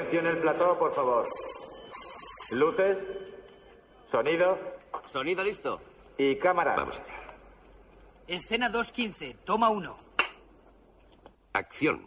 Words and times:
Silencio 0.00 0.20
en 0.20 0.26
el 0.28 0.38
plató, 0.38 0.78
por 0.78 0.94
favor. 0.94 1.26
Luces, 2.52 2.98
sonido 4.10 4.58
Sonido 5.08 5.44
listo. 5.44 5.80
y 6.16 6.36
cámara. 6.36 6.74
Vamos 6.76 7.00
allá. 7.00 7.14
Escena 8.26 8.70
2.15, 8.70 9.36
toma 9.44 9.68
1. 9.68 9.98
Acción. 11.52 12.06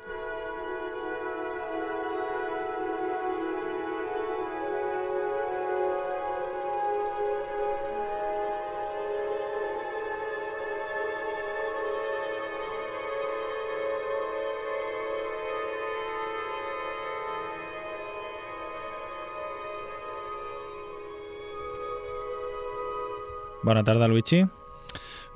Bona 23.63 23.83
tarda, 23.83 24.07
Luigi. 24.07 24.45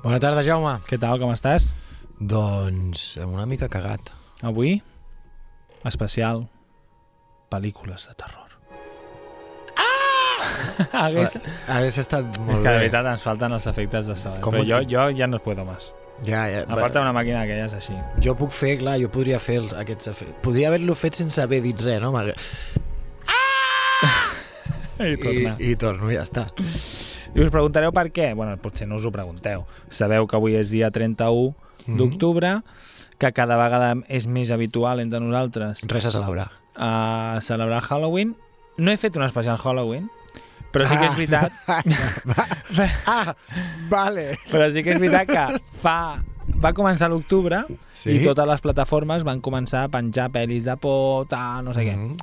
Bona 0.02 0.18
tarda, 0.20 0.42
Jaume. 0.46 0.76
Què 0.88 0.98
tal, 1.00 1.18
com 1.22 1.32
estàs? 1.34 1.70
Doncs 2.18 3.16
una 3.22 3.46
mica 3.46 3.68
cagat. 3.72 4.10
Avui, 4.46 4.80
especial, 5.88 6.44
pel·lícules 7.52 8.08
de 8.10 8.14
terror. 8.18 8.50
Ah! 9.76 10.48
Hagués... 11.06 11.36
Hagués 11.72 11.98
estat 12.02 12.26
És 12.34 12.40
molt 12.42 12.62
que 12.64 12.72
de 12.72 12.80
veritat 12.82 13.06
ens 13.12 13.24
falten 13.24 13.54
els 13.56 13.66
efectes 13.70 14.10
de 14.10 14.16
so, 14.18 14.34
eh? 14.36 14.42
Però 14.44 14.64
jo, 14.66 14.82
jo 14.90 15.06
ja 15.16 15.28
no 15.30 15.40
puedo 15.44 15.64
més. 15.68 15.88
Ja, 16.24 16.46
ja. 16.48 16.62
Em 16.64 16.78
falta 16.80 17.02
una 17.04 17.12
màquina 17.16 17.42
d'aquelles 17.44 17.74
així. 17.76 17.96
Jo 18.24 18.32
puc 18.38 18.52
fer, 18.56 18.78
clar, 18.80 18.96
jo 19.02 19.10
podria 19.12 19.38
fer 19.40 19.58
els, 19.62 19.74
aquests 19.76 20.08
efectes. 20.14 20.38
Podria 20.44 20.70
haver-lo 20.72 20.94
fet 20.96 21.18
sense 21.20 21.42
haver 21.42 21.60
dit 21.64 21.80
res, 21.84 22.00
no? 22.02 22.12
M'hagués- 22.14 22.40
I 24.96 25.12
I, 25.12 25.16
tornar. 25.20 25.54
I 25.60 25.74
torno, 25.76 26.08
ja 26.12 26.22
està. 26.24 26.46
I 27.36 27.42
us 27.44 27.50
preguntareu 27.52 27.92
per 27.92 28.08
què? 28.16 28.30
Bueno, 28.34 28.56
potser 28.62 28.88
no 28.88 28.96
us 28.96 29.04
ho 29.04 29.12
pregunteu. 29.12 29.66
Sabeu 29.92 30.26
que 30.26 30.36
avui 30.38 30.54
és 30.56 30.70
dia 30.72 30.90
31 30.90 31.54
Mhm. 31.86 31.96
d'octubre, 31.98 32.62
que 33.18 33.32
cada 33.32 33.56
vegada 33.56 33.94
és 34.08 34.26
més 34.26 34.50
habitual 34.50 34.98
entre 35.00 35.20
nosaltres 35.20 35.82
Res 35.86 36.06
a 36.06 36.10
celebrar. 36.10 36.50
a 36.74 37.38
celebrar 37.40 37.82
Halloween. 37.82 38.36
No 38.76 38.90
he 38.90 38.96
fet 38.96 39.16
un 39.16 39.22
especial 39.22 39.56
Halloween, 39.58 40.10
però 40.72 40.86
sí 40.88 40.96
que 40.96 41.06
és 41.06 41.16
veritat, 41.16 41.52
Ah, 43.06 43.34
vale. 43.88 44.38
però 44.50 44.70
sí 44.72 44.82
que 44.82 44.92
és 44.96 45.00
veritat 45.00 45.28
que 45.28 45.60
fa 45.80 46.22
va 46.62 46.72
començar 46.72 47.08
l'octubre 47.10 47.64
Sí? 47.90 48.10
i 48.10 48.24
totes 48.24 48.46
les 48.46 48.60
plataformes 48.60 49.24
van 49.24 49.40
començar 49.40 49.84
a 49.84 49.88
penjar 49.88 50.30
pel·lis 50.30 50.64
de 50.64 50.76
por, 50.76 51.26
tal, 51.28 51.64
no 51.64 51.72
sé 51.74 51.84
què. 51.86 51.96
Mhm. 51.96 52.16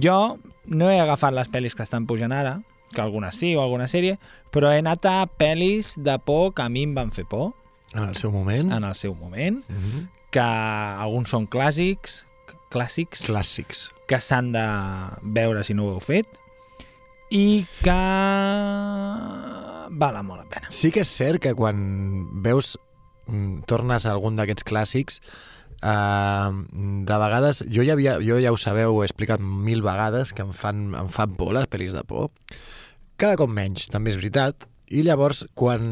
Jo 0.00 0.38
no 0.66 0.90
he 0.90 0.98
agafat 1.00 1.34
les 1.34 1.50
pel·lis 1.50 1.74
que 1.74 1.82
estan 1.82 2.06
pujant 2.06 2.32
ara, 2.32 2.62
que 2.92 3.00
algunes 3.00 3.36
sí 3.36 3.54
o 3.56 3.62
alguna 3.62 3.88
sèrie, 3.88 4.18
però 4.52 4.70
he 4.72 4.78
anat 4.82 5.04
a 5.06 5.26
pel·lis 5.26 5.96
de 6.02 6.18
por 6.18 6.52
que 6.54 6.62
a 6.62 6.68
mi 6.68 6.82
em 6.84 6.94
van 6.94 7.10
fer 7.12 7.24
por 7.26 7.52
En 7.94 8.04
el 8.04 8.14
seu 8.16 8.30
moment. 8.32 8.72
en 8.72 8.84
el 8.84 8.94
seu 8.94 9.14
moment, 9.14 9.62
Mhm. 9.68 10.08
que 10.30 10.40
alguns 10.40 11.30
són 11.30 11.46
clàssics, 11.48 12.26
clàssics, 12.70 13.26
Clàssics. 13.28 13.90
que 14.08 14.20
s'han 14.20 14.52
de 14.52 14.66
veure 15.22 15.62
si 15.64 15.74
no 15.74 15.86
ho 15.86 15.92
heu 15.94 16.00
fet, 16.00 16.26
i 17.30 17.64
que 17.82 18.00
valen 19.90 20.26
molt 20.26 20.42
la 20.42 20.48
pena. 20.48 20.68
Sí 20.70 20.90
que 20.92 21.00
és 21.04 21.08
cert 21.08 21.40
que 21.42 21.54
quan 21.54 22.42
veus, 22.42 22.78
mm, 23.26 23.62
tornes 23.68 24.06
a 24.06 24.12
algun 24.12 24.36
d'aquests 24.36 24.64
clàssics, 24.64 25.20
uh, 25.82 26.50
de 26.72 27.18
vegades, 27.24 27.64
jo 27.70 27.82
ja, 27.84 27.92
havia, 27.92 28.18
jo 28.20 28.38
ja 28.40 28.52
ho 28.52 28.56
sabeu, 28.56 28.94
ho 28.94 29.02
he 29.02 29.06
explicat 29.06 29.40
mil 29.40 29.82
vegades, 29.82 30.32
que 30.32 30.42
em 30.42 30.52
fan, 30.52 30.94
em 30.94 31.08
fan 31.08 31.34
por 31.36 31.52
les 31.52 31.68
pel·lis 31.68 31.92
de 31.92 32.04
por. 32.04 32.30
Cada 33.22 33.38
cop 33.38 33.50
menys, 33.54 33.86
també 33.92 34.10
és 34.10 34.18
veritat. 34.18 34.66
I 34.92 35.04
llavors, 35.06 35.44
quan 35.56 35.84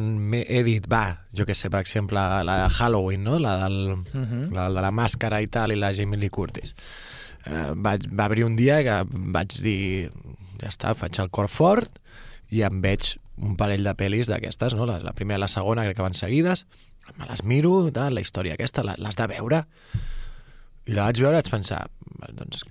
he 0.43 0.65
dit, 0.67 0.85
va, 0.91 1.21
jo 1.33 1.47
que 1.49 1.55
sé, 1.55 1.71
per 1.73 1.81
exemple, 1.85 2.21
la 2.45 2.57
de 2.65 2.75
Halloween, 2.75 3.23
no? 3.25 3.39
la, 3.39 3.55
del, 3.63 3.97
Mhm. 3.97 4.51
la 4.57 4.67
de 4.69 4.83
la 4.83 4.91
màscara 4.91 5.39
i 5.41 5.47
tal, 5.47 5.73
i 5.73 5.79
la 5.79 5.93
Jamie 5.95 6.19
Lee 6.19 6.29
Curtis. 6.35 6.75
Uh, 7.47 7.73
vaig, 7.77 8.05
va 8.13 8.27
haver 8.27 8.45
un 8.45 8.57
dia 8.57 8.83
que 8.85 8.99
vaig 9.11 9.55
dir, 9.63 10.11
ja 10.61 10.69
està, 10.69 10.95
faig 10.95 11.17
el 11.23 11.31
cor 11.31 11.49
fort, 11.49 12.01
i 12.51 12.61
em 12.67 12.83
veig 12.83 13.15
un 13.39 13.55
parell 13.57 13.87
de 13.87 13.95
pel·lis 13.97 14.29
d'aquestes, 14.29 14.75
no? 14.77 14.85
la, 14.85 14.99
la 15.01 15.15
primera 15.17 15.39
i 15.39 15.41
la 15.41 15.49
segona 15.49 15.87
crec 15.87 15.97
que 15.97 16.03
van 16.05 16.19
seguides, 16.19 16.67
me 17.17 17.27
les 17.31 17.45
miro, 17.45 17.91
tal, 17.95 18.13
la 18.15 18.21
història 18.21 18.59
aquesta, 18.59 18.85
l'has 18.85 19.17
de 19.17 19.27
veure, 19.31 19.63
i 20.85 20.93
la 20.93 21.07
vaig 21.09 21.23
veure 21.23 21.39
i 21.39 21.41
vaig 21.41 21.51
pensar, 21.55 21.87
doncs, 22.35 22.67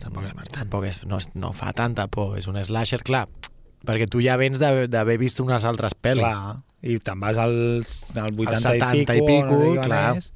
Tampoc 0.00 0.24
és 0.24 0.50
tampoc 0.54 0.84
és, 0.88 1.02
no, 1.04 1.18
no 1.36 1.52
fa 1.52 1.74
tanta 1.76 2.06
por, 2.08 2.38
és 2.38 2.48
un 2.48 2.56
slasher, 2.64 3.02
clar, 3.04 3.26
perquè 3.86 4.08
tu 4.10 4.20
ja 4.20 4.36
vens 4.36 4.58
d'haver 4.60 5.18
vist 5.18 5.40
unes 5.40 5.64
altres 5.64 5.94
pel·lis. 5.94 6.24
Clar, 6.24 6.56
i 6.82 6.98
te'n 7.02 7.20
vas 7.20 7.36
als, 7.38 8.04
al 8.14 8.32
80 8.32 8.50
Als 8.50 8.62
70 8.62 9.14
i 9.14 9.18
i 9.18 9.26
pico, 9.26 9.58
pico, 9.58 9.74
no 9.76 9.82
clar. 9.82 10.16
és. 10.18 10.32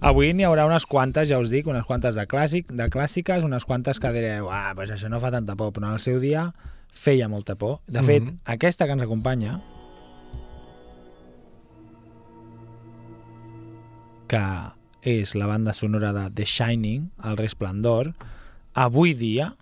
Avui 0.00 0.32
n'hi 0.34 0.44
haurà 0.48 0.64
unes 0.66 0.86
quantes, 0.86 1.28
ja 1.28 1.38
us 1.38 1.50
dic, 1.52 1.66
unes 1.66 1.84
quantes 1.86 2.14
de 2.16 2.26
clàssic, 2.26 2.72
de 2.72 2.88
clàssiques, 2.90 3.44
unes 3.44 3.64
quantes 3.64 4.00
que 4.00 4.12
direu, 4.12 4.50
ah, 4.50 4.72
pues 4.74 4.90
això 4.90 5.08
no 5.08 5.20
fa 5.20 5.30
tanta 5.30 5.54
por, 5.56 5.72
però 5.72 5.86
en 5.86 5.92
el 5.98 6.00
seu 6.00 6.18
dia 6.20 6.52
feia 6.92 7.28
molta 7.28 7.54
por. 7.54 7.80
De 7.86 8.02
fet, 8.02 8.22
Mhm. 8.24 8.38
aquesta 8.44 8.86
que 8.86 8.92
ens 8.92 9.02
acompanya, 9.02 9.60
que 14.28 14.42
és 15.02 15.34
la 15.34 15.46
banda 15.46 15.72
sonora 15.74 16.12
de 16.12 16.30
The 16.30 16.44
Shining, 16.46 17.10
El 17.24 17.36
Resplendor, 17.36 18.14
avui 18.74 19.14
dia, 19.14 19.54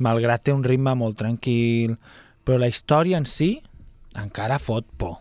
malgrat 0.00 0.42
té 0.42 0.52
un 0.56 0.64
ritme 0.64 0.94
molt 0.98 1.18
tranquil, 1.20 1.96
però 2.44 2.58
la 2.58 2.68
història 2.72 3.20
en 3.20 3.26
si 3.28 3.60
encara 4.18 4.58
fot 4.58 4.86
por. 4.96 5.18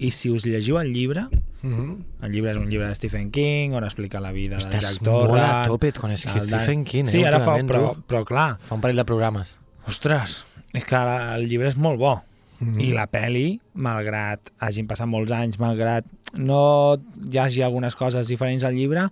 I 0.00 0.12
si 0.16 0.30
us 0.32 0.46
llegiu 0.48 0.78
el 0.80 0.92
llibre, 0.94 1.26
Mhm. 1.62 2.04
el 2.22 2.32
llibre 2.32 2.52
és 2.52 2.56
un 2.56 2.70
llibre 2.70 2.86
de 2.88 2.94
Stephen 2.94 3.30
King 3.30 3.74
on 3.74 3.84
explica 3.84 4.18
la 4.20 4.32
vida 4.32 4.56
de 4.56 4.62
Estàs 4.62 4.80
Jack 4.80 5.02
Torrance. 5.04 5.28
molt 5.28 5.42
a 5.42 5.66
tope 5.66 5.92
quan 5.92 6.12
és 6.12 6.24
que 6.24 6.30
el 6.38 6.48
Dan- 6.48 6.60
Stephen 6.62 6.84
King, 6.84 7.06
eh, 7.06 7.10
Sí, 7.10 7.24
ara 7.24 7.40
fa, 7.40 7.58
però, 7.58 7.94
tu. 7.96 8.02
però 8.08 8.24
clar, 8.24 8.58
Fa 8.58 8.74
un 8.76 8.80
parell 8.80 8.96
de 8.96 9.04
programes. 9.04 9.58
ostres, 9.86 10.46
és 10.72 10.84
que 10.84 10.94
ara 10.96 11.34
el 11.34 11.48
llibre 11.48 11.68
és 11.68 11.76
molt 11.76 11.98
bo. 11.98 12.22
Mhm. 12.60 12.80
I 12.80 12.92
la 12.92 13.06
peli, 13.08 13.60
malgrat 13.74 14.40
hagin 14.58 14.86
passat 14.86 15.06
molts 15.06 15.32
anys, 15.32 15.58
malgrat 15.58 16.04
no 16.34 16.96
hi 17.30 17.38
hagi 17.38 17.62
algunes 17.62 17.94
coses 17.96 18.28
diferents 18.28 18.64
al 18.64 18.74
llibre, 18.74 19.08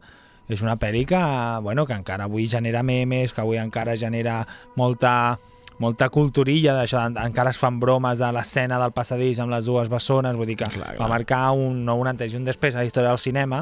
és 0.49 0.63
una 0.63 0.77
pel·li 0.81 1.05
que, 1.07 1.21
bueno, 1.63 1.85
que 1.87 1.93
encara 1.95 2.25
avui 2.25 2.47
genera 2.49 2.83
memes, 2.83 3.33
que 3.33 3.41
avui 3.43 3.59
encara 3.61 3.97
genera 3.97 4.43
molta 4.77 5.39
molta 5.79 6.09
culturilla 6.11 6.73
d'això, 6.75 7.05
en- 7.07 7.19
encara 7.23 7.51
es 7.55 7.59
fan 7.61 7.77
bromes 7.79 8.19
de 8.19 8.33
l'escena 8.35 8.81
del 8.83 8.91
passadís 8.91 9.39
amb 9.39 9.53
les 9.53 9.65
dues 9.69 9.87
bessones, 9.89 10.35
vull 10.35 10.47
dir 10.51 10.57
que 10.57 10.65
Clar, 10.67 10.97
clar. 10.97 10.99
va 10.99 11.07
marcar 11.09 11.53
un, 11.55 11.85
no 11.85 11.95
un 11.95 12.09
antes 12.11 12.33
i 12.33 12.37
un 12.37 12.45
després 12.45 12.75
a 12.75 12.79
la 12.81 12.85
història 12.89 13.11
del 13.13 13.21
cinema, 13.23 13.61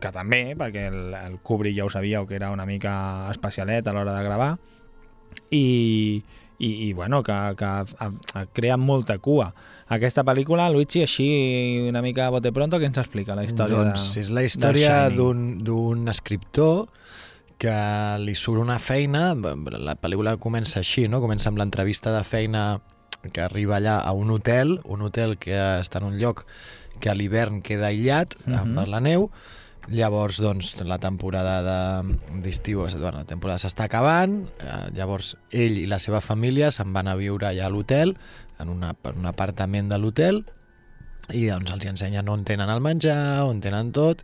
que 0.00 0.10
també, 0.10 0.54
perquè 0.56 0.86
el, 0.88 1.12
el 1.14 1.36
Kubrick 1.44 1.76
ja 1.76 1.84
ho 1.84 1.90
sabíeu 1.92 2.24
que 2.26 2.36
era 2.40 2.48
una 2.50 2.64
mica 2.64 3.28
especialet 3.30 3.86
a 3.86 3.92
l'hora 3.92 4.16
de 4.16 4.24
gravar, 4.24 4.54
i, 5.50 6.24
i, 6.58 6.70
i 6.88 6.92
bueno, 6.94 7.22
que, 7.22 7.36
que 7.58 7.64
ha, 7.64 7.84
ha 8.34 8.46
creat 8.52 8.78
molta 8.80 9.18
cua. 9.18 9.52
Aquesta 9.92 10.24
pel·lícula, 10.24 10.70
Luigi, 10.72 11.02
així 11.04 11.26
una 11.90 12.00
mica 12.02 12.26
a 12.26 12.32
bote 12.32 12.52
pronto, 12.56 12.78
què 12.80 12.88
ens 12.88 12.98
explica 13.02 13.34
la 13.36 13.44
història 13.44 13.82
doncs 13.82 14.14
de, 14.14 14.20
és 14.22 14.30
la 14.32 14.44
història 14.46 15.10
d'un 15.12 16.08
escriptor 16.08 16.86
que 17.60 17.74
li 18.20 18.34
surt 18.34 18.60
una 18.62 18.78
feina, 18.80 19.34
la 19.36 19.94
pel·lícula 20.00 20.36
comença 20.40 20.80
així, 20.80 21.06
no? 21.08 21.20
comença 21.20 21.50
amb 21.52 21.60
l'entrevista 21.60 22.12
de 22.16 22.24
feina 22.24 22.80
que 23.32 23.40
arriba 23.44 23.76
allà 23.76 23.98
a 24.00 24.12
un 24.12 24.30
hotel, 24.32 24.80
un 24.84 25.02
hotel 25.02 25.36
que 25.40 25.54
està 25.80 26.00
en 26.00 26.08
un 26.10 26.18
lloc 26.20 26.46
que 27.00 27.10
a 27.10 27.14
l'hivern 27.14 27.60
queda 27.62 27.88
aïllat 27.92 28.34
uh 28.46 28.50
Mhm. 28.50 28.74
per 28.74 28.88
la 28.88 29.00
neu, 29.00 29.30
llavors 29.88 30.40
doncs, 30.40 30.74
la 30.82 30.98
temporada 30.98 31.62
de- 31.62 32.16
d'estiu, 32.42 32.80
bueno, 32.98 33.18
la 33.18 33.24
temporada 33.24 33.58
s'està 33.58 33.84
acabant, 33.84 34.46
eh, 34.60 34.90
llavors 34.96 35.36
ell 35.52 35.78
i 35.78 35.86
la 35.86 35.98
seva 35.98 36.20
família 36.20 36.70
se'n 36.70 36.92
van 36.92 37.08
a 37.08 37.14
viure 37.16 37.46
allà 37.48 37.66
a 37.66 37.70
l'hotel, 37.70 38.16
en, 38.58 38.68
una, 38.68 38.94
en 39.04 39.18
un 39.18 39.26
apartament 39.26 39.88
de 39.90 39.98
l'hotel, 39.98 40.44
i 41.32 41.46
doncs 41.48 41.72
els 41.72 41.86
ensenyen 41.86 42.28
on 42.28 42.44
tenen 42.44 42.70
el 42.70 42.80
menjar, 42.80 43.44
on 43.44 43.60
tenen 43.60 43.92
tot, 43.92 44.22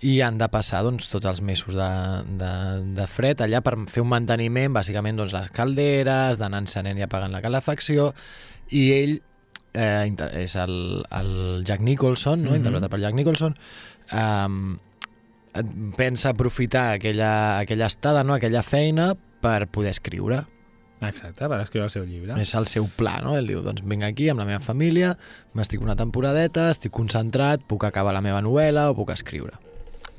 i 0.00 0.20
han 0.24 0.38
de 0.40 0.48
passar 0.48 0.82
doncs, 0.82 1.08
tots 1.12 1.26
els 1.28 1.40
mesos 1.44 1.74
de, 1.76 1.88
de, 2.40 2.52
de 2.96 3.06
fred 3.06 3.42
allà 3.44 3.60
per 3.60 3.74
fer 3.92 4.00
un 4.00 4.08
manteniment, 4.08 4.72
bàsicament 4.72 5.16
doncs, 5.20 5.34
les 5.36 5.50
calderes, 5.52 6.38
d'anar 6.40 6.62
encenent 6.64 6.96
i 6.98 7.04
apagant 7.04 7.32
la 7.32 7.42
calefacció, 7.44 8.14
i 8.72 8.86
ell 8.96 9.18
eh, 9.74 10.08
és 10.40 10.56
el, 10.56 11.04
el 11.12 11.62
Jack 11.68 11.80
Nicholson, 11.84 12.42
no? 12.42 12.50
Mhm. 12.50 12.62
interpretat 12.62 12.90
per 12.90 13.00
Jack 13.00 13.14
Nicholson, 13.14 13.56
eh, 14.12 14.78
pensa 15.96 16.30
aprofitar 16.30 16.92
aquella, 16.94 17.58
aquella 17.58 17.86
estada, 17.86 18.24
no? 18.24 18.34
aquella 18.34 18.62
feina, 18.62 19.14
per 19.40 19.68
poder 19.68 19.90
escriure. 19.90 20.44
Exacte, 21.00 21.48
per 21.48 21.60
escriure 21.62 21.86
el 21.86 21.92
seu 21.94 22.04
llibre. 22.04 22.36
És 22.42 22.52
el 22.58 22.66
seu 22.68 22.84
pla, 22.96 23.16
no? 23.24 23.32
Ell 23.38 23.48
diu, 23.48 23.62
doncs 23.64 23.80
vinc 23.88 24.04
aquí 24.04 24.28
amb 24.28 24.42
la 24.42 24.46
meva 24.48 24.60
família, 24.60 25.14
m'estic 25.56 25.80
una 25.80 25.96
temporadeta, 25.96 26.68
estic 26.74 26.92
concentrat, 26.92 27.64
puc 27.68 27.86
acabar 27.88 28.12
la 28.12 28.20
meva 28.24 28.42
novel·la 28.44 28.90
o 28.90 28.96
puc 28.98 29.14
escriure. 29.14 29.56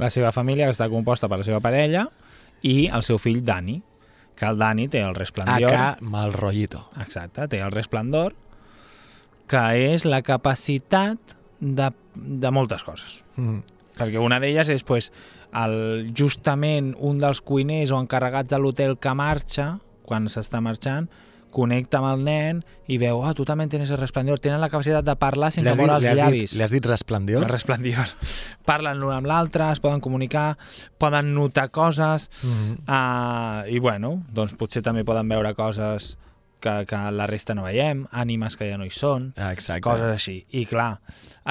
La 0.02 0.10
seva 0.10 0.32
família 0.34 0.72
està 0.72 0.90
composta 0.90 1.30
per 1.30 1.38
la 1.44 1.46
seva 1.46 1.62
parella 1.62 2.08
i 2.66 2.88
el 2.90 3.06
seu 3.06 3.22
fill 3.22 3.44
Dani, 3.46 3.78
que 4.36 4.48
el 4.50 4.58
Dani 4.58 4.88
té 4.90 5.04
el 5.06 5.14
resplendor. 5.14 5.70
Acá, 5.70 5.98
mal 6.02 6.34
rollito. 6.34 6.88
Exacte, 7.04 7.46
té 7.52 7.62
el 7.62 7.74
resplendor, 7.76 8.34
que 9.52 9.62
és 9.94 10.08
la 10.08 10.24
capacitat 10.26 11.38
de, 11.60 11.92
de 12.16 12.52
moltes 12.52 12.82
coses. 12.88 13.20
Mm. 13.36 13.62
Perquè 13.98 14.20
una 14.22 14.40
d'elles 14.40 14.70
és 14.70 14.84
pues, 14.88 15.12
el, 15.54 16.12
justament 16.18 16.94
un 17.00 17.20
dels 17.22 17.42
cuiners 17.42 17.92
o 17.92 18.00
encarregats 18.00 18.52
de 18.52 18.60
l'hotel 18.62 18.98
que 19.02 19.14
marxa, 19.18 19.74
quan 20.08 20.30
s'està 20.32 20.62
marxant, 20.64 21.10
connecta 21.52 22.00
amb 22.00 22.08
el 22.14 22.24
nen 22.24 22.62
i 22.88 22.98
veu, 23.02 23.20
oh, 23.20 23.34
tu 23.36 23.44
també 23.48 23.68
tens 23.72 23.92
el 23.92 24.00
resplendor. 24.00 24.40
Tenen 24.40 24.62
la 24.64 24.70
capacitat 24.72 25.06
de 25.06 25.16
parlar 25.20 25.52
sense 25.52 25.76
moure 25.78 25.98
els 26.00 26.08
llavis. 26.08 26.50
dit, 26.52 26.58
li 26.58 26.66
has 26.66 26.74
dit 26.74 26.88
resplendior? 26.88 27.44
El 27.44 27.52
resplendor. 27.52 28.16
Parlen 28.70 29.04
l'un 29.04 29.14
amb 29.14 29.28
l'altre, 29.30 29.68
es 29.76 29.84
poden 29.84 30.02
comunicar, 30.04 30.56
poden 30.98 31.34
notar 31.36 31.70
coses, 31.70 32.30
Mm 32.42 32.50
-hmm. 32.50 32.78
uh, 32.88 33.72
i 33.74 33.80
bueno, 33.80 34.24
doncs 34.32 34.54
potser 34.54 34.82
també 34.82 35.04
poden 35.04 35.28
veure 35.28 35.54
coses 35.54 36.18
que, 36.62 36.74
que 36.88 37.00
la 37.16 37.28
resta 37.30 37.56
no 37.58 37.66
veiem, 37.66 38.06
ànimes 38.12 38.56
que 38.60 38.70
ja 38.70 38.78
no 38.80 38.86
hi 38.88 38.94
són, 38.96 39.32
ah, 39.38 39.52
exacte. 39.56 39.84
coses 39.86 40.12
així. 40.14 40.38
I 40.58 40.66
clar, 40.70 41.02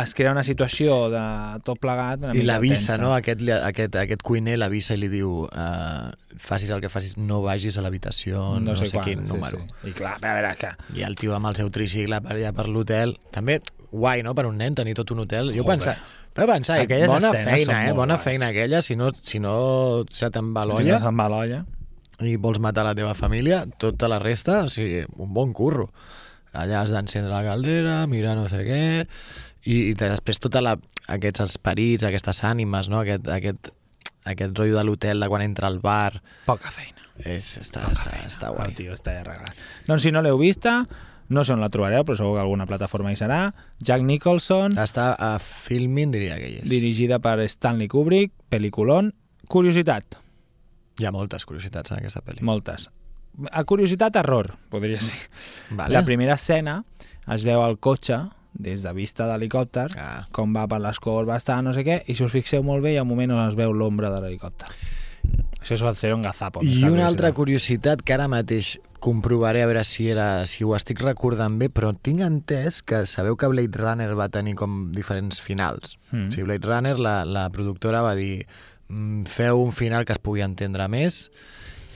es 0.03 0.15
crea 0.17 0.33
una 0.33 0.45
situació 0.47 1.09
de 1.13 1.25
tot 1.67 1.81
plegat 1.83 2.23
una 2.25 2.35
I 2.37 2.45
l'avisa, 2.47 2.97
no? 3.03 3.13
Aquest, 3.17 3.43
aquest, 3.59 3.99
aquest 4.01 4.25
cuiner 4.27 4.57
l'avisa 4.61 4.97
i 4.97 5.03
li 5.03 5.11
diu 5.13 5.43
uh, 5.45 6.13
facis 6.39 6.71
el 6.71 6.81
que 6.85 6.93
facis, 6.93 7.19
no 7.19 7.43
vagis 7.45 7.77
a 7.77 7.85
l'habitació, 7.85 8.47
no, 8.61 8.73
no 8.73 8.79
sé, 8.79 8.93
quan, 8.95 9.05
quin 9.09 9.27
sí, 9.27 9.33
número. 9.35 9.65
Sí. 9.67 9.91
I 9.91 9.99
clar, 9.99 10.17
a 10.21 10.25
veure, 10.25 10.55
que... 10.61 10.73
I 10.97 11.05
el 11.09 11.19
tio 11.19 11.37
amb 11.37 11.51
el 11.51 11.59
seu 11.59 11.71
tricicle 11.75 12.23
per 12.25 12.39
allà 12.39 12.55
per 12.57 12.69
l'hotel. 12.71 13.17
També 13.35 13.61
guai, 13.91 14.23
no?, 14.23 14.35
per 14.39 14.47
un 14.47 14.57
nen 14.61 14.79
tenir 14.79 14.95
tot 14.99 15.11
un 15.11 15.25
hotel. 15.27 15.51
Jo 15.57 15.65
Joder. 15.65 15.75
pensava, 15.75 15.97
vaig 16.37 16.55
pensar, 16.55 16.79
eh, 16.79 16.87
Aquelles 16.87 17.11
bona 17.11 17.35
feina, 17.35 17.83
eh? 17.89 17.93
Bona 17.93 18.15
guais. 18.15 18.25
feina 18.25 18.49
aquella, 18.55 18.83
si 18.83 18.97
no, 18.97 19.11
si 19.15 19.43
no 19.43 20.05
se 20.11 20.31
va 20.31 20.67
Si 20.79 20.87
no 20.87 20.99
se'n 21.03 21.19
va 21.19 21.29
l'olla. 21.29 21.65
I 22.27 22.37
vols 22.37 22.59
matar 22.61 22.85
la 22.85 22.95
teva 22.95 23.15
família, 23.15 23.63
tota 23.81 24.09
la 24.11 24.19
resta, 24.21 24.65
o 24.67 24.69
sigui, 24.73 25.05
un 25.17 25.33
bon 25.35 25.53
curro. 25.57 25.91
Allà 26.53 26.81
has 26.83 26.91
d'encendre 26.91 27.31
la 27.31 27.45
caldera, 27.47 28.07
mirar 28.11 28.35
no 28.37 28.49
sé 28.51 28.65
què, 28.67 28.81
i, 29.71 29.77
i 29.91 29.95
després 29.99 30.41
tota 30.43 30.61
la, 30.65 30.75
aquests 31.09 31.45
esperits, 31.47 32.05
aquestes 32.05 32.43
ànimes, 32.45 32.89
no? 32.91 33.01
aquest, 33.05 33.29
aquest, 33.31 33.71
aquest 34.27 34.57
rotllo 34.59 34.77
de 34.81 34.85
l'hotel 34.89 35.21
de 35.23 35.29
quan 35.31 35.45
entra 35.47 35.69
al 35.71 35.79
bar, 35.85 36.21
Poca 36.47 36.73
feina. 36.75 36.99
és, 37.23 37.53
està, 37.63 37.85
està, 37.93 38.19
està 38.27 38.51
guai. 38.51 38.69
El 38.73 38.75
tio 38.79 38.97
està 38.97 39.15
arreglat. 39.21 39.55
Doncs 39.87 40.03
si 40.09 40.11
no 40.13 40.23
l'heu 40.27 40.39
vista, 40.41 40.81
no 41.31 41.45
sé 41.47 41.55
on 41.55 41.61
la 41.63 41.69
trobareu, 41.71 42.03
però 42.03 42.19
segur 42.19 42.35
que 42.35 42.43
alguna 42.43 42.67
plataforma 42.67 43.13
hi 43.13 43.19
serà. 43.21 43.53
Jack 43.79 44.03
Nicholson, 44.03 44.75
Està 44.83 45.13
a 45.15 45.37
Filmin, 45.39 46.11
diria 46.11 46.35
que 46.41 46.49
hi 46.51 46.57
és. 46.65 46.67
dirigida 46.69 47.21
per 47.23 47.37
Stanley 47.47 47.87
Kubrick, 47.89 48.35
pel·liculón. 48.51 49.13
Curiositat, 49.47 50.19
Hi 50.99 51.07
ha 51.07 51.13
moltes 51.13 51.47
curiositats 51.47 51.93
en 51.93 51.99
aquesta 51.99 52.21
pel·li. 52.23 52.43
moltes. 52.43 52.91
A 53.53 53.63
curiositat, 53.65 54.17
error, 54.17 54.57
podria 54.71 55.01
ser. 55.01 55.19
Vale. 55.71 55.95
La 55.95 56.05
primera 56.05 56.35
escena 56.35 56.83
es 57.31 57.45
veu 57.45 57.63
el 57.65 57.79
cotxe 57.79 58.19
des 58.53 58.83
de 58.83 58.93
vista 58.93 59.27
d'helicòpter, 59.31 59.87
Ah. 59.97 60.27
com 60.33 60.53
va 60.53 60.67
per 60.67 60.81
les 60.81 60.99
corbes, 60.99 61.45
tal, 61.45 61.63
no 61.65 61.73
sé 61.73 61.85
què, 61.87 62.03
i 62.11 62.15
si 62.15 62.25
us 62.25 62.33
fixeu 62.33 62.63
molt 62.67 62.83
bé, 62.83 62.93
hi 62.95 62.97
ha 62.99 63.03
un 63.03 63.09
moment 63.09 63.31
on 63.31 63.49
es 63.49 63.55
veu 63.55 63.73
l'ombra 63.73 64.11
de 64.11 64.21
l'helicòpter. 64.21 64.67
Això 65.61 65.75
és 65.77 65.83
el 65.83 65.95
ser 65.95 66.13
un 66.15 66.23
gazapo. 66.23 66.61
I 66.65 66.85
una 66.85 67.07
altra 67.07 67.31
curiositat. 67.33 68.03
que 68.03 68.13
ara 68.15 68.27
mateix 68.29 68.79
comprovaré 68.99 69.63
a 69.63 69.67
veure 69.67 69.85
si 69.85 70.09
era 70.11 70.45
si 70.47 70.65
ho 70.65 70.75
estic 70.75 71.01
recordant 71.01 71.59
bé, 71.59 71.69
però 71.71 71.95
tinc 71.95 72.21
entès 72.21 72.83
que 72.83 73.07
sabeu 73.07 73.37
que 73.37 73.47
Blade 73.47 73.79
Runner 73.79 74.15
va 74.19 74.29
tenir 74.29 74.55
com 74.57 74.91
diferents 74.93 75.41
finals. 75.41 75.97
Mm. 76.11 76.27
O 76.27 76.31
sigui, 76.33 76.45
Blade 76.45 76.67
Runner, 76.67 76.99
la, 76.99 77.25
la 77.25 77.49
productora 77.51 78.03
va 78.03 78.15
dir 78.17 78.47
"Mm, 78.47 78.80
feu 79.27 79.61
un 79.63 79.73
final 79.73 80.05
que 80.05 80.13
es 80.17 80.19
pugui 80.19 80.43
entendre 80.43 80.87
més 80.89 81.31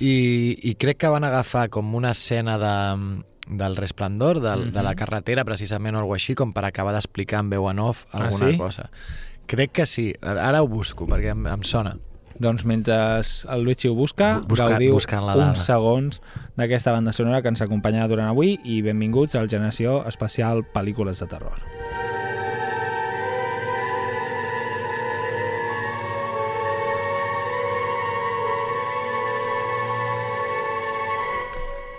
i, 0.00 0.58
i 0.62 0.74
crec 0.74 0.98
que 1.04 1.08
van 1.12 1.24
agafar 1.24 1.68
com 1.70 1.94
una 1.94 2.10
escena 2.14 2.56
de, 2.58 3.22
del 3.48 3.76
resplendor, 3.76 4.40
del, 4.40 4.72
de 4.72 4.82
la 4.82 4.94
carretera 4.94 5.44
precisament 5.44 5.94
o 5.94 6.00
alguna 6.02 6.16
així, 6.18 6.34
com 6.34 6.52
per 6.54 6.64
acabar 6.66 6.92
d'explicar 6.96 7.40
en 7.44 7.50
veu 7.50 7.68
en 7.70 7.78
off 7.78 8.04
Ah, 8.12 8.24
alguna 8.24 8.50
sí? 8.52 8.58
cosa. 8.58 8.90
Crec 9.46 9.72
que 9.76 9.86
sí, 9.86 10.12
ara 10.22 10.62
ho 10.62 10.68
busco 10.68 11.06
perquè 11.06 11.30
em, 11.34 11.46
em 11.46 11.62
sona. 11.62 11.96
Doncs 12.34 12.64
mentre 12.66 12.94
el 13.22 13.62
Luigi 13.62 13.86
ho 13.86 13.94
busca, 13.94 14.40
Bu- 14.40 14.48
busca- 14.56 14.70
gaudiu 14.72 14.96
la 15.28 15.36
dada. 15.36 15.50
uns 15.52 15.60
segons 15.68 16.20
d'aquesta 16.56 16.90
banda 16.90 17.12
sonora 17.12 17.42
que 17.42 17.52
ens 17.52 17.62
acompanya 17.62 18.08
durant 18.10 18.26
avui 18.32 18.56
i 18.64 18.80
benvinguts 18.82 19.36
al 19.38 19.46
Generació 19.48 20.00
Especial 20.08 20.64
Pel·lícules 20.74 21.20
de 21.22 21.28
Terror. 21.30 21.60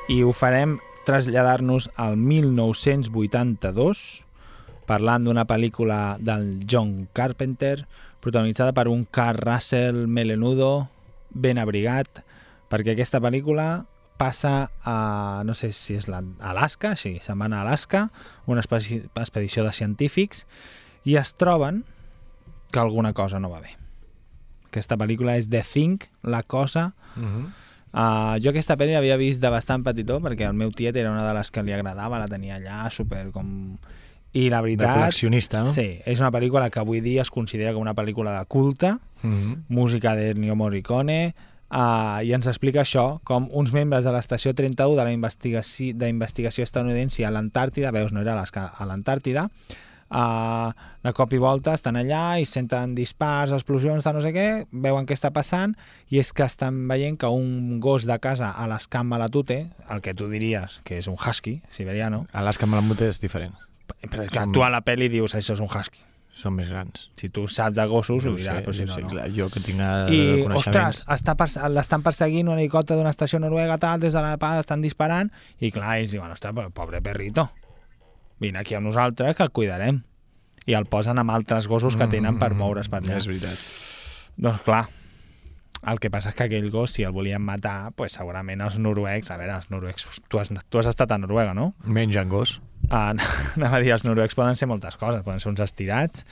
I 0.08 0.22
ho 0.24 0.32
farem 0.38 0.78
traslladar-nos 1.06 1.90
al 2.02 2.16
1982 2.18 4.24
parlant 4.86 5.26
d'una 5.26 5.46
pel·lícula 5.50 6.18
del 6.22 6.60
John 6.70 7.08
Carpenter 7.14 7.86
protagonitzada 8.22 8.74
per 8.74 8.88
un 8.90 9.06
Carl 9.10 9.38
Russell 9.42 10.06
melenudo 10.08 10.88
ben 11.34 11.58
abrigat 11.62 12.22
perquè 12.70 12.94
aquesta 12.94 13.20
pel·lícula 13.22 13.86
passa 14.18 14.70
a, 14.86 15.42
no 15.46 15.54
sé 15.58 15.72
si 15.76 15.96
és 15.98 16.08
la- 16.08 16.24
Alaska, 16.40 16.96
sí, 16.96 17.18
se'n 17.22 17.40
van 17.42 17.54
a 17.54 17.62
Alaska, 17.66 18.10
una 18.48 18.62
expedició 18.64 19.64
de 19.66 19.74
científics, 19.76 20.46
i 21.04 21.18
es 21.20 21.34
troben 21.36 21.84
que 22.72 22.80
alguna 22.80 23.12
cosa 23.14 23.40
no 23.44 23.50
va 23.52 23.60
bé. 23.60 23.76
Aquesta 24.70 24.96
pel·lícula 24.98 25.36
és 25.36 25.50
The 25.52 25.62
Thing, 25.68 26.00
La 26.24 26.44
Cosa. 26.44 26.94
Uh 27.18 27.24
-huh. 27.24 27.50
Uh, 27.96 28.36
jo 28.44 28.52
aquesta 28.52 28.76
pel·li 28.76 28.92
l'havia 28.92 29.16
vist 29.16 29.40
de 29.40 29.48
bastant 29.50 29.84
petitó, 29.86 30.18
perquè 30.20 30.50
el 30.50 30.54
meu 30.60 30.74
tiet 30.76 30.98
era 31.00 31.14
una 31.14 31.24
de 31.24 31.34
les 31.38 31.52
que 31.52 31.64
li 31.64 31.72
agradava, 31.72 32.20
la 32.20 32.28
tenia 32.28 32.58
allà, 32.60 32.90
super 32.92 33.30
com... 33.32 33.78
I 34.36 34.50
la 34.52 34.60
De 34.60 34.66
veritat... 34.66 34.98
col·leccionista, 34.98 35.62
no? 35.64 35.72
Sí, 35.72 36.02
és 36.04 36.20
una 36.20 36.28
pel·lícula 36.36 36.68
que 36.70 36.82
avui 36.82 37.00
dia 37.00 37.24
es 37.24 37.32
considera 37.32 37.72
com 37.72 37.86
una 37.86 37.96
pel·lícula 37.96 38.38
de 38.38 38.46
culte, 38.52 38.98
Uh 39.24 39.32
-huh. 39.32 39.56
música 39.70 40.14
d'Ennio 40.14 40.56
Morricone, 40.56 41.34
uh, 41.72 42.22
i 42.22 42.34
ens 42.34 42.46
explica 42.48 42.82
això, 42.82 43.22
com 43.24 43.48
uns 43.52 43.72
membres 43.72 44.04
de 44.04 44.12
l'estació 44.12 44.54
31 44.54 44.96
de 44.98 45.04
la 45.04 45.12
investigació, 45.12 45.94
d'investigació 45.96 46.64
estadounidense 46.64 47.26
a 47.26 47.32
l'Antàrtida, 47.32 47.92
veus, 47.92 48.12
no 48.12 48.22
era 48.22 48.34
a 48.34 48.86
l'Antàrtida, 48.86 49.50
uh, 50.10 50.72
de 51.04 51.14
cop 51.14 51.34
i 51.34 51.40
volta 51.42 51.74
estan 51.74 51.98
allà 52.00 52.40
i 52.42 52.46
senten 52.50 52.96
dispars, 52.98 53.54
explosions 53.56 54.04
de 54.06 54.14
no 54.14 54.22
sé 54.24 54.32
què, 54.36 54.48
veuen 54.72 55.06
què 55.06 55.14
està 55.18 55.32
passant, 55.36 55.76
i 56.10 56.20
és 56.22 56.34
que 56.34 56.46
estan 56.46 56.88
veient 56.90 57.18
que 57.22 57.30
un 57.30 57.80
gos 57.84 58.06
de 58.10 58.18
casa 58.20 58.52
a 58.52 58.68
l'escamp 58.72 59.08
Malatute, 59.10 59.70
el 59.90 60.02
que 60.02 60.14
tu 60.14 60.30
diries 60.32 60.82
que 60.84 60.98
és 61.02 61.08
un 61.08 61.16
husky 61.20 61.62
siberiano, 61.72 62.26
Alaska 62.34 62.66
Malamute 62.66 63.10
és 63.10 63.22
diferent. 63.22 63.54
però 64.10 64.28
que 64.30 64.40
actua 64.40 64.68
a 64.68 64.74
la 64.74 64.82
pel·li 64.86 65.10
dius 65.10 65.36
això 65.36 65.54
és 65.54 65.62
un 65.62 65.70
husky. 65.70 66.02
Són 66.36 66.52
més 66.52 66.68
grans. 66.68 67.06
Si 67.16 67.30
tu 67.32 67.46
saps 67.48 67.78
de 67.78 67.86
gossos, 67.88 68.26
ho 68.26 68.34
ho 68.34 68.36
sé, 68.36 68.42
diràs, 68.44 68.64
però 68.66 68.74
si 68.76 68.84
no, 68.84 68.92
sé, 68.94 69.02
no. 69.06 69.08
clar, 69.14 69.30
jo 69.32 69.46
que 69.54 69.62
tinc 69.64 69.80
eh, 69.80 69.92
I, 70.12 70.18
coneixements... 70.44 70.58
ostres, 70.68 71.00
està 71.16 71.36
perse- 71.40 71.70
l'estan 71.72 72.04
perseguint 72.04 72.50
un 72.52 72.58
helicòpter 72.60 72.98
d'una 72.98 73.14
estació 73.14 73.40
noruega, 73.40 73.78
tal, 73.80 74.02
des 74.04 74.12
de 74.12 74.20
la 74.26 74.36
pala 74.42 74.60
estan 74.60 74.82
disparant, 74.84 75.32
i 75.64 75.72
clar, 75.72 75.94
ells 76.02 76.12
diuen, 76.12 76.34
ostres, 76.36 76.52
però 76.58 76.68
pobre 76.76 77.00
perrito, 77.06 77.48
vine 78.42 78.62
aquí 78.62 78.76
amb 78.76 78.90
nosaltres 78.90 79.36
que 79.36 79.44
el 79.46 79.54
cuidarem. 79.56 80.04
I 80.66 80.74
el 80.74 80.88
posen 80.90 81.22
amb 81.22 81.30
altres 81.30 81.68
gossos 81.70 81.96
que 81.96 82.08
tenen 82.10 82.40
per 82.42 82.56
moure's 82.58 82.90
per 82.90 83.04
allà. 83.04 83.14
Mm, 83.14 83.22
És 83.22 83.28
veritat. 83.30 83.66
Doncs 84.42 84.64
clar, 84.66 84.86
el 85.86 86.00
que 86.02 86.10
passa 86.10 86.32
és 86.32 86.38
que 86.38 86.48
aquell 86.48 86.72
gos, 86.74 86.96
si 86.96 87.06
el 87.06 87.14
volien 87.14 87.44
matar, 87.46 87.92
pues 87.98 88.16
segurament 88.18 88.64
els 88.66 88.80
noruecs, 88.82 89.30
a 89.30 89.38
veure, 89.38 89.60
els 89.60 89.70
noruecs, 89.70 90.08
tu 90.30 90.42
has, 90.42 90.50
tu 90.70 90.82
has 90.82 90.90
estat 90.90 91.14
a 91.14 91.20
Noruega, 91.22 91.54
no? 91.54 91.74
Mengen 91.86 92.32
gos. 92.32 92.58
Uh, 92.90 93.14
anava 93.58 93.78
a 93.78 93.84
dir, 93.84 93.94
els 93.94 94.06
noruecs 94.08 94.38
poden 94.38 94.58
ser 94.58 94.70
moltes 94.72 94.98
coses, 94.98 95.22
poden 95.26 95.44
ser 95.44 95.52
uns 95.54 95.62
estirats, 95.62 96.26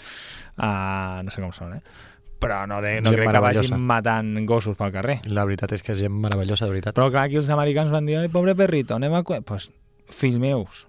uh, 0.57 1.21
no 1.21 1.33
sé 1.33 1.43
com 1.45 1.53
són, 1.53 1.77
eh? 1.77 2.09
però 2.43 2.65
no, 2.67 2.81
de, 2.83 2.97
no 2.99 3.13
Gent 3.13 3.21
crec 3.21 3.29
que 3.31 3.41
vagin 3.45 3.83
matant 3.87 4.33
gossos 4.49 4.75
pel 4.75 4.91
carrer. 4.91 5.21
La 5.31 5.45
veritat 5.47 5.77
és 5.77 5.83
que 5.85 5.93
és 5.93 6.01
gent 6.03 6.17
meravellosa, 6.25 6.65
de 6.65 6.73
veritat. 6.73 6.97
Però 6.97 7.07
clar, 7.07 7.29
aquí 7.29 7.39
els 7.39 7.51
americans 7.53 7.93
van 7.93 8.09
dir, 8.09 8.17
pobre 8.33 8.51
perrito, 8.59 8.97
anem 8.97 9.15
a... 9.15 9.21
Doncs, 9.23 9.45
pues, 9.47 9.69
fills 10.11 10.41
meus, 10.41 10.83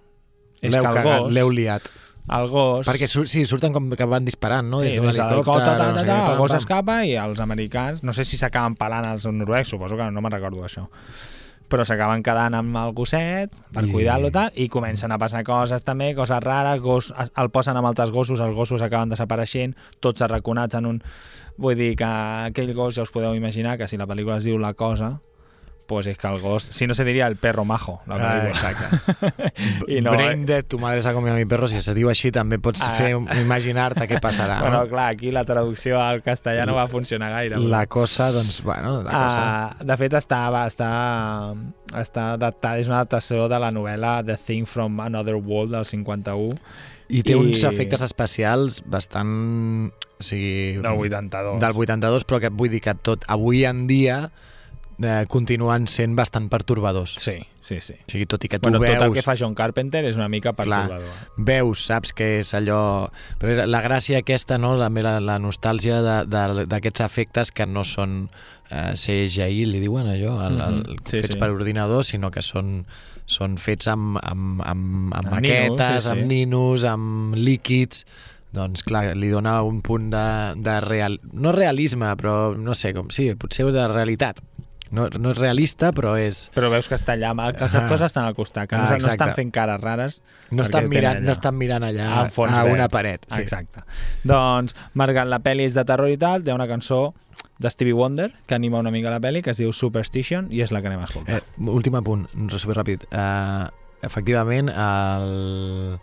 és 0.65 0.73
L'heu 0.73 0.83
que 0.83 0.89
el 0.91 0.97
cagat, 0.99 1.21
gos, 1.21 1.33
l'heu 1.37 1.49
liat. 1.53 1.87
el 2.35 2.47
gos... 2.49 2.87
Perquè 2.87 3.07
sur 3.07 3.27
sí, 3.29 3.45
surten 3.45 3.71
com 3.73 3.91
que 3.93 4.05
van 4.09 4.25
disparant, 4.25 4.67
no? 4.69 4.79
Sí, 4.81 4.89
des 4.89 4.99
d'un 4.99 5.09
helicòpter, 5.13 5.77
ta, 5.77 5.91
no 5.93 6.03
ta, 6.07 6.19
el 6.33 6.37
gos 6.41 6.53
escapa 6.57 7.03
i 7.05 7.15
els 7.21 7.39
americans, 7.43 8.01
no 8.03 8.13
sé 8.13 8.25
si 8.25 8.37
s'acaben 8.41 8.75
pelant 8.79 9.05
els 9.13 9.25
noruecs, 9.29 9.69
suposo 9.75 9.97
que 9.99 10.09
no 10.11 10.21
me'n 10.25 10.33
recordo 10.33 10.63
d'això, 10.63 10.87
però 11.69 11.85
s'acaben 11.85 12.21
quedant 12.25 12.53
amb 12.57 12.77
el 12.77 12.91
gosset 12.97 13.53
per 13.73 13.83
I- 13.85 13.91
cuidar-lo 13.91 14.29
tal, 14.33 14.51
i 14.55 14.67
comencen 14.69 15.11
a 15.11 15.17
passar 15.21 15.43
coses 15.45 15.81
també, 15.85 16.11
coses 16.17 16.41
rares, 16.43 16.81
gos, 16.81 17.11
el 17.35 17.49
posen 17.53 17.77
amb 17.77 17.87
altres 17.89 18.11
gossos, 18.13 18.39
els 18.41 18.53
gossos 18.57 18.81
acaben 18.85 19.09
desapareixent, 19.09 19.73
tots 19.99 20.21
arraconats 20.21 20.75
en 20.81 20.85
un... 20.95 20.99
Vull 21.57 21.77
dir 21.79 21.93
que 21.95 22.03
aquell 22.05 22.73
gos 22.75 22.97
ja 22.97 23.05
us 23.05 23.11
podeu 23.15 23.33
imaginar 23.33 23.77
que 23.79 23.87
si 23.87 23.95
la 23.97 24.05
pel·lícula 24.09 24.37
es 24.41 24.43
diu 24.43 24.57
La 24.59 24.73
Cosa, 24.75 25.13
pues 25.87 26.07
és 26.07 26.17
que 26.17 26.27
el 26.27 26.39
gos, 26.41 26.63
si 26.71 26.87
no 26.87 26.93
se 26.93 27.03
diria 27.05 27.27
el 27.27 27.35
perro 27.35 27.63
majo, 27.65 28.01
la 28.07 28.15
Ah, 28.17 28.47
exacte. 28.49 29.53
I 29.87 30.01
no, 30.01 30.11
Brain 30.11 30.45
Dead, 30.45 30.65
tu 30.65 30.79
madre 30.79 31.01
s'ha 31.01 31.13
comido 31.13 31.35
mi 31.35 31.45
perro, 31.45 31.67
si 31.67 31.81
se 31.81 31.93
diu 31.93 32.09
així 32.09 32.31
també 32.33 32.57
pots 32.59 32.81
Ah. 32.81 32.91
fer 32.97 33.11
imaginar-te 33.41 34.07
què 34.09 34.19
passarà, 34.19 34.59
Bueno, 34.65 34.83
no? 34.83 34.89
clar, 34.89 35.11
aquí 35.13 35.31
la 35.31 35.43
traducció 35.45 36.01
al 36.01 36.23
castellà 36.23 36.65
no 36.65 36.75
va 36.75 36.87
funcionar 36.87 37.29
gaire. 37.31 37.57
La 37.59 37.85
cosa, 37.87 38.31
doncs, 38.31 38.61
bueno, 38.63 39.03
la 39.03 39.11
cosa... 39.11 39.75
Uh, 39.79 39.85
de 39.85 39.97
fet, 39.97 40.13
està, 40.17 40.41
va, 40.49 40.65
està, 40.67 40.89
està 42.01 42.31
adaptada, 42.33 42.79
és 42.81 42.87
una 42.89 43.01
adaptació 43.03 43.47
de 43.51 43.59
la 43.61 43.71
novel·la 43.71 44.23
The 44.25 44.37
Thing 44.41 44.65
from 44.65 44.99
Another 44.99 45.35
World 45.35 45.73
del 45.77 45.85
51 45.85 46.55
I 47.13 47.21
té 47.21 47.35
i- 47.35 47.37
uns 47.37 47.61
efectes 47.63 48.01
especials 48.01 48.81
bastant... 48.89 49.91
O 50.17 50.23
sigui, 50.23 50.77
del 50.79 50.85
82. 50.95 51.59
del 51.59 51.73
82, 51.75 52.23
però 52.25 52.39
que 52.39 52.49
vull 52.49 52.69
dir 52.71 52.79
que 52.81 52.93
tot 52.95 53.25
avui 53.27 53.65
en 53.67 53.81
dia 53.85 54.29
eh, 55.03 55.25
continuen 55.27 55.87
sent 55.91 56.15
bastant 56.15 56.49
pertorbadors. 56.49 57.15
Sí, 57.19 57.37
sí, 57.61 57.79
sí. 57.81 57.93
O 57.99 58.11
sigui, 58.11 58.25
tot 58.29 58.43
i 58.45 58.49
que 58.51 58.59
tu 58.59 58.69
Bueno, 58.69 58.79
veus... 58.79 58.97
tot 58.97 59.07
el 59.07 59.13
que 59.17 59.23
fa 59.25 59.35
John 59.39 59.55
Carpenter 59.55 60.03
és 60.05 60.15
una 60.19 60.27
mica 60.31 60.53
Clar, 60.53 60.85
perturbador. 60.87 61.31
veus, 61.37 61.85
saps 61.89 62.13
que 62.13 62.29
és 62.41 62.53
allò... 62.57 63.09
Però 63.41 63.65
la 63.67 63.81
gràcia 63.83 64.19
aquesta, 64.23 64.57
no? 64.61 64.75
la, 64.79 64.89
la, 64.89 65.17
la 65.19 65.39
nostàlgia 65.39 66.01
d'aquests 66.25 67.03
efectes 67.05 67.51
que 67.51 67.65
no 67.65 67.83
són 67.83 68.29
eh, 68.69 68.93
CGI, 68.95 69.65
li 69.69 69.81
diuen 69.83 70.07
allò, 70.11 70.37
el, 70.47 70.61
el, 70.61 70.79
Mhm, 70.85 71.01
sí, 71.05 71.19
fets 71.21 71.35
sí. 71.35 71.39
per 71.41 71.49
ordinador, 71.53 72.05
sinó 72.05 72.31
que 72.31 72.41
són, 72.41 72.85
són 73.25 73.57
fets 73.57 73.87
amb, 73.91 74.17
amb, 74.21 74.61
amb, 74.63 75.11
amb 75.13 75.33
Amb 75.33 75.41
ninos, 75.41 75.75
maquetes, 75.75 76.03
sí, 76.03 76.07
sí. 76.07 76.13
amb 76.15 76.25
ninos, 76.31 76.83
amb 76.85 77.35
líquids... 77.35 78.05
Doncs 78.55 78.85
clar, 78.87 79.09
li 79.19 79.27
dona 79.27 79.57
un 79.67 79.81
punt 79.83 80.05
de, 80.13 80.27
de 80.63 80.77
real... 80.79 81.17
No 81.35 81.51
realisme, 81.51 82.07
però 82.15 82.53
no 82.55 82.71
sé, 82.71 82.93
com 82.95 83.09
sí, 83.11 83.25
potser 83.35 83.65
de 83.75 83.83
realitat. 83.91 84.39
No, 84.91 85.07
no 85.09 85.31
és 85.31 85.37
realista, 85.37 85.91
però 85.91 86.13
és... 86.19 86.51
Però 86.55 86.69
veus 86.69 86.87
que 86.87 86.95
està 86.95 87.13
allà, 87.15 87.31
que 87.57 87.63
els 87.65 87.73
Ah. 87.75 87.79
actors 87.83 88.01
estan 88.01 88.25
al 88.25 88.35
costat, 88.35 88.69
que 88.69 88.75
no, 88.77 88.83
Ah, 88.83 88.97
no 88.99 89.09
estan 89.09 89.33
fent 89.33 89.51
cares 89.51 89.81
rares. 89.81 90.21
No 90.51 90.63
estan, 90.63 90.87
mirant, 90.89 91.21
no 91.25 91.31
estan 91.31 91.55
mirant 91.57 91.83
allà 91.83 92.21
a 92.21 92.29
verd. 92.63 92.73
una 92.73 92.87
paret. 92.87 93.25
Sí. 93.27 93.41
Exacte. 93.41 93.81
Doncs, 94.23 94.75
marcant 94.93 95.29
la 95.29 95.39
pel·li 95.39 95.65
és 95.65 95.73
de 95.73 95.83
terror 95.85 96.09
i 96.09 96.17
tal, 96.17 96.43
té 96.43 96.53
una 96.53 96.67
cançó 96.67 97.13
de 97.57 97.69
Stevie 97.71 97.93
Wonder 97.93 98.33
que 98.45 98.55
anima 98.55 98.77
una 98.79 98.91
mica 98.91 99.09
la 99.09 99.19
pel·li, 99.19 99.41
que 99.41 99.51
es 99.51 99.57
diu 99.57 99.71
Superstition, 99.73 100.47
i 100.51 100.61
és 100.61 100.71
la 100.71 100.81
que 100.81 100.87
anem 100.87 101.01
a 101.01 101.05
escoltar. 101.05 101.37
Eh, 101.39 101.41
últim 101.71 101.95
apunt, 101.95 102.27
super 102.59 102.75
ràpid. 102.77 103.05
Uh, 103.11 103.69
efectivament, 104.05 104.69
el, 104.69 105.99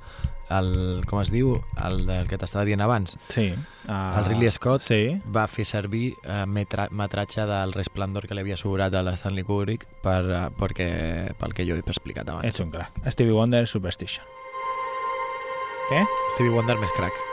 el, 0.51 1.03
com 1.09 1.21
es 1.23 1.31
diu, 1.33 1.55
el 1.85 2.05
del 2.07 2.27
que 2.29 2.39
t'estava 2.39 2.65
dient 2.69 2.81
abans, 2.85 3.17
sí. 3.33 3.53
Uh, 3.83 4.19
el 4.19 4.25
Ridley 4.29 4.51
Scott 4.51 4.83
Sí. 4.87 5.21
va 5.35 5.47
fer 5.51 5.65
servir 5.67 6.13
uh, 6.27 6.45
metra, 6.47 6.89
metratge 6.91 7.47
del 7.47 7.73
resplendor 7.75 8.27
que 8.29 8.35
li 8.35 8.41
havia 8.45 8.57
sobrat 8.57 8.95
a 8.95 9.03
la 9.03 9.17
Stanley 9.17 9.43
Kubrick 9.45 9.87
per, 10.03 10.21
uh, 10.29 10.45
perquè, 10.59 11.35
pel 11.39 11.55
que 11.55 11.67
jo 11.67 11.75
he 11.75 11.83
explicat 11.87 12.29
abans. 12.29 12.47
És 12.47 12.61
un 12.61 12.71
crack. 12.71 13.03
Stevie 13.11 13.33
Wonder, 13.35 13.67
Superstition. 13.67 14.25
Què? 15.91 16.05
Stevie 16.37 16.53
Wonder 16.55 16.79
més 16.81 16.93
crack. 16.97 17.32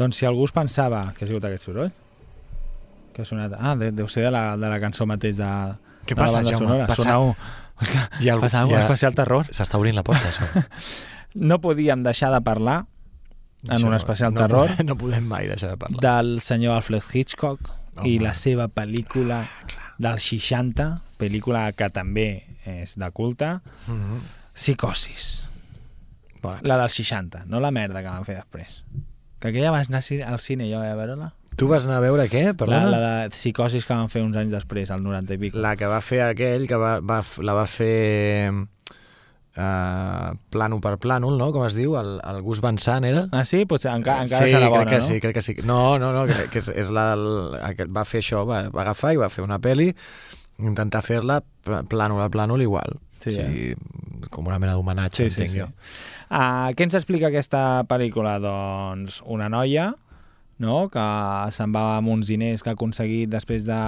Doncs 0.00 0.16
si 0.20 0.26
algú 0.28 0.46
es 0.48 0.52
pensava 0.56 1.02
que 1.16 1.24
ha 1.26 1.28
sigut 1.28 1.44
aquest 1.44 1.66
soroll, 1.68 1.90
que 3.14 3.22
ha 3.22 3.28
sonat... 3.28 3.52
Ah, 3.58 3.74
de, 3.76 3.90
deu 3.92 4.08
ser 4.08 4.24
de 4.26 4.30
la, 4.34 4.44
de 4.56 4.68
la 4.72 4.78
cançó 4.80 5.04
mateix 5.10 5.36
de, 5.36 5.48
Què 6.06 6.14
de 6.14 6.20
passa, 6.22 6.38
la 6.40 6.42
banda 6.42 6.50
Jaume? 6.54 6.66
sonora. 6.66 6.86
Passa- 6.88 7.02
Sona 7.04 7.18
un... 7.20 7.34
Hi 8.20 8.28
ha 8.28 8.34
algú- 8.34 8.44
passa 8.44 8.62
hi 8.68 8.74
ha- 8.76 8.80
especial 8.84 9.14
terror. 9.16 9.46
S'està 9.56 9.78
obrint 9.80 9.96
la 9.96 10.04
porta, 10.06 10.30
això. 10.32 10.64
No 11.50 11.60
podíem 11.62 12.00
deixar 12.02 12.32
de 12.34 12.40
parlar 12.42 12.80
en 13.68 13.76
Això 13.76 13.86
un 13.86 13.94
especial 13.94 14.32
no, 14.34 14.40
terror 14.40 14.70
No, 14.80 14.84
no 14.88 14.96
podem 14.98 15.28
mai 15.30 15.46
deixar 15.46 15.68
de 15.70 15.76
parlar. 15.78 16.00
del 16.02 16.40
senyor 16.42 16.74
Alfred 16.80 17.04
Hitchcock 17.12 17.68
i 18.02 18.16
Home. 18.16 18.24
la 18.24 18.32
seva 18.34 18.66
pel·lícula 18.72 19.42
del 20.00 20.18
60, 20.18 20.88
pel·lícula 21.20 21.68
que 21.76 21.86
també 21.92 22.26
és 22.66 22.96
de 22.98 23.10
culte, 23.12 23.52
Mhm. 23.86 24.18
Psicosis. 24.54 25.28
Bona. 26.42 26.60
La 26.64 26.76
del 26.80 26.90
60, 26.90 27.44
no 27.46 27.60
la 27.60 27.70
merda 27.70 28.02
que 28.02 28.08
van 28.10 28.24
fer 28.24 28.36
després. 28.40 28.82
Que 29.40 29.48
aquella 29.48 29.70
vas 29.72 29.88
anar 29.88 30.02
al 30.28 30.40
cine 30.40 30.68
jo 30.70 30.82
eh, 30.84 30.90
a 30.92 30.96
veure-la. 30.98 31.32
Tu 31.56 31.66
vas 31.68 31.84
anar 31.86 31.96
a 31.98 32.04
veure 32.04 32.26
què? 32.30 32.44
La, 32.50 32.54
Perdona? 32.56 32.90
la 32.92 32.98
de 33.24 33.30
Psicosis 33.34 33.84
que 33.88 33.94
van 33.96 34.08
fer 34.12 34.22
uns 34.24 34.36
anys 34.36 34.52
després, 34.54 34.90
al 34.94 35.02
90 35.02 35.34
i 35.34 35.38
pico. 35.42 35.58
La 35.60 35.74
que 35.76 35.88
va 35.90 36.00
fer 36.04 36.22
aquell, 36.28 36.66
que 36.68 36.76
va, 36.80 36.98
va, 37.04 37.18
la 37.44 37.54
va 37.56 37.64
fer 37.68 38.52
uh, 38.52 40.30
plànol 40.54 40.80
per 40.84 40.94
plànol, 41.02 41.36
no? 41.40 41.50
Com 41.54 41.64
es 41.66 41.76
diu? 41.78 41.96
El, 42.00 42.14
el 42.24 42.40
Gus 42.46 42.60
Van 42.64 42.78
Sant, 42.80 43.04
era? 43.08 43.24
Ah, 43.32 43.44
sí? 43.48 43.64
Potser 43.68 43.92
encara, 43.96 44.24
encara 44.28 44.46
sí, 44.46 44.54
serà 44.54 44.70
bona, 44.72 44.84
crec 44.86 44.94
que 44.94 45.00
no? 45.02 45.08
sí, 45.08 45.20
crec 45.24 45.36
que 45.40 45.44
sí. 45.46 45.56
No, 45.68 45.80
no, 46.02 46.12
no, 46.16 46.24
que, 46.30 46.48
que 46.52 46.62
és, 46.62 46.70
és 46.84 46.92
la, 46.94 47.10
el, 47.16 47.90
va 47.96 48.04
fer 48.08 48.22
això, 48.24 48.44
va, 48.48 48.62
va 48.72 48.84
agafar 48.86 49.14
i 49.16 49.20
va 49.20 49.28
fer 49.32 49.44
una 49.44 49.58
peli, 49.62 49.90
intentar 50.60 51.02
fer-la 51.06 51.40
pl- 51.42 51.82
plànol 51.90 52.22
a 52.24 52.30
plànol 52.32 52.62
igual. 52.64 52.98
Sí, 53.20 53.34
eh? 53.36 53.74
com 54.32 54.46
una 54.48 54.58
mena 54.60 54.72
d'homenatge, 54.78 55.26
Sí, 55.26 55.30
sí, 55.34 55.42
entenc 55.42 55.52
sí. 55.52 55.60
jo. 55.60 55.68
Uh, 56.30 56.70
què 56.78 56.86
ens 56.86 56.94
explica 56.94 57.26
aquesta 57.28 57.82
pel·lícula? 57.90 58.36
Doncs 58.42 59.20
una 59.26 59.48
noia 59.50 59.88
no? 60.62 60.84
que 60.92 61.04
se'n 61.56 61.72
va 61.74 61.96
amb 61.96 62.12
uns 62.12 62.28
diners 62.30 62.62
que 62.62 62.70
ha 62.70 62.76
aconseguit 62.78 63.30
després 63.32 63.64
de... 63.66 63.80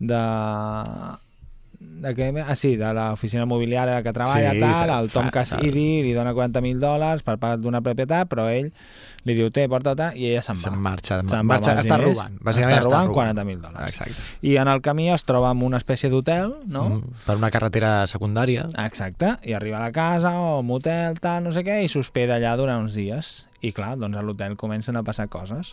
de 0.00 0.22
de 2.04 2.10
què? 2.16 2.26
Ah, 2.42 2.54
sí, 2.58 2.74
de 2.76 2.88
l'oficina 2.96 3.44
mobiliària 3.48 4.00
que 4.04 4.12
treballa, 4.12 4.50
Sí, 4.52 4.60
tal, 4.60 4.90
el 5.04 5.10
Tom 5.12 5.28
fa- 5.30 5.34
Cassidy 5.38 6.02
li 6.04 6.12
dona 6.16 6.32
40.000 6.36 6.80
dòlars 6.82 7.22
per 7.24 7.36
part 7.40 7.60
d'una 7.62 7.80
propietat, 7.84 8.28
però 8.28 8.44
ell 8.52 8.70
li 9.24 9.36
diu, 9.36 9.50
té, 9.54 9.64
porta 9.72 9.94
i 10.12 10.28
ella 10.30 10.42
se'n 10.44 10.58
va. 10.58 10.68
Se'n 10.68 10.80
marxa, 10.86 11.20
va 11.24 11.40
marxa 11.46 11.72
els 11.72 11.84
està 11.84 11.96
diners, 12.00 12.18
robant. 12.18 12.36
Bàsicament 12.44 12.78
està 12.78 12.90
robant, 12.90 13.08
robant. 13.08 13.32
40.000 13.40 13.62
dòlars. 13.64 13.94
Exacte. 13.94 14.26
I 14.44 14.56
en 14.60 14.72
el 14.72 14.84
camí 14.84 15.08
es 15.14 15.24
troba 15.28 15.50
amb 15.54 15.64
una 15.64 15.80
espècie 15.80 16.10
d'hotel, 16.12 16.52
no? 16.66 16.84
Mm, 16.90 17.16
per 17.24 17.38
una 17.40 17.50
carretera 17.54 17.94
secundària. 18.10 18.68
Exacte, 18.84 19.36
i 19.42 19.56
arriba 19.56 19.80
a 19.80 19.86
la 19.86 19.92
casa 19.96 20.34
o 20.36 20.54
a 20.54 20.60
un 20.60 20.68
motel, 20.68 21.18
tal, 21.24 21.42
no 21.44 21.56
sé 21.56 21.64
què, 21.66 21.80
i 21.84 21.90
s'hospeda 21.92 22.38
allà 22.38 22.56
durant 22.60 22.84
uns 22.84 23.00
dies. 23.00 23.34
I 23.64 23.70
clar, 23.72 23.94
doncs 23.96 24.18
a 24.20 24.22
l'hotel 24.22 24.58
comencen 24.60 24.98
a 24.98 25.02
passar 25.06 25.30
coses. 25.32 25.72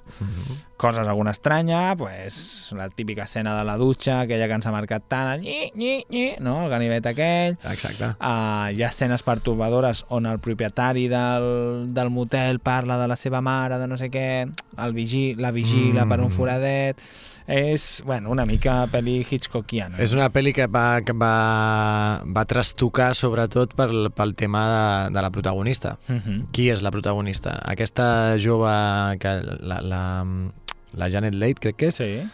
Coses 0.80 1.08
alguna 1.08 1.34
estranya, 1.36 1.94
pues, 2.00 2.72
la 2.78 2.88
típica 2.88 3.26
escena 3.28 3.58
de 3.58 3.66
la 3.68 3.76
dutxa, 3.78 4.22
aquella 4.22 4.48
que 4.48 4.56
ens 4.56 4.68
ha 4.70 4.72
marcat 4.72 5.10
tant, 5.12 5.34
el 5.34 5.44
nyi, 5.44 5.72
nyi, 5.76 5.98
nyi, 6.08 6.24
no? 6.40 6.62
el 6.64 6.72
ganivet 6.72 7.10
aquell. 7.12 7.58
Exacte. 7.68 8.14
Uh, 8.16 8.72
hi 8.72 8.86
ha 8.86 8.92
escenes 8.94 9.26
pertorbadores 9.28 10.06
on 10.08 10.30
el 10.30 10.40
propietari 10.40 11.10
del, 11.12 11.92
del 11.92 12.14
motel 12.16 12.62
parla 12.64 12.96
de 13.02 13.10
la 13.12 13.20
seva 13.20 13.41
mare, 13.42 13.78
de 13.78 13.88
no 13.88 13.98
sé 13.98 14.10
què, 14.14 14.48
el 14.78 14.94
vigi, 14.94 15.36
la 15.36 15.52
vigila 15.52 16.06
mm. 16.06 16.10
per 16.10 16.20
un 16.22 16.28
Mm. 16.28 16.32
foradet... 16.38 17.02
És, 17.52 18.02
bueno, 18.06 18.30
una 18.32 18.46
mica 18.46 18.86
pel·li 18.88 19.26
Hitchcockiana. 19.28 19.98
És 20.00 20.14
una 20.14 20.30
pel·li 20.32 20.54
que 20.56 20.68
va, 20.72 21.02
que 21.04 21.12
va, 21.12 22.22
va 22.24 22.44
trastocar 22.48 23.10
sobretot 23.18 23.74
pel, 23.76 24.12
pel 24.16 24.36
tema 24.40 24.62
de, 24.70 25.14
de 25.18 25.22
la 25.26 25.32
protagonista. 25.32 25.98
Uh 26.08 26.16
-huh. 26.22 26.46
Qui 26.54 26.70
és 26.72 26.82
la 26.82 26.92
protagonista? 26.92 27.60
Aquesta 27.66 28.38
jove, 28.40 29.18
que 29.20 29.42
la, 29.60 29.82
la, 29.82 30.26
la 30.94 31.10
Janet 31.10 31.34
Leigh, 31.34 31.60
crec 31.60 31.76
que 31.76 31.88
és, 31.88 31.96
Sí. 31.96 32.30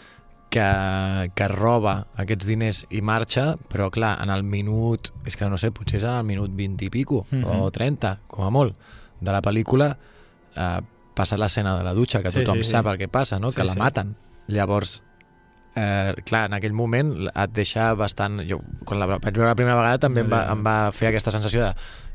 que, 0.49 1.31
que 1.35 1.47
roba 1.47 2.07
aquests 2.15 2.45
diners 2.45 2.85
i 2.89 3.01
marxa, 3.01 3.55
però 3.69 3.89
clar, 3.89 4.21
en 4.21 4.29
el 4.29 4.43
minut, 4.43 5.11
és 5.25 5.35
que 5.35 5.49
no 5.49 5.57
sé, 5.57 5.71
potser 5.71 5.97
és 5.97 6.03
en 6.03 6.15
el 6.15 6.23
minut 6.23 6.51
20 6.51 6.85
i 6.85 6.89
pico, 6.89 7.25
Mhm. 7.31 7.43
o 7.45 7.71
30, 7.71 8.19
com 8.27 8.45
a 8.45 8.49
molt, 8.49 8.75
de 9.19 9.31
la 9.31 9.41
pel·lícula, 9.41 9.97
eh, 10.55 10.81
passa 11.17 11.37
l'escena 11.41 11.73
de 11.79 11.83
la 11.87 11.93
dutxa, 11.97 12.21
que 12.23 12.31
Sí, 12.31 12.43
tothom 12.43 12.61
sí, 12.61 12.69
sí. 12.69 12.75
sap 12.77 12.87
el 12.93 12.97
que 13.01 13.09
passa, 13.09 13.39
no? 13.41 13.49
Sí, 13.51 13.57
que 13.57 13.65
la 13.67 13.73
sí. 13.73 13.79
maten. 13.81 14.15
Llavors, 14.47 15.01
eh, 15.75 16.13
clar, 16.25 16.45
en 16.51 16.53
aquell 16.57 16.73
moment 16.77 17.15
et 17.33 17.53
deixa 17.57 17.89
bastant... 17.97 18.39
Jo, 18.49 18.61
quan 18.85 19.01
la 19.01 19.09
vaig 19.17 19.33
veure 19.33 19.49
la 19.51 19.55
primera 19.59 19.75
vegada 19.79 19.99
també 20.05 20.21
em 20.23 20.29
va, 20.31 20.43
em 20.53 20.61
va 20.65 20.77
fer 20.95 21.09
aquesta 21.11 21.33
sensació 21.35 21.65
de 21.67 21.73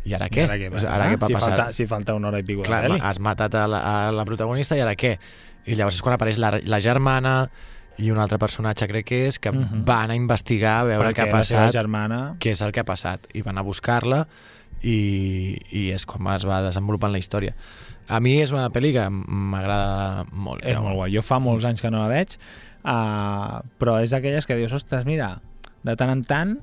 i 0.08 0.16
ara 0.18 0.26
què? 0.32 0.42
I 0.42 0.48
ara 0.48 0.56
què, 0.58 0.70
Doncs 0.72 0.84
ara 0.90 1.04
què 1.12 1.18
va 1.22 1.28
si 1.30 1.34
passar? 1.36 1.50
Falta, 1.52 1.66
si 1.76 1.84
falta 1.86 2.14
una 2.18 2.32
hora 2.32 2.40
i 2.42 2.46
pico 2.46 2.64
Clar, 2.66 2.88
has 3.06 3.20
matat 3.22 3.54
a 3.54 3.66
la, 3.70 3.82
a 4.08 4.10
la 4.10 4.24
protagonista 4.26 4.74
i 4.74 4.80
ara 4.82 4.96
què? 4.98 5.12
I 5.70 5.76
llavors 5.78 5.94
és 6.00 6.02
quan 6.02 6.16
apareix 6.16 6.40
la, 6.42 6.56
la 6.66 6.80
germana 6.82 7.36
i 8.02 8.08
un 8.10 8.18
altre 8.18 8.38
personatge, 8.42 8.88
crec 8.90 9.06
que 9.12 9.20
és, 9.28 9.38
que 9.38 9.52
Mhm. 9.52 9.84
van 9.86 10.10
a 10.10 10.16
investigar, 10.16 10.80
a 10.80 10.84
veure 10.88 11.10
Perquè 11.12 11.22
què 11.22 11.28
ha 11.28 11.36
passat, 11.36 11.70
germana... 11.76 12.18
què 12.40 12.50
és 12.56 12.62
el 12.66 12.72
que 12.72 12.80
ha 12.82 12.88
passat, 12.88 13.28
i 13.36 13.42
van 13.46 13.58
a 13.58 13.62
buscar-la 13.62 14.24
i, 14.82 15.54
i 15.70 15.82
és 15.94 16.06
com 16.08 16.26
es 16.34 16.46
va 16.48 16.62
desenvolupant 16.64 17.12
la 17.12 17.20
història. 17.22 17.54
A 18.08 18.18
mi 18.20 18.40
és 18.42 18.50
una 18.52 18.68
pel·li 18.70 18.92
que 18.92 19.06
m'agrada 19.10 20.24
molt. 20.32 20.64
És 20.66 20.78
molt 20.80 20.94
guai. 20.96 21.12
Jo 21.14 21.22
fa 21.22 21.38
molts 21.38 21.64
anys 21.64 21.80
que 21.80 21.90
no 21.90 22.02
la 22.02 22.08
veig, 22.08 22.36
uh, 22.84 23.60
però 23.78 24.00
és 24.02 24.10
d'aquelles 24.10 24.46
que 24.46 24.56
dius, 24.58 24.72
ostres, 24.72 25.06
mira, 25.08 25.36
de 25.82 25.96
tant 25.96 26.10
en 26.10 26.22
tant 26.24 26.58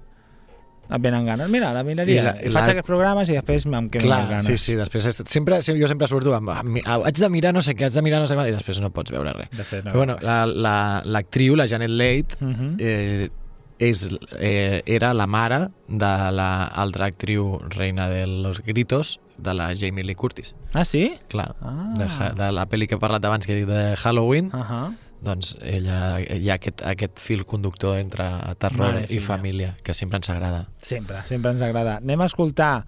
et 0.90 1.02
venen 1.04 1.26
ganes. 1.26 1.50
Mira, 1.54 1.72
la 1.72 1.84
miraria. 1.86 2.22
I 2.22 2.24
la- 2.26 2.32
i 2.42 2.50
faig 2.50 2.54
la- 2.66 2.72
aquests 2.74 2.88
programes 2.88 3.30
i 3.30 3.34
després 3.38 3.66
em 3.68 3.90
quedo 3.90 4.06
amb 4.06 4.10
Clar, 4.10 4.28
ganes. 4.30 4.46
sí, 4.46 4.58
sí, 4.58 4.74
després 4.76 5.06
és, 5.06 5.22
sempre, 5.30 5.62
sí, 5.62 5.76
jo 5.80 5.88
sempre 5.88 6.08
surto 6.08 6.34
amb, 6.34 6.50
"Ah, 6.50 6.64
haig 7.06 7.16
de 7.16 7.30
mirar 7.30 7.54
no 7.54 7.62
sé 7.62 7.76
què, 7.76 7.86
haig 7.86 7.94
de 7.94 8.02
mirar 8.02 8.20
no 8.22 8.28
sé 8.28 8.36
què, 8.36 8.48
i 8.50 8.52
després 8.52 8.80
no 8.82 8.90
pots 8.90 9.12
veure 9.12 9.34
res. 9.34 9.50
Després 9.52 9.84
no 9.86 9.92
Però 9.92 9.98
bueno, 9.98 10.18
la- 10.22 10.46
la- 10.48 11.02
l'actriu, 11.06 11.56
la, 11.56 11.66
la 11.66 11.68
Janet 11.70 11.90
Leigh, 11.92 12.26
Mhm. 12.40 12.76
eh, 12.80 13.30
és, 13.80 14.08
eh, 14.40 14.82
era 14.86 15.14
la 15.14 15.26
mare 15.28 15.70
de 15.88 16.12
l'altra 16.36 17.06
actriu 17.08 17.60
reina 17.70 18.10
de 18.10 18.26
los 18.28 18.62
gritos, 18.62 19.20
de 19.38 19.54
la 19.54 19.74
Jamie 19.76 20.04
Lee 20.04 20.16
Curtis. 20.16 20.54
Ah, 20.74 20.84
sí? 20.86 21.14
Clar, 21.30 21.56
Ah. 21.62 21.94
de, 21.98 22.44
de 22.44 22.52
la 22.52 22.66
pel·li 22.68 22.88
que 22.88 22.96
he 22.96 23.00
parlat 23.00 23.24
abans, 23.26 23.46
que 23.48 23.54
he 23.54 23.62
dit 23.64 23.68
de 23.68 23.96
Halloween, 23.96 24.52
Uh 24.54 24.60
-huh. 24.64 24.96
doncs 25.22 25.56
ella, 25.62 26.20
hi 26.20 26.50
ha 26.50 26.56
aquest, 26.56 26.82
aquest 26.86 27.20
fil 27.20 27.46
conductor 27.46 27.98
entre 27.98 28.24
terror 28.58 28.92
Mare 28.94 29.04
i 29.06 29.08
filla. 29.08 29.22
família, 29.22 29.76
que 29.84 29.94
sempre 29.94 30.18
ens 30.18 30.30
agrada. 30.30 30.68
Sempre, 30.82 31.22
sempre 31.26 31.52
ens 31.52 31.62
agrada. 31.62 31.98
Anem 31.98 32.22
a 32.22 32.26
escoltar 32.26 32.86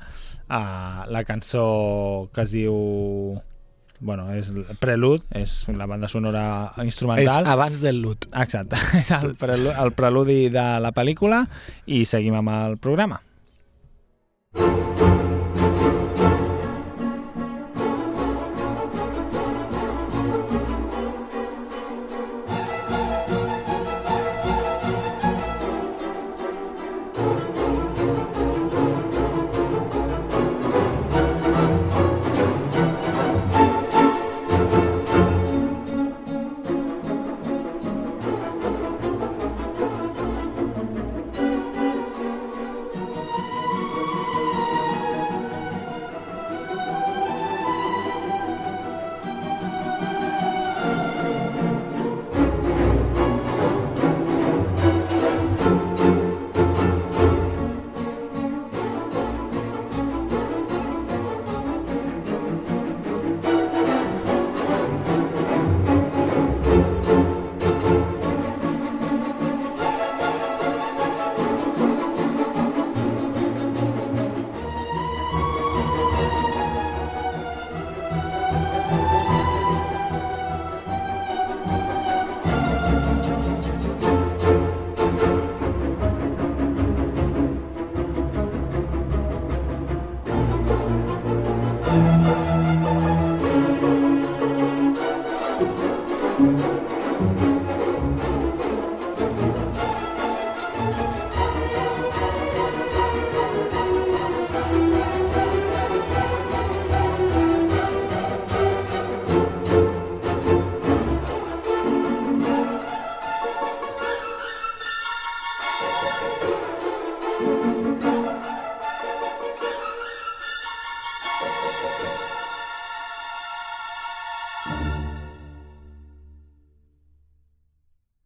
uh, 0.50 1.10
la 1.10 1.24
cançó 1.24 2.30
que 2.34 2.42
es 2.42 2.52
diu... 2.52 3.42
Bueno, 4.02 4.32
és 4.34 4.50
Prelude, 4.82 5.22
és 5.38 5.68
la 5.78 5.86
banda 5.86 6.08
sonora 6.10 6.44
És 6.76 6.88
instrumental. 6.90 7.46
abans 7.46 7.82
del 7.84 8.02
lut. 8.02 8.26
Exacte, 8.34 8.76
és 9.00 9.12
el, 9.14 9.36
prelu 9.38 9.70
el 9.78 9.94
preludi 9.94 10.50
de 10.50 10.64
la 10.82 10.90
pel·lícula 10.92 11.44
i 11.86 12.04
seguim 12.10 12.34
amb 12.42 12.50
el 12.56 12.80
programa. 12.82 13.22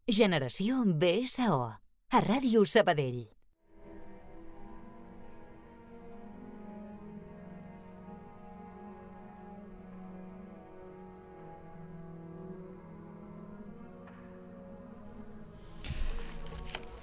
Generació 0.08 0.84
BSO. 0.86 1.56
A 2.14 2.20
Ràdio 2.22 2.62
Sabadell. 2.64 3.35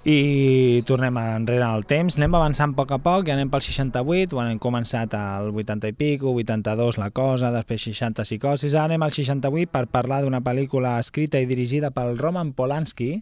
I 0.04 0.82
tornem 0.84 1.16
enrere 1.16 1.64
al 1.64 1.86
temps, 1.88 2.18
anem 2.18 2.34
avançant 2.36 2.74
a 2.74 2.76
poc 2.76 2.90
a 2.92 2.98
poc 3.00 3.30
i 3.30 3.32
anem 3.32 3.48
pel 3.48 3.62
68, 3.64 4.34
bueno, 4.36 4.50
hem 4.52 4.60
començat 4.60 5.14
al 5.16 5.48
80 5.48 5.88
i 5.88 5.96
pico, 5.96 6.34
82 6.36 6.98
la 7.00 7.08
cosa, 7.08 7.48
després 7.54 7.86
60 7.88 8.26
psicosis, 8.28 8.74
ara 8.74 8.84
anem 8.90 9.06
al 9.06 9.14
68 9.16 9.72
per 9.72 9.86
parlar 9.88 10.20
d'una 10.20 10.42
pel·lícula 10.44 10.98
escrita 11.00 11.40
i 11.40 11.48
dirigida 11.48 11.88
pel 11.94 12.18
Roman 12.20 12.52
Polanski, 12.52 13.14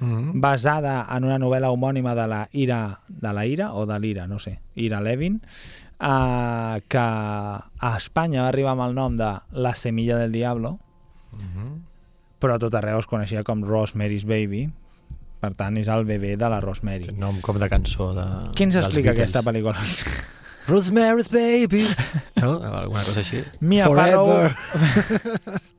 Mm 0.00 0.32
basada 0.34 1.06
en 1.14 1.24
una 1.24 1.38
novel·la 1.38 1.70
homònima 1.70 2.16
de 2.18 2.26
la 2.28 2.40
Ira, 2.52 2.98
de 3.08 3.32
la 3.32 3.46
Ira 3.46 3.72
o 3.72 3.86
de 3.86 3.98
l'Ira, 4.02 4.26
no 4.26 4.40
sé, 4.42 4.58
Ira 4.74 5.00
Levin, 5.00 5.40
eh, 6.00 6.80
que 6.88 6.98
a 6.98 7.96
Espanya 7.96 8.42
va 8.42 8.48
arribar 8.48 8.72
amb 8.74 8.88
el 8.88 8.94
nom 8.94 9.16
de 9.16 9.30
La 9.52 9.74
semilla 9.74 10.18
del 10.18 10.32
diablo, 10.32 10.78
però 12.40 12.56
a 12.56 12.58
tot 12.58 12.74
arreu 12.74 12.98
es 12.98 13.06
coneixia 13.06 13.44
com 13.44 13.62
Rosemary's 13.64 14.26
Baby, 14.26 14.68
per 15.44 15.52
tant 15.58 15.76
és 15.80 15.90
el 15.92 16.06
bebè 16.08 16.34
de 16.40 16.48
la 16.50 16.62
Rosemary. 16.64 17.12
Nom 17.20 17.36
com 17.44 17.60
de 17.60 17.68
cançó 17.72 18.12
de, 18.16 18.24
Qui 18.56 18.64
ens 18.68 18.80
explica 18.80 19.12
Beatles. 19.12 19.28
aquesta 19.28 19.44
pel·lícula? 19.44 19.76
Rosemary's 20.70 21.28
Baby. 21.28 21.84
No? 22.40 22.56
Alguna 22.64 23.04
cosa 23.04 23.20
així? 23.20 23.42
Mia 23.60 23.84
Forever. 23.90 24.54
Farrow... 24.56 25.58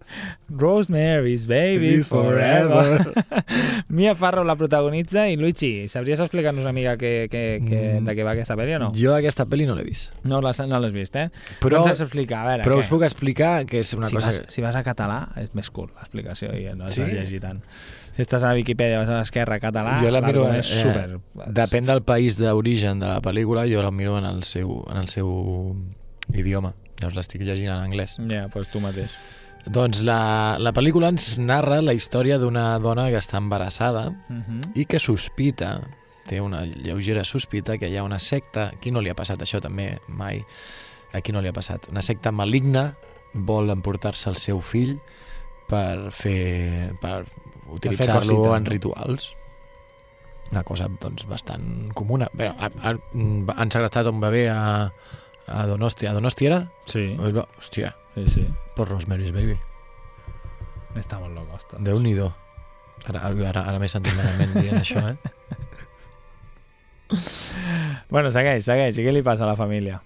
Rosemary's 0.50 1.46
Baby 1.48 1.78
Babies 1.90 2.08
Forever. 2.08 3.14
Mia 3.90 4.14
Farrow 4.16 4.44
la 4.46 4.56
protagonitza 4.56 5.28
i 5.30 5.36
Luigi, 5.38 5.88
sabries 5.90 6.20
explicar-nos 6.20 6.64
una 6.64 6.74
mica 6.74 6.98
que, 6.98 7.28
que, 7.32 7.62
que, 7.68 7.82
Mm. 8.00 8.06
de 8.06 8.16
què 8.18 8.24
va 8.26 8.32
aquesta 8.36 8.56
pel·li 8.58 8.76
o 8.76 8.80
no? 8.80 8.92
Jo 8.98 9.14
aquesta 9.16 9.46
pel·li 9.50 9.66
no 9.68 9.76
l'he 9.76 9.84
vist. 9.88 10.12
No 10.24 10.40
l'has 10.42 10.60
no 10.68 10.80
l'has 10.80 10.94
vist, 10.94 11.16
eh? 11.16 11.30
Però- 11.62 11.80
no 11.80 11.84
ens 11.86 11.92
has 11.96 12.02
explicar, 12.06 12.44
a 12.46 12.50
veure, 12.50 12.64
Però 12.64 12.76
què? 12.78 12.86
us 12.86 12.88
puc 12.92 13.04
explicar 13.04 13.66
que 13.66 13.80
és 13.84 13.94
una 13.94 14.08
si, 14.08 14.16
cosa... 14.16 14.28
vas, 14.32 14.42
si 14.48 14.62
vas 14.62 14.76
a 14.76 14.84
català 14.84 15.20
és 15.42 15.54
més 15.56 15.70
curt 15.70 15.94
l'explicació 16.00 16.54
i 16.56 16.66
no 16.76 16.86
has 16.86 16.94
Sí? 16.96 17.02
de 17.04 17.14
llegir 17.14 17.42
tant. 17.42 17.62
Si 18.16 18.22
estàs 18.24 18.44
a 18.44 18.48
la 18.48 18.56
Viquipèdia, 18.56 19.00
vas 19.02 19.10
a 19.12 19.18
l'esquerra 19.20 19.60
català, 19.60 19.98
jo 20.02 20.10
la 20.12 20.22
miro... 20.24 20.46
eh, 20.54 20.64
super... 20.64 21.20
Depèn 21.52 21.86
del 21.86 22.02
país 22.08 22.38
d'origen 22.40 23.00
de 23.04 23.08
la 23.12 23.20
pel·lícula, 23.22 23.66
jo 23.68 23.82
la 23.84 23.92
miro 23.92 24.18
en 24.18 24.26
el 24.26 24.44
seu, 24.48 24.86
en 24.90 24.98
el 25.02 25.10
seu 25.12 25.76
idioma. 26.34 26.74
Llavors 27.02 27.18
l'estic 27.20 27.42
llegint 27.44 27.74
en 27.74 27.82
anglès. 27.84 28.16
Ja, 28.30 28.46
doncs 28.48 28.70
tu 28.72 28.80
mateix. 28.80 29.12
Doncs 29.66 30.02
la, 30.06 30.58
la 30.62 30.72
pel·lícula 30.76 31.10
ens 31.10 31.40
narra 31.42 31.80
la 31.82 31.96
història 31.98 32.38
d'una 32.38 32.76
dona 32.84 33.08
que 33.10 33.18
està 33.22 33.40
embarassada 33.42 34.12
Uh 34.30 34.36
-huh. 34.36 34.72
i 34.76 34.86
que 34.86 35.00
sospita, 35.00 35.82
té 36.28 36.42
una 36.42 36.66
lleugera 36.66 37.24
sospita 37.24 37.78
que 37.78 37.90
hi 37.90 37.98
ha 37.98 38.04
una 38.04 38.20
secta, 38.20 38.72
aquí 38.76 38.92
no 38.92 39.02
li 39.02 39.10
ha 39.10 39.16
passat 39.16 39.42
això 39.42 39.62
també 39.62 40.00
mai, 40.08 40.44
aquí 41.14 41.32
no 41.32 41.42
li 41.42 41.48
ha 41.48 41.54
passat, 41.54 41.88
una 41.90 42.02
secta 42.02 42.32
maligna 42.32 42.96
vol 43.34 43.70
emportar-se 43.70 44.30
el 44.30 44.36
seu 44.36 44.62
fill 44.62 45.00
per 45.68 46.12
fer 46.12 46.94
per 47.02 47.26
utilitzar-lo 47.68 48.56
en 48.56 48.66
rituals. 48.66 49.34
Una 50.52 50.64
cosa 50.64 50.88
doncs 50.88 51.26
bastant 51.28 51.92
comuna. 51.94 52.30
Bé, 52.34 52.48
ha, 52.48 52.70
ha, 52.70 52.94
han 53.58 53.72
segrestat 53.72 54.06
un 54.08 54.22
bebè 54.22 54.48
a, 54.54 54.92
a 55.48 55.66
Donosti. 55.68 56.06
A 56.06 56.14
Donosti 56.14 56.46
era? 56.46 56.62
Sí, 56.86 57.18
hòstia, 57.18 57.96
sí, 58.16 58.26
sí. 58.32 58.48
per 58.76 58.90
Rosemary's 58.90 59.36
Baby 59.36 59.60
Està 60.96 61.20
molt 61.20 61.36
loco, 61.36 61.58
ostres. 61.58 61.82
Déu-n'hi-do 61.84 62.30
ara, 63.10 63.28
ara, 63.28 63.62
ara 63.68 63.80
m'he 63.82 63.90
sentit 63.92 64.16
malament 64.16 64.56
dient 64.56 64.80
això 64.80 65.04
eh? 65.12 65.18
Bueno, 68.10 68.32
segueix, 68.34 68.64
segueix. 68.66 68.98
I 68.98 69.04
què 69.06 69.12
li 69.14 69.22
passa 69.26 69.46
a 69.46 69.50
la 69.52 69.58
família? 69.60 70.00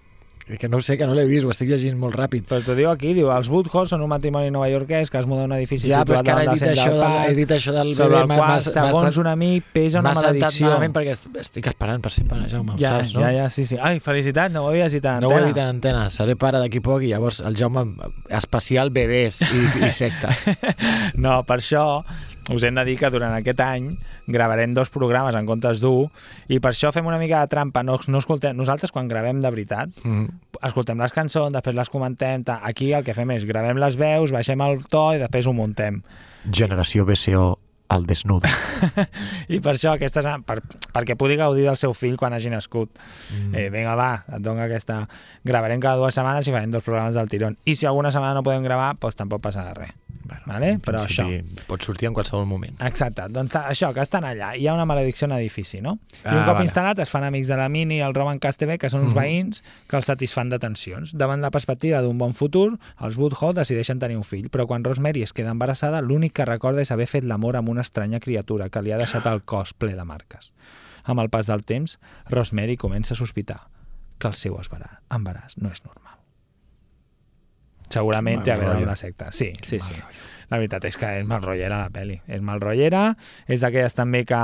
Que 0.58 0.68
no 0.68 0.78
ho 0.78 0.82
sé, 0.82 0.98
que 0.98 1.06
no 1.06 1.14
l'he 1.14 1.26
vist, 1.30 1.46
ho 1.46 1.52
estic 1.54 1.70
llegint 1.70 1.98
molt 2.00 2.16
ràpid 2.18 2.48
Però 2.50 2.58
t'ho 2.66 2.74
diu 2.74 2.90
aquí, 2.90 3.12
diu, 3.14 3.28
els 3.30 3.50
Woodhouse 3.54 3.92
són 3.94 4.02
un 4.02 4.10
matrimoni 4.10 4.50
novaiorquès 4.50 5.12
que 5.14 5.20
es 5.20 5.28
muda 5.30 5.44
a 5.44 5.46
un 5.46 5.54
edifici 5.54 5.90
Ja, 5.92 6.00
situat 6.02 6.26
davant 6.26 6.46
del 6.48 6.56
això, 6.56 6.60
centre 6.66 6.84
del 6.86 7.00
del, 7.00 7.04
he 7.04 7.20
parc, 7.20 7.36
dit 7.38 7.52
això 7.52 7.72
del 7.76 7.94
sobre 7.94 8.18
el 8.24 8.28
m'ha- 8.32 8.38
qual, 8.40 8.50
m'ha- 8.56 8.60
segons 8.60 9.18
m'ha- 9.18 9.22
un 9.22 9.28
amic, 9.28 9.64
pesa 9.74 10.00
una 10.00 10.14
M'ha 10.16 10.22
maledicció. 10.24 10.68
malament 10.70 10.96
perquè 10.96 11.12
est- 11.12 11.38
estic 11.44 11.68
esperant 11.68 12.02
per 12.02 12.12
ser 12.12 12.26
pare, 12.26 12.50
Jaume, 12.50 12.74
ho 12.74 12.78
ja, 12.78 12.96
saps, 12.98 13.14
no? 13.14 13.22
ja, 13.22 13.32
ja, 13.32 13.50
sí, 13.50 13.66
sí. 13.66 13.78
Ai, 13.80 14.00
felicitats, 14.00 14.54
no 14.54 14.64
ho 14.66 14.70
havies 14.70 14.92
dit 14.94 15.06
a 15.06 15.20
No 15.20 15.28
ho 15.28 15.32
he 15.32 15.36
antena. 15.36 15.48
dit 15.54 15.58
en 15.58 15.68
antena, 15.76 16.10
seré 16.10 16.36
pare 16.36 16.58
d'aquí 16.58 16.80
poc 16.82 17.04
i 17.04 17.08
llavors 17.14 17.42
el 17.42 17.56
Jaume 17.56 17.86
especial 18.30 18.90
bebès 18.90 19.42
i, 19.42 19.86
i 19.86 19.90
sectes. 19.90 20.46
No, 21.16 21.44
per 21.44 21.60
això 21.60 22.04
us 22.50 22.64
hem 22.64 22.76
de 22.76 22.84
dir 22.88 22.98
que 23.00 23.10
durant 23.14 23.34
aquest 23.38 23.60
any 23.62 23.92
gravarem 24.28 24.74
dos 24.74 24.90
programes 24.90 25.36
en 25.36 25.46
comptes 25.50 25.82
d'un 25.84 26.10
i 26.50 26.60
per 26.60 26.72
això 26.74 26.92
fem 26.96 27.06
una 27.06 27.20
mica 27.22 27.40
de 27.44 27.48
trampa. 27.52 27.84
No, 27.84 28.00
no 28.08 28.20
escoltem, 28.22 28.58
nosaltres 28.58 28.92
quan 28.92 29.08
gravem 29.08 29.42
de 29.42 29.50
veritat 29.50 29.90
Mm. 30.04 30.28
escoltem 30.66 30.98
les 31.00 31.12
cançons, 31.12 31.54
després 31.54 31.76
les 31.76 31.90
comentem, 31.90 32.44
ta. 32.44 32.60
aquí 32.64 32.94
el 32.94 33.04
que 33.04 33.14
fem 33.14 33.32
és 33.32 33.46
gravem 33.46 33.78
les 33.78 33.96
veus, 33.96 34.32
baixem 34.32 34.62
el 34.62 34.84
to 34.90 35.14
i 35.16 35.20
després 35.20 35.48
ho 35.48 35.54
muntem. 35.54 36.02
Generació 36.52 37.06
BCO 37.06 37.58
al 37.90 38.06
desnud. 38.06 38.46
I 39.50 39.60
per 39.60 39.74
això, 39.74 39.96
aquestes, 39.96 40.26
per, 40.46 40.60
perquè 40.94 41.16
pugui 41.18 41.36
gaudir 41.40 41.66
del 41.66 41.78
seu 41.78 41.94
fill 41.98 42.18
quan 42.22 42.34
hagi 42.34 42.52
nascut. 42.54 42.92
Mm. 43.34 43.56
Eh, 43.56 43.70
vinga, 43.74 43.96
va, 43.98 44.24
et 44.30 44.44
dono 44.46 44.62
aquesta... 44.62 45.08
Gravarem 45.44 45.82
cada 45.82 45.98
dues 45.98 46.14
setmanes 46.14 46.48
i 46.48 46.54
farem 46.54 46.70
dos 46.70 46.84
programes 46.86 47.16
del 47.18 47.30
tirón. 47.32 47.58
I 47.66 47.74
si 47.76 47.88
alguna 47.90 48.12
setmana 48.14 48.36
no 48.38 48.44
podem 48.46 48.64
gravar, 48.64 48.94
doncs 49.02 49.18
tampoc 49.18 49.42
passarà 49.42 49.74
res. 49.74 49.96
Bueno, 50.30 50.44
Vale? 50.46 50.80
Però 50.80 51.00
això. 51.02 51.26
Pot 51.68 51.82
sortir 51.84 52.08
en 52.08 52.14
qualsevol 52.14 52.46
moment. 52.46 52.76
Exacte, 52.86 53.24
doncs 53.30 53.56
això, 53.56 53.94
que 53.94 54.02
estan 54.02 54.24
allà. 54.24 54.56
Hi 54.56 54.68
ha 54.68 54.74
una 54.74 54.86
maledicció 54.86 55.26
en 55.26 55.34
l'edifici, 55.34 55.82
no? 55.82 55.98
I 56.24 56.28
un 56.30 56.38
Ah, 56.40 56.46
cop 56.46 56.54
vale. 56.60 56.66
instal·lat 56.68 57.00
es 57.02 57.10
fan 57.10 57.24
amics 57.24 57.48
de 57.48 57.58
la 57.58 57.68
Mini 57.70 57.98
i 57.98 58.02
el 58.02 58.14
Roman 58.14 58.40
Castebe, 58.40 58.78
que 58.78 58.90
són 58.90 59.02
uns 59.06 59.14
Mhm. 59.14 59.22
veïns 59.24 59.64
que 59.88 59.96
els 59.98 60.06
satisfan 60.06 60.50
de 60.50 60.60
tensions. 60.60 61.14
Davant 61.18 61.42
la 61.42 61.52
perspectiva 61.52 62.02
d'un 62.02 62.18
bon 62.18 62.34
futur, 62.34 62.78
els 63.00 63.18
Woodhull 63.18 63.56
decideixen 63.56 64.00
tenir 64.00 64.18
un 64.18 64.24
fill, 64.24 64.50
però 64.50 64.66
quan 64.68 64.84
Rosemary 64.84 65.24
es 65.24 65.34
queda 65.34 65.52
embarassada, 65.52 66.02
l'únic 66.02 66.34
que 66.34 66.46
recorda 66.46 66.82
és 66.82 66.92
haver 66.92 67.08
fet 67.08 67.24
l'amor 67.24 67.56
amb 67.56 67.70
una 67.70 67.82
estranya 67.82 68.20
criatura 68.20 68.70
que 68.70 68.82
li 68.82 68.92
ha 68.92 68.98
deixat 68.98 69.26
el 69.26 69.42
cos 69.44 69.74
ple 69.74 69.96
de 69.96 70.06
marques. 70.06 70.52
Amb 71.06 71.20
el 71.22 71.30
pas 71.30 71.48
del 71.48 71.64
temps, 71.66 72.00
Rosemary 72.30 72.78
comença 72.78 73.14
a 73.14 73.18
sospitar 73.18 73.68
que 74.20 74.28
el 74.28 74.34
seu 74.34 74.56
embaràs 75.10 75.58
no 75.58 75.70
és 75.72 75.84
normal. 75.86 76.09
Segurament 77.90 78.40
Quin 78.42 78.46
té 78.46 78.52
a 78.54 78.58
veure 78.62 78.78
amb 78.78 78.88
la 78.88 78.96
secta. 79.00 79.32
Sí, 79.32 79.52
sí, 79.66 79.78
mal 79.80 79.88
sí. 79.88 79.94
rotllo. 79.94 80.28
La 80.50 80.58
veritat 80.58 80.86
és 80.90 80.98
que 80.98 81.10
és 81.20 81.26
mal 81.30 81.42
rotllera 81.46 81.78
la 81.84 81.90
peli. 81.94 82.20
És 82.28 82.42
mal 82.42 82.62
rotllera, 82.62 83.16
és 83.48 83.62
d'aquelles 83.62 83.94
també 83.98 84.24
que 84.26 84.44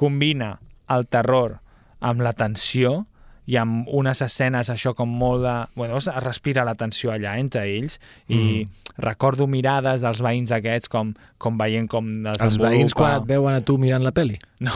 combina 0.00 0.58
el 0.92 1.06
terror 1.12 1.58
amb 2.00 2.20
la 2.24 2.32
tensió 2.32 3.02
i 3.50 3.56
amb 3.58 3.88
unes 3.90 4.20
escenes 4.22 4.68
això 4.70 4.92
com 4.94 5.10
molt 5.18 5.42
de... 5.42 5.52
Bueno, 5.74 5.96
es 5.98 6.06
respira 6.22 6.62
la 6.64 6.76
tensió 6.78 7.10
allà 7.10 7.32
entre 7.40 7.64
ells 7.66 7.98
i 8.30 8.68
recordo 9.02 9.48
mirades 9.50 10.00
dels 10.04 10.20
veïns 10.22 10.52
aquests 10.54 10.88
com, 10.88 11.10
com 11.42 11.58
veient 11.58 11.88
com 11.90 12.06
Els 12.12 12.38
desenvolupa... 12.38 12.70
veïns 12.70 12.94
quan 12.94 13.16
et 13.18 13.26
veuen 13.26 13.58
a 13.58 13.64
tu 13.66 13.78
mirant 13.82 14.04
la 14.06 14.12
peli? 14.14 14.38
No, 14.62 14.70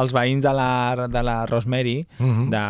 els 0.00 0.14
veïns 0.16 0.42
de 0.46 0.52
la, 0.56 1.06
de 1.12 1.22
la 1.22 1.44
Rosemary, 1.46 2.06
Mhm. 2.18 2.48
de, 2.50 2.64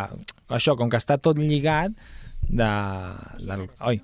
això, 0.50 0.74
com 0.76 0.90
que 0.90 0.98
està 0.98 1.16
tot 1.22 1.38
lligat, 1.38 1.94
de, 2.42 2.70
del, 3.46 3.68
oi, 3.86 4.02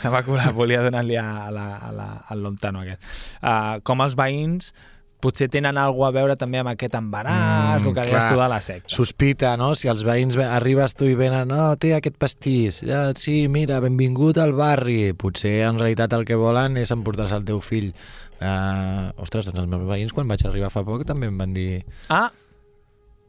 Se 0.00 0.08
m'ha 0.12 0.22
colat, 0.24 0.52
volia 0.56 0.80
donar-li 0.82 1.16
a, 1.20 1.26
la, 1.52 1.66
a 1.76 1.90
la, 1.92 2.08
al 2.32 2.40
lontano 2.42 2.80
aquest. 2.84 3.02
Uh, 3.42 3.78
com 3.84 4.00
els 4.04 4.16
veïns 4.16 4.72
potser 5.20 5.50
tenen 5.52 5.76
alguna 5.76 6.08
a 6.08 6.14
veure 6.16 6.34
també 6.40 6.62
amb 6.62 6.70
aquest 6.72 6.94
embaràs, 6.96 7.82
Mm, 7.82 7.86
el 7.90 7.94
que 7.94 8.04
deies 8.08 8.24
tu 8.30 8.38
de 8.40 8.46
la 8.48 8.60
secta. 8.64 8.88
Sospita, 8.88 9.50
no? 9.60 9.74
Si 9.76 9.88
els 9.92 10.00
veïns 10.04 10.34
ve- 10.36 10.46
arribes 10.48 10.94
tu 10.96 11.04
i 11.04 11.14
venen, 11.14 11.46
no, 11.52 11.74
té 11.76 11.90
aquest 11.94 12.16
pastís, 12.16 12.80
ja, 12.88 13.02
sí, 13.14 13.44
mira, 13.52 13.80
benvingut 13.84 14.38
al 14.40 14.54
barri. 14.56 15.12
Potser 15.12 15.58
en 15.68 15.78
realitat 15.78 16.16
el 16.16 16.24
que 16.24 16.34
volen 16.40 16.78
és 16.80 16.90
emportar-se 16.90 17.36
el 17.36 17.44
teu 17.44 17.60
fill. 17.60 17.92
Uh, 18.40 19.12
ostres, 19.20 19.44
doncs 19.44 19.60
els 19.60 19.68
meus 19.68 19.84
veïns 19.84 20.14
quan 20.16 20.26
vaig 20.26 20.40
arribar 20.48 20.70
fa 20.72 20.80
poc 20.88 21.04
també 21.04 21.28
em 21.28 21.36
van 21.36 21.52
dir... 21.52 21.82
Ah, 22.08 22.30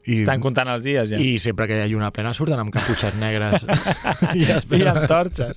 I, 0.04 0.16
estan 0.24 0.40
comptant 0.42 0.66
els 0.72 0.82
dies 0.82 1.10
ja. 1.12 1.18
I 1.22 1.36
sempre 1.38 1.68
que 1.70 1.76
hi 1.78 1.82
ha 1.84 1.86
lluna 1.86 2.10
plena 2.10 2.32
surten 2.34 2.58
amb 2.58 2.72
caputxes 2.74 3.14
negres. 3.20 3.62
I 4.34 4.42
I 4.48 4.82
amb 4.90 5.06
torxes. 5.06 5.54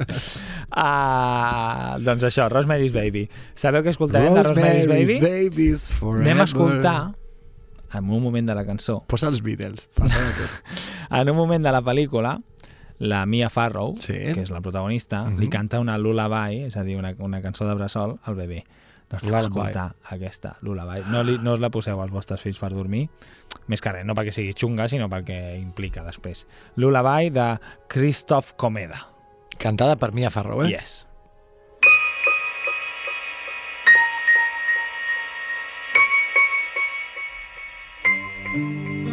Uh, 0.70 1.98
doncs 2.06 2.24
això, 2.30 2.46
Rosemary's 2.52 2.94
Baby. 2.94 3.26
Sabeu 3.58 3.82
què 3.86 3.94
escoltarem 3.94 4.34
de 4.36 4.44
Rosemary's 4.46 4.88
Baby? 4.90 5.18
Babies 5.24 5.88
forever. 5.90 6.28
Anem 6.28 6.44
a 6.44 6.48
escoltar, 6.50 6.98
en 7.96 8.10
un 8.12 8.22
moment 8.24 8.50
de 8.50 8.56
la 8.58 8.66
cançó, 8.68 9.00
Posa 9.08 9.30
els 9.32 9.42
Beatles. 9.46 9.90
En 11.16 11.30
un 11.30 11.38
moment 11.38 11.64
de 11.64 11.72
la 11.72 11.82
pel·lícula, 11.86 12.36
la 13.00 13.26
Mia 13.30 13.50
Farrow, 13.50 13.94
Sí. 14.02 14.14
que 14.34 14.42
és 14.42 14.50
la 14.52 14.62
protagonista, 14.62 15.24
Mhm. 15.26 15.40
li 15.40 15.50
canta 15.50 15.80
una 15.80 15.98
lullaby, 15.98 16.64
és 16.66 16.76
a 16.78 16.84
dir, 16.84 16.98
una, 16.98 17.14
una 17.20 17.42
cançó 17.42 17.68
de 17.68 17.76
bressol 17.76 18.20
al 18.24 18.36
bebè. 18.36 18.64
Doncs 19.10 19.22
anem 19.24 19.36
a 19.36 19.42
escoltar 19.42 19.96
aquesta 20.10 20.58
lullaby. 20.62 21.04
No, 21.12 21.22
li, 21.24 21.38
no 21.38 21.54
us 21.54 21.60
la 21.62 21.70
poseu 21.70 22.02
als 22.02 22.12
vostres 22.12 22.42
fills 22.42 22.58
per 22.58 22.72
dormir, 22.74 23.08
més 23.72 23.82
que 23.82 23.94
res, 23.94 24.06
no 24.06 24.14
perquè 24.18 24.34
sigui 24.36 24.54
xunga, 24.58 24.88
sinó 24.92 25.10
perquè 25.10 25.40
que 25.40 25.58
implica 25.58 26.06
després. 26.06 26.46
Lullaby 26.78 27.32
de 27.34 27.48
Christoph 27.92 28.54
Comeda. 28.62 29.02
Cantada 29.58 29.96
per 29.98 30.12
Mia 30.14 30.30
Farrow, 30.30 30.66
eh? 30.66 30.76
Yes. 30.76 31.04
Mm. 38.56 39.05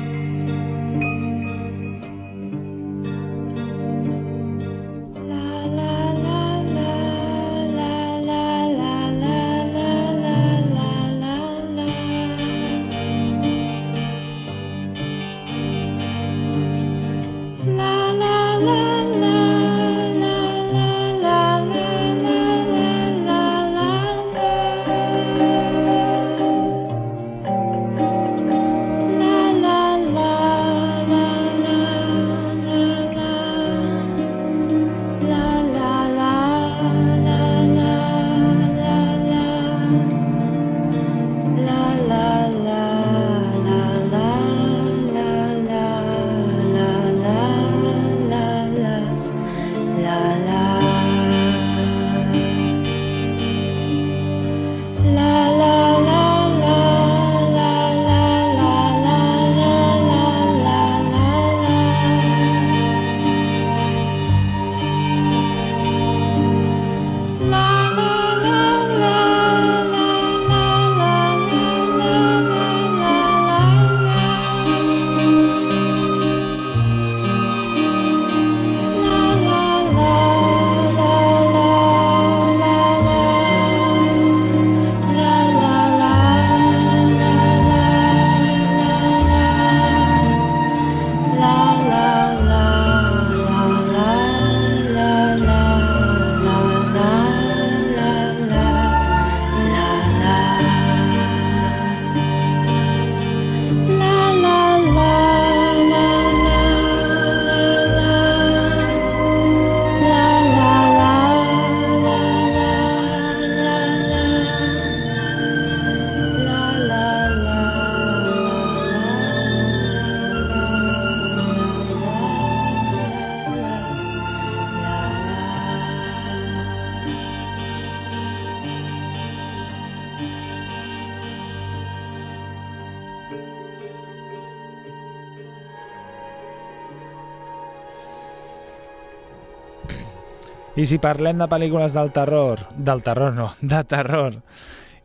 I 140.82 140.86
si 140.90 140.96
parlem 140.98 141.38
de 141.38 141.46
pel·lícules 141.46 141.94
del 141.94 142.08
terror, 142.10 142.58
del 142.74 143.04
terror 143.06 143.36
no, 143.36 143.52
de 143.62 143.84
terror, 143.86 144.40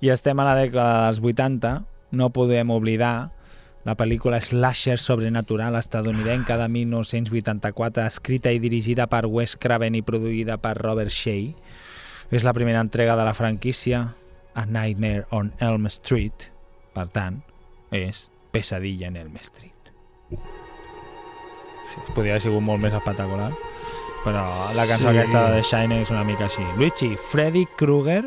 i 0.01 0.09
estem 0.09 0.39
a 0.41 0.45
la 0.47 0.55
dècada 0.57 1.03
dels 1.03 1.19
80, 1.21 1.73
no 2.17 2.31
podem 2.33 2.71
oblidar 2.73 3.29
la 3.85 3.93
pel·lícula 3.99 4.39
Slasher 4.41 4.97
sobrenatural 4.97 5.77
estadounidenca 5.77 6.57
de 6.57 6.65
1984, 6.79 8.07
escrita 8.09 8.49
i 8.49 8.63
dirigida 8.63 9.05
per 9.05 9.27
Wes 9.29 9.53
Craven 9.53 9.99
i 9.99 10.01
produïda 10.01 10.57
per 10.57 10.73
Robert 10.81 11.13
Shea. 11.13 11.53
És 12.33 12.41
la 12.41 12.57
primera 12.57 12.81
entrega 12.81 13.13
de 13.19 13.29
la 13.29 13.37
franquícia 13.37 14.01
A 14.57 14.65
Nightmare 14.65 15.27
on 15.29 15.53
Elm 15.61 15.85
Street. 15.93 16.49
Per 16.97 17.05
tant, 17.13 17.43
és 17.93 18.31
Pesadilla 18.49 19.13
en 19.13 19.21
Elm 19.21 19.37
Street. 19.45 19.93
Sí, 20.33 22.01
podria 22.15 22.33
haver 22.33 22.47
sigut 22.49 22.65
molt 22.65 22.81
més 22.81 22.97
espectacular, 22.97 23.53
però 24.27 24.43
la 24.75 24.85
cançó 24.89 25.07
Sí. 25.09 25.13
aquesta 25.15 25.45
de 25.47 25.55
The 25.61 25.63
Shining 25.63 26.01
és 26.03 26.11
una 26.11 26.23
mica 26.27 26.45
així. 26.51 26.65
Luigi, 26.77 27.13
Freddy 27.17 27.65
Krueger, 27.79 28.25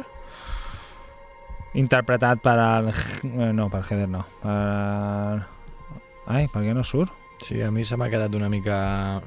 interpretat 1.74 2.40
per 2.42 2.56
el... 2.58 2.88
eh, 3.28 3.52
No, 3.54 3.68
per 3.70 3.84
Heather 3.88 4.08
no. 4.08 4.24
Per... 4.42 5.46
Ai, 6.30 6.46
per 6.52 6.62
què 6.64 6.74
no 6.76 6.84
surt? 6.86 7.12
Sí, 7.42 7.60
a 7.64 7.70
mi 7.72 7.84
se 7.88 7.96
m'ha 7.96 8.10
quedat 8.12 8.34
una 8.36 8.48
mica... 8.52 9.20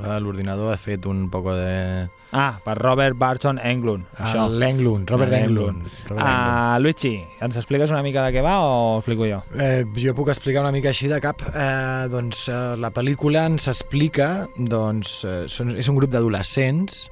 Ah, 0.00 0.18
L'ordinador 0.20 0.72
ha 0.72 0.76
fet 0.76 1.06
un 1.06 1.28
poco 1.30 1.54
de... 1.54 2.08
Ah, 2.32 2.60
per 2.64 2.76
Robert 2.78 3.16
Barton 3.18 3.58
Englund. 3.58 4.04
Això. 4.18 4.44
L'Englund, 4.48 5.08
Robert 5.10 5.32
Englund. 5.32 5.80
Englund. 5.82 6.04
Robert 6.08 6.26
Englund. 6.26 6.46
Ah, 6.70 6.78
Luigi, 6.78 7.14
ens 7.42 7.56
expliques 7.58 7.90
una 7.90 8.02
mica 8.06 8.22
de 8.26 8.32
què 8.36 8.42
va 8.44 8.58
o 8.62 8.98
explico 9.00 9.26
jo? 9.26 9.40
Eh, 9.58 9.84
jo 9.98 10.14
puc 10.14 10.28
explicar 10.30 10.62
una 10.62 10.70
mica 10.72 10.92
així 10.92 11.08
de 11.10 11.18
cap. 11.20 11.42
Eh, 11.50 12.06
doncs 12.12 12.44
eh, 12.48 12.60
la 12.78 12.92
pel·lícula 12.94 13.46
ens 13.50 13.66
explica, 13.72 14.46
doncs, 14.56 15.24
eh, 15.24 15.42
són, 15.50 15.74
és 15.76 15.88
un 15.90 15.96
grup 15.98 16.10
d'adolescents, 16.14 17.08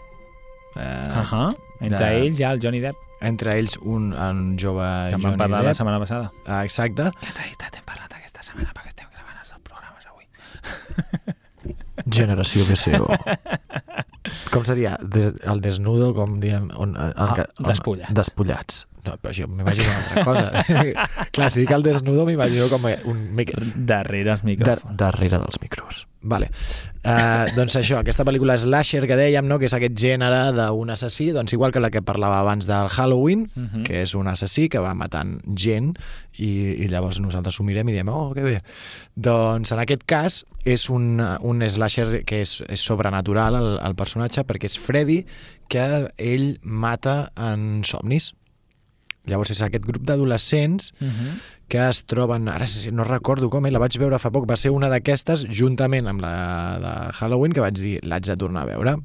eh, 0.77 1.11
Uh 1.19 1.25
-huh. 1.33 1.49
Entre 1.81 1.99
de- 2.05 2.27
ells 2.27 2.41
ha 2.43 2.53
el 2.53 2.61
Johnny 2.63 2.81
Depp, 2.81 2.97
entre 3.21 3.59
ells 3.59 3.77
un, 3.83 4.13
un 4.13 4.57
jove 4.59 4.85
que 5.09 5.15
en 5.15 5.23
vam 5.23 5.37
parlar 5.37 5.63
la 5.63 5.69
Depp. 5.71 5.77
setmana 5.77 5.99
passada. 5.99 6.31
Ah, 6.47 6.63
exacte. 6.65 7.03
En 7.03 7.35
realitat 7.35 7.75
hem 7.77 7.85
parlat 7.85 8.13
aquesta 8.15 8.43
setmana 8.43 8.73
perquè 8.75 8.89
estem 8.89 9.07
gravant 9.13 9.39
els 9.41 9.55
programes 9.63 10.07
avui. 10.07 10.27
Generació 12.11 12.65
BCO. 12.69 13.07
com 14.53 14.65
seria? 14.69 14.97
Des, 15.03 15.35
el 15.49 15.61
desnudo, 15.65 16.13
com 16.17 16.39
diem... 16.43 16.71
On, 16.77 16.95
Ah, 16.99 17.33
que- 17.37 17.47
on- 17.63 17.69
despullats. 17.71 18.13
Despullats. 18.15 18.87
No, 19.07 19.15
però 19.23 19.33
jo 19.35 19.47
m'imagino 19.49 19.85
una 19.89 19.99
altra 19.99 20.25
cosa. 20.25 20.51
Clar, 21.33 21.51
si 21.51 21.61
dic 21.63 21.71
el 21.71 21.83
desnudo 21.87 22.27
m'imagino 22.27 22.69
com 22.69 22.85
un 23.07 23.25
mic 23.35 23.53
Darrere 23.77 24.33
els 24.35 24.43
Dar 24.43 24.49
micròfons. 24.51 24.97
darrere 24.99 25.39
dels 25.39 25.61
micros. 25.63 26.07
Vale. 26.21 26.49
Uh, 27.07 27.47
doncs 27.55 27.77
això, 27.79 28.01
aquesta 28.03 28.25
pel·lícula 28.27 28.57
Slasher 28.59 29.05
que 29.07 29.17
dèiem, 29.17 29.47
no? 29.47 29.57
que 29.61 29.69
és 29.69 29.75
aquest 29.77 29.95
gènere 29.97 30.51
d'un 30.53 30.91
assassí, 30.91 31.29
doncs 31.33 31.53
igual 31.55 31.71
que 31.73 31.81
la 31.81 31.91
que 31.95 32.03
parlava 32.03 32.41
abans 32.41 32.67
del 32.67 32.89
Halloween, 32.91 33.47
uh 33.55 33.61
Mhm. 33.61 33.69
-huh. 33.75 33.83
que 33.85 34.03
és 34.03 34.15
un 34.15 34.27
assassí 34.27 34.69
que 34.69 34.79
va 34.81 34.95
matant 34.95 35.41
gent 35.57 35.97
i, 36.37 36.83
i 36.85 36.89
llavors 36.89 37.21
nosaltres 37.21 37.61
ho 37.61 37.63
mirem 37.65 37.89
i 37.89 37.93
diem, 37.93 38.09
oh, 38.09 38.35
que 38.35 38.43
bé. 38.43 38.59
Doncs 39.15 39.73
en 39.73 39.79
aquest 39.79 40.03
cas 40.07 40.45
és 40.65 40.89
un, 40.91 41.21
un 41.41 41.63
slasher 41.69 42.25
que 42.25 42.41
és, 42.43 42.63
és 42.69 42.81
sobrenatural 42.81 43.55
el, 43.55 43.79
el 43.83 43.95
personatge 43.95 44.45
perquè 44.45 44.65
és 44.67 44.79
Freddy 44.79 45.25
que 45.69 46.11
ell 46.19 46.59
mata 46.63 47.31
en 47.37 47.83
somnis. 47.85 48.35
Llavors 49.27 49.51
és 49.51 49.63
aquest 49.63 49.85
grup 49.85 50.05
d'adolescents 50.05 50.93
Uh 51.01 51.09
-huh. 51.09 51.33
que 51.69 51.89
es 51.89 52.05
troben, 52.07 52.49
ara 52.49 52.65
no 52.93 53.05
recordo 53.05 53.51
com, 53.51 53.67
eh, 53.67 53.71
la 53.71 53.79
vaig 53.79 53.99
veure 53.99 54.19
fa 54.19 54.31
poc, 54.31 54.49
va 54.51 54.57
ser 54.57 54.71
una 54.71 54.89
d'aquestes 54.89 55.45
juntament 55.51 56.07
amb 56.09 56.21
la 56.21 56.79
de 56.79 57.13
Halloween 57.13 57.53
que 57.53 57.61
vaig 57.61 57.75
dir, 57.75 58.01
l'haig 58.03 58.25
de 58.25 58.37
tornar 58.37 58.63
a 58.63 58.67
veure. 58.67 58.97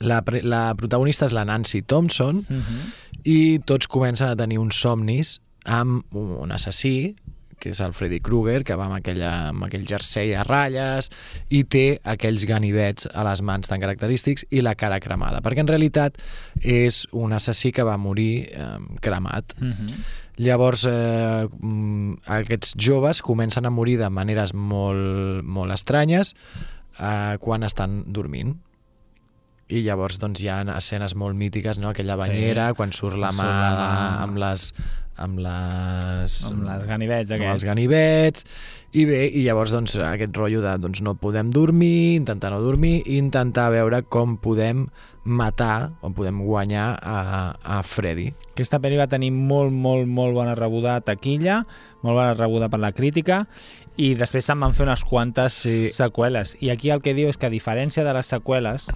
La, 0.00 0.22
la 0.42 0.74
protagonista 0.74 1.26
és 1.26 1.32
la 1.32 1.44
Nancy 1.44 1.82
Thompson 1.82 2.36
Uh 2.36 2.56
-huh. 2.56 2.92
i 3.24 3.58
tots 3.64 3.86
comencen 3.86 4.28
a 4.28 4.36
tenir 4.36 4.58
uns 4.58 4.76
somnis 4.80 5.40
amb 5.64 6.04
un 6.14 6.50
assassí 6.52 7.16
que 7.58 7.72
és 7.74 7.80
el 7.84 7.94
Freddy 7.96 8.20
Krueger, 8.24 8.62
que 8.64 8.76
va 8.78 8.86
amb, 8.88 8.98
aquella, 9.00 9.32
amb 9.52 9.66
aquell 9.66 9.86
jersei 9.88 10.34
a 10.36 10.44
ratlles 10.46 11.10
i 11.50 11.64
té 11.64 11.98
aquells 12.08 12.46
ganivets 12.48 13.08
a 13.12 13.26
les 13.26 13.42
mans 13.42 13.68
tan 13.68 13.82
característics 13.82 14.46
i 14.50 14.62
la 14.64 14.76
cara 14.78 15.00
cremada, 15.00 15.42
perquè 15.44 15.64
en 15.64 15.70
realitat 15.70 16.18
és 16.62 17.04
un 17.12 17.34
assassí 17.36 17.72
que 17.72 17.86
va 17.86 17.98
morir 17.98 18.48
eh, 18.52 18.78
cremat. 19.00 19.54
Uh 19.60 19.74
-huh. 19.74 20.00
Llavors, 20.38 20.86
eh, 20.86 21.48
mm, 21.60 22.22
aquests 22.26 22.74
joves 22.78 23.22
comencen 23.22 23.66
a 23.66 23.70
morir 23.70 23.98
de 23.98 24.08
maneres 24.08 24.54
molt, 24.54 25.42
molt 25.42 25.72
estranyes 25.72 26.36
eh, 27.00 27.36
quan 27.40 27.66
estan 27.66 28.04
dormint. 28.06 28.54
I 29.68 29.82
llavors 29.84 30.16
doncs, 30.18 30.40
hi 30.40 30.48
ha 30.48 30.62
escenes 30.78 31.14
molt 31.18 31.36
mítiques, 31.36 31.78
no? 31.78 31.90
aquella 31.90 32.16
banyera, 32.16 32.70
quan 32.74 32.92
surt 32.92 33.18
la 33.18 33.32
Surt 33.32 33.44
mà, 33.44 33.72
la 33.74 33.88
mà. 33.88 34.22
amb 34.22 34.38
les 34.40 34.70
amb 35.18 35.38
les... 35.42 36.38
Amb 36.48 36.64
les 36.66 36.86
ganivets 36.88 37.30
amb 37.34 37.42
els 37.42 37.50
aquests. 37.50 37.66
ganivets 37.68 38.44
i 38.96 39.04
bé, 39.04 39.26
i 39.28 39.42
llavors 39.44 39.74
doncs, 39.74 39.98
aquest 40.00 40.32
rotllo 40.38 40.62
de 40.64 40.72
doncs, 40.80 41.02
no 41.04 41.12
podem 41.20 41.50
dormir, 41.52 42.14
intentar 42.16 42.50
no 42.54 42.62
dormir 42.64 43.02
i 43.04 43.18
intentar 43.20 43.68
veure 43.74 44.00
com 44.08 44.38
podem 44.40 44.86
matar 45.28 45.90
o 46.00 46.08
podem 46.16 46.38
guanyar 46.40 46.86
a, 47.02 47.18
a 47.60 47.82
Freddy. 47.84 48.30
Aquesta 48.54 48.78
pel·li 48.80 48.96
va 48.96 49.06
tenir 49.12 49.28
molt, 49.34 49.74
molt, 49.76 50.08
molt 50.08 50.32
bona 50.38 50.54
rebuda 50.56 50.94
a 50.96 51.02
taquilla, 51.04 51.58
molt 52.00 52.16
bona 52.16 52.32
rebuda 52.38 52.70
per 52.72 52.80
la 52.80 52.94
crítica, 52.96 53.42
i 54.00 54.14
després 54.16 54.48
se'n 54.48 54.64
van 54.64 54.72
fer 54.72 54.86
unes 54.88 55.04
quantes 55.04 55.60
Sí. 55.68 55.90
seqüeles. 55.92 56.56
I 56.64 56.70
aquí 56.72 56.88
el 56.94 57.02
que 57.04 57.12
diu 57.18 57.28
és 57.28 57.36
que 57.36 57.50
a 57.50 57.52
diferència 57.52 58.06
de 58.08 58.14
les 58.16 58.30
seqüeles 58.32 58.88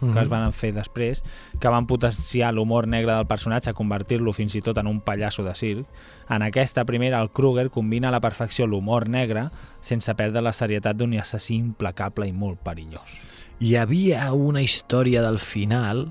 que 0.00 0.20
es 0.20 0.28
van 0.28 0.52
fer 0.52 0.72
després, 0.76 1.22
que 1.60 1.72
van 1.72 1.86
potenciar 1.88 2.52
l'humor 2.54 2.88
negre 2.90 3.14
del 3.14 3.28
personatge, 3.30 3.74
convertir-lo 3.76 4.34
fins 4.36 4.56
i 4.58 4.62
tot 4.64 4.78
en 4.78 4.90
un 4.90 5.00
pallasso 5.00 5.44
de 5.46 5.54
circ, 5.56 5.86
en 6.28 6.44
aquesta 6.44 6.84
primera 6.84 7.22
el 7.22 7.30
Kruger 7.30 7.70
combina 7.70 8.08
a 8.08 8.14
la 8.14 8.20
perfecció 8.20 8.66
l'humor 8.66 9.08
negre 9.08 9.48
sense 9.80 10.12
perdre 10.18 10.42
la 10.42 10.52
serietat 10.52 10.98
d'un 10.98 11.16
assassí 11.20 11.56
implacable 11.56 12.28
i 12.28 12.34
molt 12.36 12.60
perillós. 12.64 13.16
Hi 13.58 13.76
havia 13.80 14.32
una 14.36 14.60
història 14.60 15.22
del 15.24 15.38
final 15.40 16.06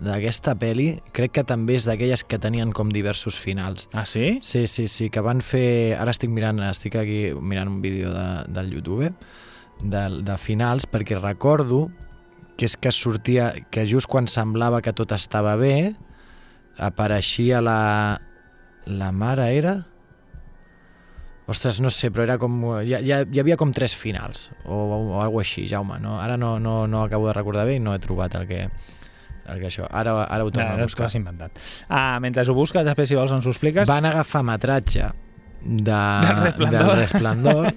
d'aquesta 0.00 0.54
peli, 0.56 0.94
crec 1.16 1.34
que 1.38 1.44
també 1.44 1.76
és 1.76 1.86
d'aquelles 1.88 2.24
que 2.24 2.40
tenien 2.40 2.72
com 2.76 2.90
diversos 2.92 3.36
finals. 3.40 3.88
Ah, 3.92 4.06
sí? 4.08 4.38
Sí, 4.44 4.66
sí, 4.66 4.88
sí, 4.88 5.10
que 5.12 5.20
van 5.24 5.40
fer... 5.44 5.96
Ara 6.00 6.12
estic 6.12 6.32
mirant, 6.32 6.60
estic 6.64 6.96
aquí 6.96 7.20
mirant 7.36 7.68
un 7.68 7.80
vídeo 7.84 8.12
de, 8.12 8.28
del 8.48 8.72
YouTube 8.72 9.10
de, 9.82 10.04
de 10.24 10.38
finals, 10.40 10.88
perquè 10.88 11.20
recordo 11.20 11.88
que 12.60 12.68
és 12.68 12.76
que 12.76 12.92
sortia, 12.92 13.50
que 13.72 13.86
just 13.88 14.06
quan 14.12 14.28
semblava 14.28 14.82
que 14.84 14.92
tot 14.92 15.12
estava 15.16 15.56
bé, 15.60 15.94
apareixia 16.78 17.62
la... 17.64 17.78
La 18.90 19.10
mare 19.12 19.44
era? 19.54 19.74
Ostres, 21.50 21.80
no 21.82 21.90
sé, 21.90 22.08
però 22.14 22.22
era 22.24 22.36
com... 22.40 22.54
Hi, 22.80 22.94
hi, 23.02 23.10
hi 23.34 23.40
havia 23.42 23.56
com 23.60 23.72
tres 23.74 23.92
finals, 23.98 24.46
o, 24.64 24.72
o, 24.76 24.98
o 25.16 25.20
alguna 25.20 25.42
així, 25.44 25.64
Jaume. 25.68 25.98
No? 26.02 26.14
Ara 26.22 26.36
no, 26.40 26.54
no, 26.62 26.84
no 26.88 27.02
acabo 27.02 27.26
de 27.28 27.34
recordar 27.36 27.64
bé 27.68 27.74
i 27.76 27.82
no 27.82 27.92
he 27.96 28.00
trobat 28.02 28.36
el 28.38 28.46
que, 28.48 28.60
el 29.50 29.58
que 29.60 29.68
això. 29.68 29.88
Ara, 29.90 30.14
ara 30.30 30.46
ho 30.46 30.52
torno 30.54 30.76
No, 30.76 30.84
a 30.84 30.86
buscar. 30.88 31.08
has 31.10 31.16
inventat. 31.18 31.58
Ah, 31.88 32.18
mentre 32.22 32.44
ho 32.48 32.54
busques, 32.56 32.86
després 32.86 33.10
si 33.10 33.18
vols 33.18 33.34
ens 33.36 33.46
ho 33.48 33.52
expliques. 33.52 33.88
Van 33.90 34.06
agafar 34.08 34.44
metratge 34.46 35.10
de, 35.60 36.00
Del 36.24 36.42
Resplendor. 36.46 36.80
del 36.86 37.00
resplendor 37.02 37.72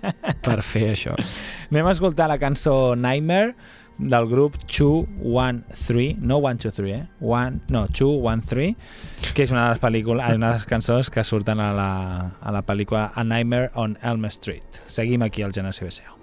per 0.45 0.59
fer 0.63 0.91
això. 0.93 1.17
Anem 1.73 1.89
a 1.89 1.95
escoltar 1.97 2.29
la 2.31 2.37
cançó 2.41 2.93
Nightmare 2.95 3.55
del 3.97 4.27
grup 4.27 4.57
213, 4.65 6.17
no 6.19 6.39
123, 6.41 6.95
eh? 6.95 7.07
One, 7.19 7.61
no, 7.69 7.85
213, 7.87 8.75
que 9.33 9.45
és 9.45 9.53
una 9.53 9.67
de 9.67 9.75
les 9.75 9.83
pel·lícules, 9.83 10.35
una 10.35 10.53
de 10.53 10.61
les 10.61 10.67
cançons 10.69 11.11
que 11.13 11.23
surten 11.23 11.61
a 11.61 11.71
la, 11.77 11.91
a 12.41 12.55
la 12.55 12.65
pel·lícula 12.65 13.11
A 13.13 13.23
Nightmare 13.23 13.71
on 13.75 13.97
Elm 14.01 14.25
Street. 14.33 14.83
Seguim 14.87 15.23
aquí 15.23 15.45
al 15.45 15.53
Generació 15.53 15.87
BCO. 15.87 16.22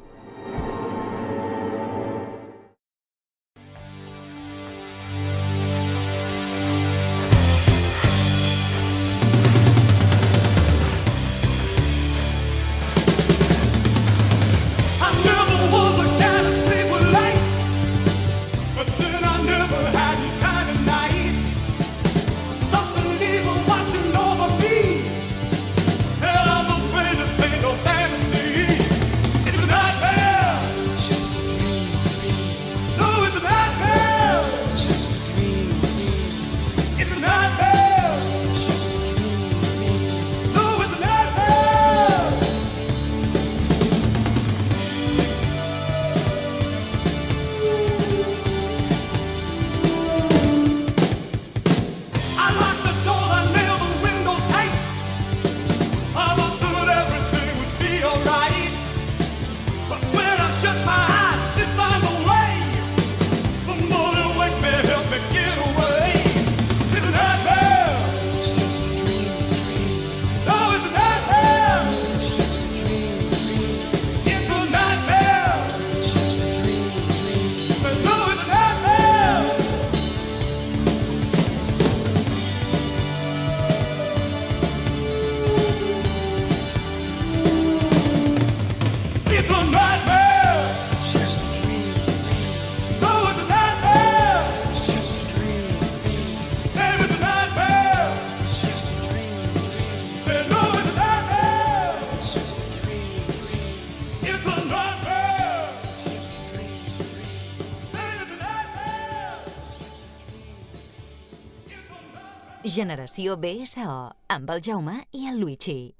Generació 112.80 113.34
BSO, 113.36 113.94
amb 114.32 114.50
el 114.54 114.62
Jaume 114.64 114.94
i 115.12 115.26
el 115.28 115.36
Luigi. 115.36 115.92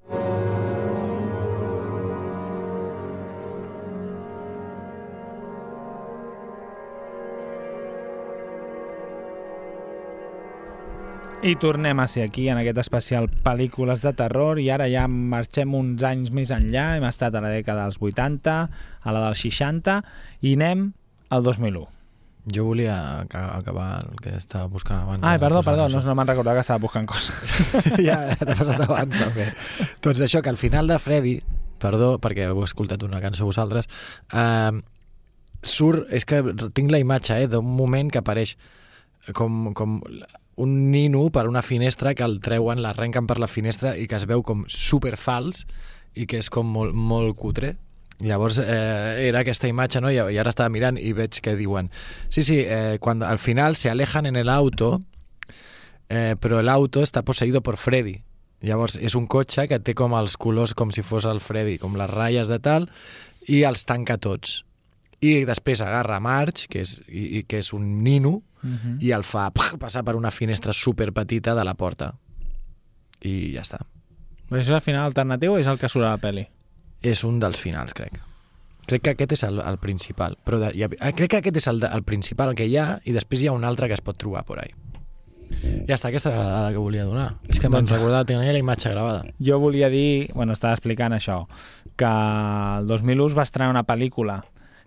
I 11.45 11.53
tornem 11.61 12.01
a 12.01 12.09
ser 12.09 12.25
aquí 12.25 12.49
en 12.49 12.63
aquest 12.63 12.81
especial 12.81 13.29
pel·lícules 13.45 14.01
de 14.07 14.17
terror 14.17 14.57
i 14.57 14.71
ara 14.73 14.89
ja 14.89 15.05
marxem 15.05 15.77
uns 15.77 16.01
anys 16.01 16.33
més 16.33 16.49
enllà, 16.49 16.95
hem 16.97 17.05
estat 17.13 17.37
a 17.37 17.45
la 17.45 17.53
dècada 17.53 17.85
dels 17.85 18.01
80, 18.01 18.59
a 19.05 19.19
la 19.19 19.29
dels 19.29 19.49
60 19.51 20.01
i 20.41 20.57
anem 20.57 20.93
al 21.29 21.45
2001. 21.45 22.00
Jo 22.55 22.65
volia 22.67 22.97
aca- 23.21 23.57
acabar 23.57 24.05
el 24.05 24.17
que 24.23 24.35
estava 24.37 24.67
buscant 24.69 25.03
abans. 25.03 25.23
De 25.25 25.39
perdó, 25.43 25.63
perdó, 25.63 25.89
no, 25.89 26.01
no 26.05 26.15
me'n 26.19 26.27
recordava 26.33 26.57
que 26.59 26.67
estava 26.67 26.83
buscant 26.83 27.07
coses. 27.07 27.37
ja 28.09 28.19
t'ha 28.41 28.55
passat 28.59 28.81
abans 28.87 29.17
també. 29.21 29.49
doncs 30.03 30.21
això, 30.27 30.43
que 30.43 30.51
al 30.53 30.57
final 30.61 30.87
de 30.91 30.99
Freddy, 30.99 31.37
perdó, 31.81 32.17
perquè 32.21 32.49
heu 32.51 32.63
escoltat 32.65 33.03
una 33.07 33.21
cançó 33.23 33.47
vosaltres, 33.49 33.87
eh, 34.33 34.73
surt, 35.63 36.07
és 36.13 36.25
que 36.25 36.43
tinc 36.77 36.91
la 36.93 36.99
imatge 37.03 37.37
eh, 37.43 37.49
d'un 37.49 37.65
moment 37.67 38.11
que 38.13 38.21
apareix 38.23 38.57
com, 39.37 39.73
com 39.77 40.01
un 40.61 40.75
nino 40.91 41.27
per 41.33 41.47
una 41.49 41.63
finestra 41.63 42.15
que 42.15 42.25
el 42.25 42.39
treuen, 42.45 42.81
l'arrenquen 42.85 43.27
per 43.29 43.39
la 43.41 43.49
finestra 43.49 43.95
i 43.97 44.07
que 44.09 44.17
es 44.19 44.27
veu 44.29 44.43
com 44.45 44.65
super 44.69 45.17
fals 45.21 45.67
i 46.17 46.27
que 46.29 46.41
és 46.43 46.49
com 46.53 46.67
molt, 46.69 46.93
molt 46.97 47.37
cutre. 47.39 47.75
Llavors 48.21 48.59
eh, 48.61 49.27
era 49.29 49.41
aquesta 49.41 49.69
imatge, 49.69 50.01
no? 50.05 50.11
I, 50.13 50.19
i 50.35 50.39
ara 50.39 50.51
estava 50.53 50.69
mirant 50.69 50.99
i 51.01 51.13
veig 51.17 51.39
que 51.41 51.55
diuen 51.57 51.91
sí, 52.29 52.43
sí, 52.43 52.59
eh, 52.61 52.99
cuando 53.01 53.25
al 53.27 53.39
final 53.39 53.77
se 53.77 53.89
alejan 53.89 54.27
en 54.27 54.37
el 54.37 54.51
auto 54.51 55.01
eh, 56.09 56.35
però 56.41 56.61
l'auto 56.63 57.01
està 57.03 57.23
posseïdo 57.23 57.63
per 57.63 57.77
Freddy. 57.79 58.19
Llavors, 58.61 58.99
és 59.01 59.15
un 59.17 59.25
cotxe 59.31 59.65
que 59.71 59.79
té 59.81 59.95
com 59.97 60.13
els 60.19 60.35
colors 60.37 60.75
com 60.77 60.91
si 60.93 61.01
fos 61.07 61.25
el 61.25 61.41
Freddy, 61.41 61.79
com 61.81 61.95
les 61.97 62.11
ratlles 62.11 62.51
de 62.51 62.59
tal, 62.61 62.91
i 63.49 63.63
els 63.65 63.87
tanca 63.89 64.19
tots. 64.21 64.65
I 65.25 65.47
després 65.49 65.81
agarra 65.81 66.19
Marge, 66.21 66.67
que 66.69 66.83
és, 66.85 66.99
i, 67.09 67.39
i 67.39 67.43
que 67.49 67.63
és 67.65 67.73
un 67.77 68.03
nino, 68.05 68.43
Mhm. 68.61 68.99
i 69.01 69.09
el 69.17 69.23
fa 69.25 69.47
pff, 69.51 69.79
passar 69.81 70.03
per 70.05 70.13
una 70.19 70.29
finestra 70.31 70.75
super 70.77 71.15
petita 71.17 71.55
de 71.55 71.63
la 71.65 71.73
porta. 71.73 72.11
I 73.25 73.55
ja 73.55 73.63
està. 73.63 73.79
Però 74.51 74.59
això 74.61 74.75
és 74.75 74.77
el 74.77 74.83
final 74.85 75.07
alternatiu 75.07 75.55
o 75.55 75.59
és 75.59 75.67
el 75.67 75.79
que 75.81 75.89
surt 75.89 76.05
a 76.05 76.11
la 76.11 76.19
pel·li? 76.21 76.45
És 77.03 77.25
un 77.25 77.39
dels 77.41 77.59
finals, 77.61 77.95
crec. 77.97 78.19
Crec 78.87 79.03
que 79.03 79.11
aquest 79.15 79.33
és 79.37 79.43
el, 79.47 79.61
el 79.61 79.79
principal. 79.79 80.37
Però 80.45 80.59
de, 80.59 80.73
ja, 80.77 80.89
eh, 80.91 81.13
crec 81.17 81.31
que 81.31 81.41
aquest 81.41 81.57
és 81.61 81.67
el, 81.71 81.83
el 81.87 82.03
principal 82.03 82.55
que 82.59 82.67
hi 82.67 82.77
ha 82.81 82.99
i 83.05 83.13
després 83.17 83.43
hi 83.43 83.49
ha 83.49 83.53
un 83.57 83.65
altre 83.65 83.89
que 83.89 83.95
es 83.95 84.03
pot 84.05 84.19
trobar 84.19 84.45
por 84.45 84.59
ahí. 84.61 84.73
Ja 85.89 85.97
està, 85.97 86.09
aquesta 86.11 86.31
era 86.31 86.43
la 86.45 86.51
dada 86.51 86.71
que 86.73 86.79
volia 86.79 87.05
donar. 87.05 87.35
És 87.49 87.59
que 87.59 87.69
me'n 87.69 87.83
Doncs- 87.85 87.97
recordava, 87.97 88.25
tenia 88.29 88.53
la 88.55 88.59
imatge 88.63 88.91
gravada. 88.93 89.25
Jo 89.43 89.59
volia 89.59 89.89
dir, 89.91 90.31
bueno, 90.35 90.53
estava 90.55 90.75
explicant 90.77 91.13
això, 91.17 91.45
que 91.99 92.07
el 92.11 92.87
2001 92.87 93.27
es 93.33 93.37
va 93.39 93.43
estrenar 93.49 93.71
una 93.73 93.85
pel·lícula 93.87 94.41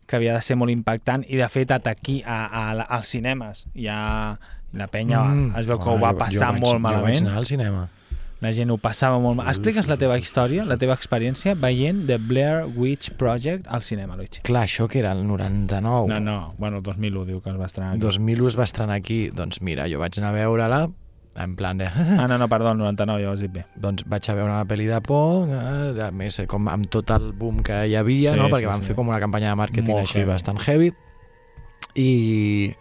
que 0.08 0.18
havia 0.18 0.34
de 0.36 0.42
ser 0.44 0.56
molt 0.60 0.72
impactant 0.72 1.24
i 1.28 1.38
de 1.40 1.48
fet 1.50 1.72
aquí 1.72 2.22
a, 2.28 2.44
a, 2.48 2.64
als 2.98 3.08
cinemes 3.14 3.68
ja 3.76 4.38
la 4.76 4.88
penya 4.92 5.22
mm, 5.24 5.54
es 5.62 5.68
veu 5.70 5.78
que 5.80 5.88
ho 5.94 5.96
va 6.02 6.10
jo- 6.12 6.18
passar 6.20 6.50
jo 6.50 6.52
vaig, 6.52 6.60
molt 6.60 6.74
Jo 6.74 6.80
vaig 6.80 6.82
malament 6.84 7.22
anar 7.28 7.38
al 7.40 7.46
cinema. 7.48 7.86
La 8.44 8.52
gent 8.56 8.72
ho 8.74 8.78
passava 8.82 9.18
molt 9.24 9.38
mal 9.40 9.48
explica'ns 9.52 9.88
la 9.90 9.96
teva 9.98 10.18
història, 10.20 10.66
la 10.68 10.76
teva 10.78 10.94
experiència 11.00 11.56
veient 11.56 12.04
The 12.10 12.18
Blair 12.20 12.66
Witch 12.76 13.14
Project 13.20 13.70
al 13.72 13.82
cinema, 13.88 14.18
Luigi 14.20 14.42
Clar, 14.44 14.66
això 14.68 14.90
que 14.92 15.00
era 15.00 15.14
el 15.16 15.24
99. 15.28 16.08
no, 16.12 16.20
no, 16.20 16.54
bueno, 16.58 16.78
el 16.78 16.84
2001 16.84 17.26
diu 17.32 17.40
que 17.42 17.50
es 17.54 17.60
va 17.60 17.66
estrenar 17.72 17.94
aquí. 17.94 18.02
2001 18.04 18.48
es 18.52 18.60
va 18.60 18.68
estrenar 18.68 18.96
aquí. 19.00 19.22
Doncs 19.34 19.62
mira, 19.62 19.88
jo 19.90 20.00
vaig 20.04 20.20
anar 20.20 20.34
a 20.34 20.38
veure-la 20.38 20.82
en 21.36 21.56
plan 21.56 21.78
de... 21.80 21.88
ah, 22.20 22.28
no, 22.28 22.38
no, 22.38 22.48
perdó, 22.50 22.72
el 22.74 22.78
99 22.78 23.24
ja 23.24 23.30
ho 23.30 23.34
has 23.34 23.42
dit 23.42 23.50
bé 23.52 23.64
doncs 23.76 24.04
vaig 24.06 24.28
a 24.30 24.36
veure 24.38 24.52
una 24.52 24.66
pel·li 24.70 24.86
de 24.86 25.00
por, 25.02 25.48
a 25.50 26.12
més, 26.14 26.38
eh, 26.44 26.46
com 26.46 26.68
amb 26.70 26.86
tot 26.94 27.10
el 27.16 27.32
boom 27.34 27.64
que 27.66 27.80
hi 27.90 27.96
havia, 27.98 28.36
Sí, 28.36 28.38
no? 28.38 28.46
sí, 28.52 28.54
perquè 28.54 28.70
van 28.70 28.84
sí. 28.84 28.92
fer 28.92 28.96
com 29.00 29.10
una 29.10 29.18
campanya 29.24 29.50
de 29.50 29.58
màrqueting 29.64 29.96
Molt 29.96 30.06
així 30.06 30.20
heavy. 30.20 30.30
bastant 30.30 30.60
heavy, 30.68 30.92
i, 31.96 32.74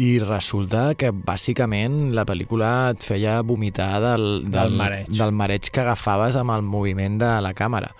i 0.00 0.14
resulta 0.22 0.94
que 0.96 1.10
bàsicament 1.12 2.14
la 2.16 2.24
pel·lícula 2.24 2.70
et 2.94 3.04
feia 3.04 3.40
vomitar 3.44 3.98
del, 4.00 4.26
Del 4.48 4.72
mareig. 4.78 5.10
del 5.12 5.32
mareig 5.36 5.68
que 5.68 5.82
agafaves 5.82 6.38
amb 6.40 6.54
el 6.54 6.62
moviment 6.64 7.18
de 7.20 7.32
la 7.44 7.52
càmera. 7.58 7.90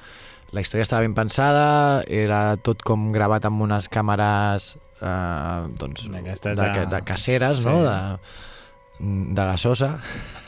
La 0.56 0.62
història 0.64 0.82
estava 0.86 1.04
ben 1.04 1.12
pensada, 1.14 2.00
era 2.08 2.56
tot 2.58 2.80
com 2.82 3.10
gravat 3.14 3.44
amb 3.46 3.60
unes 3.62 3.86
càmeres 3.92 4.72
eh, 5.02 5.66
doncs, 5.78 6.08
de, 6.10 6.22
de, 6.24 6.54
de- 6.56 6.86
de 6.90 7.02
caseres, 7.06 7.60
Sí. 7.62 7.68
no? 7.68 7.76
De, 7.84 7.98
de 9.36 9.44
gasosa. 9.52 9.92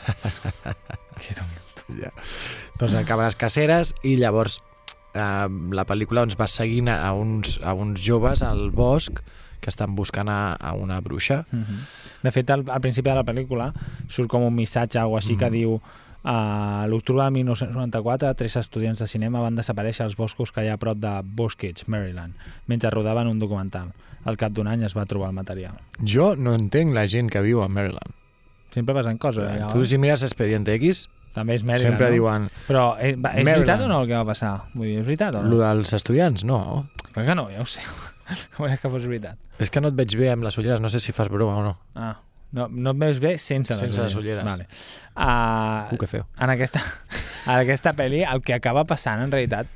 ja. 2.01 2.11
Doncs 2.79 2.95
en 2.97 3.05
càmeres 3.07 3.37
caseres 3.39 3.93
i 4.03 4.15
llavors 4.19 4.59
eh, 5.13 5.47
la 5.77 5.85
pel·lícula 5.89 6.23
doncs, 6.25 6.37
va 6.39 6.47
seguint 6.51 6.89
a 6.91 7.13
uns, 7.15 7.59
a 7.63 7.73
uns 7.77 8.01
joves 8.03 8.43
al 8.45 8.69
bosc 8.75 9.21
que 9.63 9.71
estan 9.71 9.95
buscant 9.95 10.27
a, 10.29 10.53
a 10.59 10.73
una 10.75 10.99
bruixa. 11.01 11.45
Mhm. 11.51 11.79
De 12.23 12.31
fet, 12.35 12.49
al, 12.51 12.65
al 12.69 12.81
principi 12.83 13.09
de 13.09 13.15
la 13.15 13.23
pel·lícula 13.27 13.71
surt 14.11 14.29
com 14.31 14.43
un 14.43 14.53
missatge, 14.55 14.99
algo 14.99 15.17
així, 15.17 15.37
que 15.39 15.49
diu 15.51 15.79
a 16.23 16.85
l'octubre 16.87 17.25
de 17.25 17.31
1994 17.35 18.29
tres 18.39 18.55
estudiants 18.55 18.99
de 19.03 19.07
cinema 19.11 19.41
van 19.43 19.57
desaparèixer 19.59 20.05
als 20.05 20.15
boscos 20.15 20.53
que 20.55 20.63
hi 20.63 20.69
ha 20.71 20.77
a 20.77 20.79
prop 20.79 20.97
de 21.03 21.11
Bosquets, 21.23 21.87
Maryland, 21.91 22.35
mentre 22.67 22.91
rodaven 22.93 23.27
un 23.27 23.39
documental. 23.39 23.91
Al 24.23 24.37
cap 24.39 24.53
d'un 24.55 24.69
any 24.71 24.85
es 24.87 24.93
va 24.95 25.03
trobar 25.05 25.33
el 25.33 25.35
material. 25.35 25.75
Jo 25.99 26.35
no 26.39 26.53
entenc 26.55 26.93
la 26.95 27.03
gent 27.11 27.27
que 27.29 27.41
viu 27.43 27.59
a 27.61 27.67
Maryland. 27.67 28.15
Sempre 28.71 28.95
passen 28.95 29.17
coses. 29.19 29.49
Allà, 29.51 29.67
Tu 29.73 29.83
si 29.85 29.97
mires 29.99 30.23
Expedient 30.23 30.63
X, 30.79 31.09
També 31.33 31.55
és 31.57 31.63
Maryland, 31.65 31.97
sempre 31.97 32.07
no? 32.07 32.13
diuen 32.13 32.43
Però 32.69 32.85
eh, 32.99 33.09
és 33.11 33.17
Maryland. 33.17 33.47
veritat 33.49 33.81
o 33.81 33.87
no 33.89 33.99
el 34.03 34.07
que 34.07 34.15
va 34.15 34.23
passar? 34.25 34.53
Vull 34.75 34.87
dir, 34.87 34.99
és 35.01 35.05
veritat 35.05 35.35
o 35.35 35.43
no? 35.43 35.49
lo 35.49 35.59
dels 35.59 35.91
estudiants, 35.97 36.43
no. 36.47 36.87
Clar 37.11 37.25
que 37.25 37.35
no, 37.35 37.49
ja 37.51 37.61
ho 37.61 37.65
sé. 37.67 37.81
Com 38.55 38.67
és 38.69 38.79
que 38.81 38.91
fos 38.91 39.07
veritat? 39.09 39.39
És 39.59 39.71
que 39.73 39.81
no 39.83 39.91
et 39.91 39.97
veig 39.97 40.15
bé 40.19 40.31
amb 40.33 40.45
les 40.47 40.57
ulleres, 40.57 40.81
no 40.83 40.89
sé 40.91 41.01
si 41.03 41.15
fas 41.15 41.29
broma 41.31 41.57
o 41.59 41.63
no. 41.65 41.73
Ah, 41.95 42.15
no, 42.53 42.67
no 42.69 42.93
et 42.93 42.99
veus 43.01 43.21
bé 43.23 43.35
sense, 43.41 43.75
Sense 43.75 44.01
les 44.01 44.15
ulleres. 44.19 44.45
Vale. 44.45 44.67
Uh, 45.13 45.93
Uh, 45.93 45.97
que 45.97 46.07
feo. 46.07 46.27
en 46.39 46.49
aquesta, 46.49 46.81
en 47.45 47.55
aquesta 47.59 47.93
pel·li 47.97 48.23
el 48.25 48.41
que 48.45 48.55
acaba 48.55 48.85
passant 48.89 49.21
en 49.21 49.33
realitat 49.33 49.67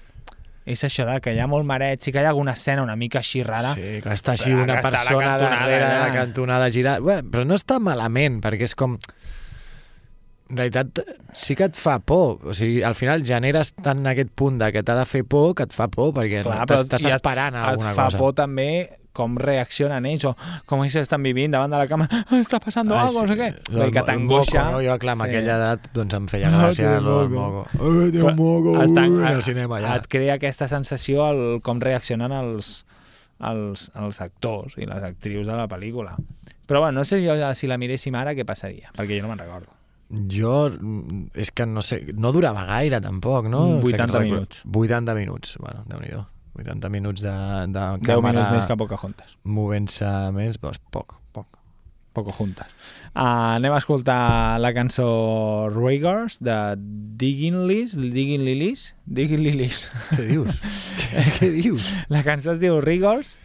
és 0.67 0.83
això 0.83 1.05
de 1.07 1.19
que 1.23 1.31
hi 1.31 1.39
ha 1.39 1.47
molt 1.47 1.63
mareig, 1.63 2.01
sí 2.03 2.11
que 2.11 2.19
hi 2.19 2.27
ha 2.27 2.31
alguna 2.33 2.51
escena 2.57 2.83
una 2.83 2.97
mica 2.99 3.21
així 3.21 3.39
rara, 3.45 3.71
Sí, 3.77 4.01
que 4.03 4.11
està 4.11 4.33
així 4.35 4.51
Però 4.51 4.65
una 4.65 4.81
persona 4.83 5.37
darrere 5.39 5.87
de 5.87 5.99
la 6.01 6.09
cantonada 6.11 6.67
girada. 6.69 6.99
Bé, 6.99 7.21
però 7.23 7.45
no 7.47 7.55
està 7.55 7.79
malament, 7.79 8.41
perquè 8.43 8.67
és 8.67 8.75
com... 8.75 8.97
En 10.49 10.57
realitat, 10.57 10.99
sí 11.35 11.55
que 11.59 11.65
et 11.67 11.75
fa 11.75 11.97
por. 11.99 12.39
O 12.47 12.53
sigui, 12.55 12.81
al 12.83 12.95
final 12.95 13.25
generes 13.27 13.73
tant 13.75 14.05
aquest 14.07 14.29
punt 14.35 14.57
de 14.61 14.71
que 14.71 14.83
t'ha 14.83 14.95
de 14.99 15.05
fer 15.05 15.25
por 15.27 15.53
que 15.55 15.63
et 15.67 15.73
fa 15.75 15.87
por, 15.91 16.13
perquè 16.15 16.43
Clar, 16.45 16.61
no 16.61 16.65
t'estàs 16.71 17.03
esperant 17.17 17.55
a 17.59 17.65
alguna 17.73 17.91
et 17.91 17.95
fa 17.97 18.05
cosa. 18.07 18.17
por 18.21 18.33
també 18.37 18.69
com 19.17 19.33
reaccionen 19.41 20.05
ells 20.05 20.23
o 20.29 20.35
com 20.69 20.83
ells 20.85 20.95
estan 21.01 21.23
vivint 21.25 21.49
davant 21.51 21.71
de 21.73 21.77
la 21.81 21.87
càmera 21.89 22.19
ah, 22.29 22.37
està 22.37 22.59
passant 22.61 22.85
Ai, 22.93 22.99
algo, 23.07 23.23
no 23.25 23.31
sé 23.31 23.37
què 23.39 23.47
Lo 23.73 23.87
que 23.91 24.03
el 24.03 24.05
t'angoixa 24.05 24.65
No? 24.71 24.81
Jo, 24.85 24.97
clar, 25.01 25.15
amb 25.17 25.23
Sí. 25.25 25.29
aquella 25.31 25.55
edat 25.57 25.87
doncs 25.95 26.13
em 26.19 26.27
feia 26.29 26.51
Ah, 26.51 26.59
gràcia 26.59 26.91
lo 27.01 27.15
del 27.23 27.29
moco. 27.33 27.63
Ai, 27.81 28.11
té 28.13 28.21
un 28.21 28.35
moco, 28.37 28.75
estan- 28.83 29.15
ui, 29.17 29.23
al 29.25 29.41
cinema, 29.41 29.79
ja. 29.81 29.95
et 29.97 30.05
crea 30.07 30.35
aquesta 30.37 30.67
sensació 30.69 31.25
el, 31.31 31.61
com 31.65 31.81
reaccionen 31.81 32.31
els, 32.31 32.85
els, 33.41 33.89
els 33.95 34.21
actors 34.21 34.77
i 34.77 34.85
les 34.85 35.01
actrius 35.03 35.47
de 35.49 35.57
la 35.57 35.65
pel·lícula 35.67 36.13
però 36.67 36.81
bueno, 36.85 36.99
no 36.99 37.05
sé 37.05 37.17
jo 37.25 37.33
si 37.55 37.65
la 37.65 37.77
miréssim 37.81 38.13
ara 38.21 38.35
què 38.37 38.45
passaria, 38.45 38.91
perquè 38.95 39.17
jo 39.17 39.25
no 39.25 39.33
me'n 39.33 39.39
recordo 39.41 39.73
Jo, 40.09 40.69
mm, 40.71 41.29
és 41.35 41.51
que 41.51 41.65
no 41.67 41.81
sé, 41.83 42.13
no 42.15 42.31
durava 42.31 42.63
gaire 42.65 43.01
tampoc, 43.03 43.47
no? 43.51 43.65
Mm, 43.77 43.83
80 43.83 43.89
Crec 43.89 43.97
que 43.97 44.05
recordo- 44.07 44.23
minuts. 44.23 44.61
80 44.71 45.15
minuts, 45.15 45.57
bueno, 45.59 45.83
déu 45.89 45.99
nhi 45.99 46.13
80 46.57 46.89
minuts 46.89 47.21
de, 47.21 47.29
de 47.29 47.83
10 47.99 48.01
càmera 48.07 48.31
minuts 48.33 48.51
més 48.55 48.65
que 48.65 48.75
Pocahontas 48.79 49.35
movent-se 49.43 50.07
més, 50.33 50.57
doncs 50.61 50.79
poc, 50.91 51.19
poc. 51.33 51.45
Poco 52.17 52.31
juntas. 52.33 52.65
Uh, 53.13 53.59
anem 53.59 53.75
a 53.75 53.77
escoltar 53.77 54.57
la 54.59 54.71
cançó 54.73 55.69
Rigors 55.69 56.39
de 56.41 56.55
Digging 56.79 57.67
Lilies, 57.67 57.93
Digging 57.93 58.41
Lilies, 58.41 58.95
Digging 59.05 59.43
Lilies. 59.45 59.91
Què 60.15 60.25
dius? 60.25 60.57
Què 61.37 61.51
dius? 61.53 61.91
La 62.09 62.23
cançó 62.25 62.55
es 62.55 62.59
diu 62.63 62.79
Rigors 62.81 63.35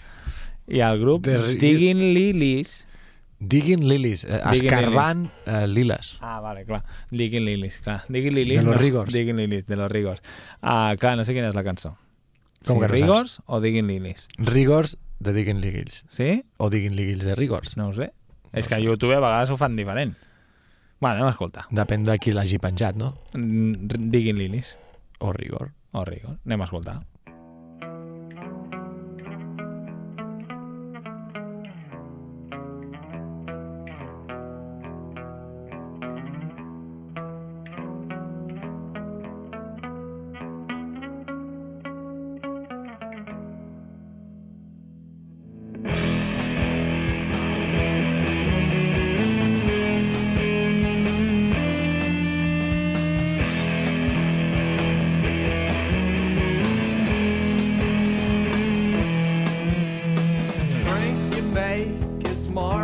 i 0.73 0.81
el 0.81 1.03
grup 1.03 1.27
ri- 1.29 1.59
Digging 1.61 2.01
Lilies. 2.17 2.87
Digging 3.43 3.82
lilies, 3.88 4.22
eh, 4.22 4.38
Digging 4.38 4.68
escarbant 4.70 5.24
eh, 5.51 5.66
liles. 5.66 6.18
Ah, 6.22 6.38
vale, 6.40 6.64
clar. 6.64 6.84
Digging 7.11 7.45
Lilies, 7.45 7.80
clar. 7.82 8.05
Digging 8.09 8.34
Lilies. 8.36 8.61
De 8.61 8.64
los 8.64 8.76
no. 8.76 8.80
Rigors. 8.80 9.12
Digging 9.12 9.36
Lilies, 9.36 9.66
de 9.66 9.76
los 9.76 9.90
Rigors. 9.90 10.22
Ah, 10.62 10.95
clar, 10.99 11.16
no 11.18 11.24
sé 11.26 11.34
quina 11.34 11.49
és 11.51 11.59
la 11.59 11.64
cançó. 11.66 11.97
Com 12.62 12.76
sí, 12.78 12.80
que 12.80 12.86
no 12.86 12.93
Rigors 12.93 13.40
o 13.47 13.59
Digging 13.61 13.88
Lilies? 13.90 14.28
Rigors 14.38 14.97
de 15.18 15.32
Digging 15.32 15.61
Ligils. 15.61 16.05
Sí? 16.09 16.45
O 16.59 16.70
Digging 16.70 16.95
Ligils 16.95 17.24
de 17.24 17.34
Rigors. 17.34 17.76
No 17.76 17.88
ho 17.88 17.95
sé. 17.99 18.12
És 18.53 18.68
que 18.68 18.76
a 18.76 18.80
YouTube 18.80 19.16
a 19.16 19.20
vegades 19.20 19.51
ho 19.51 19.57
fan 19.59 19.74
diferent. 19.74 20.14
Bueno, 21.01 21.16
anem 21.16 21.32
a 21.32 21.34
escoltar. 21.34 21.66
Depèn 21.74 22.05
de 22.07 22.14
qui 22.22 22.30
l'hagi 22.30 22.61
penjat, 22.62 22.95
no? 22.95 23.16
Mm, 23.34 23.90
Digging 24.14 24.38
Lilies 24.38 24.76
O 25.18 25.32
Rigor. 25.32 25.72
o 25.93 26.05
Rigor. 26.07 26.38
Anem 26.47 26.62
a 26.62 26.70
escoltar. 26.70 27.01
make 61.73 62.27
is 62.27 62.49
more 62.49 62.82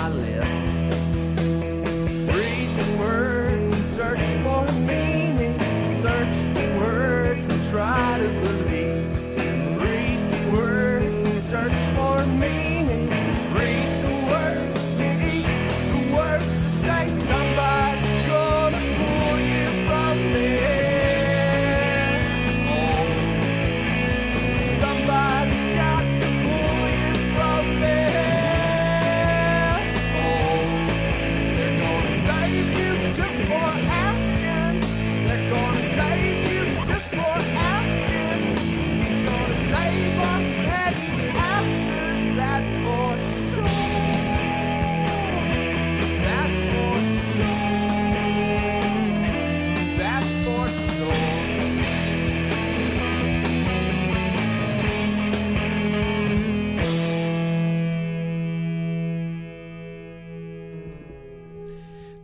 my 0.00 0.08
list. 0.08 0.50
Read 2.34 2.98
words 2.98 3.72
and 3.72 3.86
search 3.86 4.26
for 4.42 4.64
meaning. 4.72 5.58
Search 5.96 6.36
words 6.78 7.46
and 7.48 7.70
try 7.70 8.16
to 8.18 8.28
believe. 8.28 8.59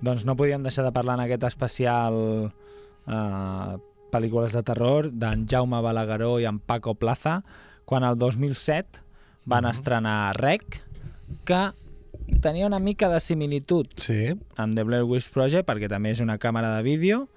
Doncs 0.07 0.25
no 0.25 0.37
podíem 0.39 0.63
deixar 0.63 0.85
de 0.87 0.93
parlar 0.95 1.17
en 1.19 1.25
aquest 1.27 1.43
especial 1.49 2.15
eh, 3.11 3.73
pel·lícules 4.15 4.55
de 4.55 4.63
terror 4.63 5.09
d'en 5.11 5.47
Jaume 5.51 5.81
Balagueró 5.83 6.37
i 6.41 6.47
en 6.47 6.61
Paco 6.63 6.95
Plaza 6.95 7.41
quan 7.85 8.05
el 8.07 8.17
2007 8.19 9.01
van 9.47 9.65
Mhm. 9.65 9.71
estrenar 9.71 10.37
Rec 10.39 10.83
que 11.45 11.71
tenia 12.41 12.67
una 12.67 12.79
mica 12.79 13.09
de 13.09 13.21
similitud 13.21 13.87
Sí. 13.97 14.35
amb 14.57 14.75
The 14.75 14.83
Blair 14.85 15.05
Witch 15.05 15.31
Project 15.31 15.69
perquè 15.69 15.89
també 15.89 16.11
és 16.11 16.21
una 16.21 16.39
càmera 16.39 16.77
de 16.77 16.83
vídeo 16.83 17.29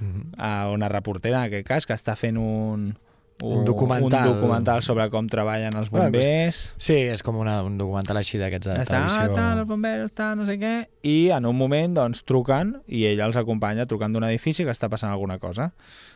Mhm. 0.00 0.34
a 0.38 0.70
una 0.70 0.88
reportera 0.88 1.38
en 1.38 1.44
aquest 1.46 1.66
cas 1.66 1.86
que 1.86 1.94
està 1.94 2.16
fent 2.16 2.36
un, 2.36 2.98
Un 3.42 3.66
documental. 3.66 4.28
un 4.30 4.34
documental 4.40 4.82
sobre 4.82 5.10
com 5.12 5.26
treballen 5.28 5.74
els 5.76 5.90
bombers 5.92 6.72
Sí, 6.80 6.94
és 7.12 7.20
com 7.22 7.36
una, 7.36 7.58
un 7.62 7.74
documental 7.76 8.16
així 8.16 8.38
d'aquests 8.40 8.66
de 8.70 8.76
està, 8.80 9.02
televisió. 9.02 9.34
tal, 9.36 9.58
els 9.58 9.68
bombers, 9.68 10.12
tal, 10.16 10.38
no 10.38 10.46
sé 10.48 10.54
què, 10.58 10.70
i 11.04 11.28
en 11.36 11.44
un 11.44 11.56
moment 11.58 11.92
doncs 11.98 12.22
truquen, 12.24 12.78
i 12.88 13.04
ella 13.10 13.26
els 13.28 13.36
acompanya 13.36 13.84
trucant 13.86 14.12
d'un 14.16 14.24
edifici 14.24 14.64
que 14.64 14.72
està 14.72 14.88
passant 14.88 15.10
alguna 15.12 15.36
cosa. 15.38 15.72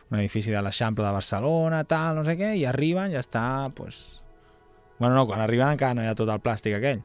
Un 0.09 0.17
edifici 0.17 0.49
de 0.49 0.61
l'Eixample 0.65 1.05
de 1.05 1.11
Barcelona, 1.11 1.83
tal, 1.83 2.15
no 2.15 2.25
sé 2.25 2.33
què, 2.39 2.55
i 2.57 2.65
arriben 2.65 3.11
i 3.13 3.19
està, 3.21 3.69
pues... 3.75 4.17
Bueno, 4.97 5.13
no, 5.15 5.27
quan 5.27 5.41
arriben 5.41 5.69
encara 5.75 5.93
no 5.93 6.01
hi 6.03 6.07
ha 6.09 6.15
tot 6.17 6.29
el 6.29 6.41
plàstic 6.41 6.75
aquell. 6.77 7.03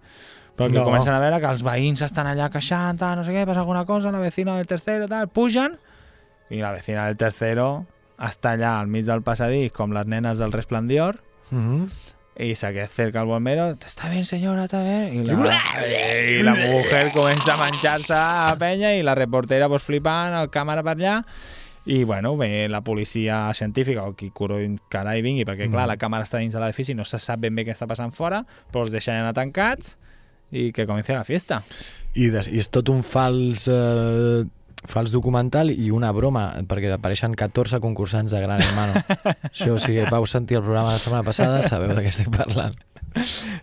Però 0.57 0.71
que 0.71 0.79
No. 0.79 0.85
comencen 0.85 1.13
a 1.13 1.19
veure 1.21 1.39
que 1.41 1.51
els 1.53 1.63
veïns 1.63 2.01
estan 2.01 2.27
allà 2.27 2.49
queixant, 2.51 2.97
tal, 2.99 3.17
no 3.19 3.25
sé 3.25 3.33
què, 3.37 3.45
passa 3.45 3.61
alguna 3.61 3.85
cosa, 3.85 4.11
la 4.11 4.19
vecina 4.21 4.57
del 4.57 4.67
tercero, 4.67 5.09
tal, 5.09 5.29
pugen, 5.29 5.77
i 6.49 6.61
la 6.65 6.73
vecina 6.73 7.05
del 7.07 7.17
tercero 7.17 7.85
està 8.19 8.53
allà 8.57 8.79
al 8.81 8.87
mig 8.89 9.05
del 9.05 9.23
passadís 9.23 9.73
com 9.73 9.93
les 9.93 10.07
nenes 10.07 10.39
del 10.39 10.53
resplandior, 10.53 11.23
Mhm. 11.51 11.89
y 12.39 12.55
se 12.55 12.67
acerca 12.67 13.21
el 13.21 13.27
bombero, 13.27 13.71
¿está 13.87 14.09
bien 14.11 14.25
señora? 14.25 14.65
¿Está 14.65 14.83
bien? 14.83 15.25
Y 15.25 15.27
la, 15.27 15.61
y 16.29 16.43
la 16.43 16.55
mujer 16.55 17.11
comença 17.13 17.55
a 17.55 17.57
manxar-se 17.57 18.13
a 18.15 18.55
penya 18.59 18.95
i 18.95 19.03
la 19.03 19.15
reportera 19.15 19.69
pues, 19.69 19.83
flipant, 19.83 20.35
el 20.35 20.51
càmera 20.51 20.83
per 20.85 20.97
allà 20.99 21.23
i 21.87 22.03
bueno, 22.05 22.37
ve 22.37 22.69
la 22.69 22.81
policia 22.83 23.53
científica 23.55 24.03
o 24.03 24.13
qui 24.17 24.31
curo 24.31 24.57
carai 24.91 25.23
vingui, 25.23 25.45
perquè 25.47 25.71
clar, 25.71 25.85
Mm. 25.87 25.93
la 25.95 25.97
càmera 25.97 26.25
està 26.25 26.39
dins 26.39 26.53
de 26.53 26.59
l'edifici, 26.61 26.95
no 26.95 27.05
se 27.05 27.19
sap 27.21 27.39
ben 27.41 27.55
bé 27.55 27.65
què 27.65 27.71
està 27.73 27.87
passant 27.87 28.13
fora, 28.13 28.45
però 28.73 28.83
els 28.83 28.93
deixen 28.93 29.15
anar 29.15 29.33
tancats 29.33 29.97
i 30.51 30.73
que 30.73 30.85
comenci 30.87 31.13
la 31.13 31.25
fiesta. 31.25 31.63
I, 32.15 32.29
des, 32.29 32.49
I 32.49 32.59
és 32.59 32.69
tot 32.71 32.89
un 32.89 33.03
fals, 33.05 33.69
eh, 33.69 34.45
fals 34.91 35.13
documental 35.15 35.71
i 35.73 35.91
una 35.95 36.13
broma, 36.17 36.49
perquè 36.69 36.93
apareixen 36.95 37.35
14 37.39 37.81
concursants 37.85 38.35
de 38.35 38.43
Gran 38.43 38.63
Hermano. 38.63 39.03
Això, 39.53 39.79
si 39.83 39.99
vau 40.11 40.27
sentir 40.31 40.61
el 40.61 40.65
programa 40.65 40.95
de 40.95 41.01
la 41.01 41.03
setmana 41.03 41.27
passada, 41.27 41.63
sabeu 41.67 41.95
de 41.95 42.05
què 42.05 42.13
estic 42.15 42.31
parlant. 42.35 42.79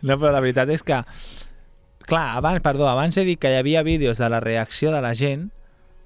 No, 0.02 0.18
però 0.18 0.32
la 0.34 0.42
veritat 0.42 0.72
és 0.74 0.82
que 0.82 1.04
clar, 2.04 2.38
abans, 2.38 2.62
perdó, 2.62 2.88
abans 2.90 3.18
he 3.18 3.26
dit 3.28 3.40
que 3.40 3.52
hi 3.52 3.60
havia 3.60 3.84
vídeos 3.84 4.18
de 4.18 4.30
la 4.30 4.42
reacció 4.44 4.92
de 4.92 5.02
la 5.02 5.14
gent 5.16 5.50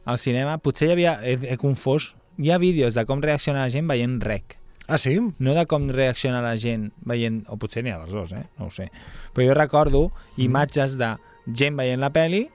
al 0.08 0.20
cinema, 0.20 0.58
potser 0.64 0.90
hi 0.90 0.96
havia, 0.96 1.18
he, 1.24 1.36
he 1.54 1.58
confós, 1.60 2.14
hi 2.38 2.52
ha 2.52 2.62
vídeos 2.62 2.96
de 2.96 3.04
com 3.10 3.22
reacciona 3.24 3.66
la 3.66 3.74
gent 3.74 3.90
veient 3.90 4.20
rec. 4.24 4.58
Ah, 4.88 4.98
sí? 4.98 5.18
No 5.44 5.54
de 5.54 5.66
com 5.68 5.90
reacciona 5.92 6.40
la 6.42 6.56
gent 6.56 6.92
veient... 7.04 7.42
O 7.52 7.58
potser 7.60 7.84
n'hi 7.84 7.92
ha 7.92 7.98
dels 8.00 8.14
dos, 8.16 8.32
eh? 8.32 8.46
No 8.56 8.70
ho 8.70 8.72
sé. 8.72 8.88
Però 9.36 9.50
jo 9.50 9.58
recordo 9.58 10.06
imatges 10.40 10.96
de 11.00 11.10
gent 11.52 11.76
veient 11.76 12.00
la 12.00 12.14
peli 12.16 12.46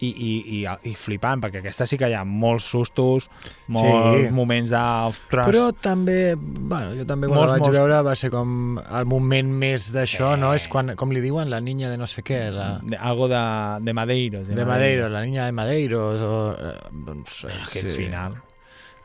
i, 0.00 0.08
i, 0.08 0.30
i, 0.56 0.58
i 0.88 0.94
flipant, 0.96 1.42
perquè 1.42 1.60
aquesta 1.60 1.84
sí 1.86 1.98
que 2.00 2.08
hi 2.08 2.14
ha 2.16 2.22
molts 2.24 2.64
sustos, 2.72 3.28
molts 3.68 4.24
Sí. 4.26 4.30
moments 4.32 4.70
de... 4.72 4.80
Ostres, 5.10 5.46
Però 5.50 5.64
també, 5.76 6.34
bueno, 6.40 6.94
jo 6.96 7.04
també 7.08 7.28
quan 7.28 7.36
Molts, 7.42 7.52
la 7.52 7.58
vaig 7.58 7.66
molts. 7.66 7.78
veure 7.78 7.98
va 8.06 8.14
ser 8.16 8.30
com 8.32 8.78
el 8.80 9.04
moment 9.10 9.50
més 9.60 9.90
d'això, 9.92 10.34
Sí. 10.34 10.40
no? 10.40 10.54
És 10.56 10.68
quan, 10.72 10.94
com 10.96 11.12
li 11.12 11.20
diuen, 11.20 11.50
la 11.52 11.60
niña 11.60 11.90
de 11.92 11.98
no 12.00 12.06
sé 12.08 12.22
què, 12.24 12.40
la... 12.54 12.78
de, 12.82 12.96
algo 12.96 13.28
de, 13.28 13.42
de 13.84 13.92
Madeiros. 13.92 14.48
De 14.48 14.64
Madeiros, 14.64 15.10
la 15.12 15.24
niña 15.24 15.44
de 15.46 15.52
Madeiros, 15.52 16.22
o... 16.22 16.56
eh, 16.58 16.76
Doncs, 16.92 17.44
eh, 17.44 17.58
Aquest 17.62 17.92
final. 17.96 18.38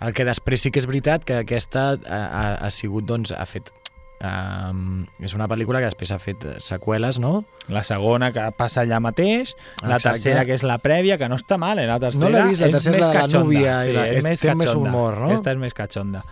El 0.02 0.12
que 0.14 0.26
després 0.28 0.60
sí 0.62 0.72
que 0.72 0.80
és 0.82 0.88
veritat 0.88 1.24
que 1.24 1.38
aquesta 1.44 1.92
ha, 1.96 1.98
ha, 2.26 2.46
ha 2.66 2.70
sigut, 2.70 3.06
doncs, 3.08 3.32
ha 3.32 3.46
fet... 3.48 3.72
Um, 4.24 5.06
és 5.20 5.34
una 5.36 5.46
pel·lícula 5.52 5.82
que 5.84 5.90
després 5.92 6.10
ha 6.16 6.18
fet 6.24 6.42
seqüeles, 6.64 7.20
no? 7.20 7.44
La 7.68 7.84
segona, 7.84 8.32
que 8.32 8.46
passa 8.58 8.82
allà 8.86 9.02
mateix. 9.04 9.56
La 9.84 9.98
Exacte. 9.98 10.16
tercera, 10.22 10.46
que 10.46 10.54
és 10.56 10.64
la 10.64 10.80
prèvia, 10.80 11.18
que 11.20 11.28
no 11.30 11.36
està 11.36 11.58
mal, 11.60 11.80
eh? 11.80 11.86
La 11.86 12.00
tercera 12.00 12.24
No 12.24 12.32
l'he 12.32 12.44
vist, 12.50 12.62
la 12.62 12.72
tercera 12.72 12.96
és 12.98 13.06
la 13.06 13.14
la 13.14 13.28
núvia 13.28 13.80
Sí, 13.84 13.92
la- 13.92 14.08
és 14.08 14.18
és- 14.18 14.24
més 14.24 14.40
té 14.40 14.56
més 14.56 14.74
humor, 14.74 15.18
no? 15.20 15.26
Aquesta 15.28 15.52
és 15.52 15.58
més 15.58 15.74
cachonda. 15.74 16.24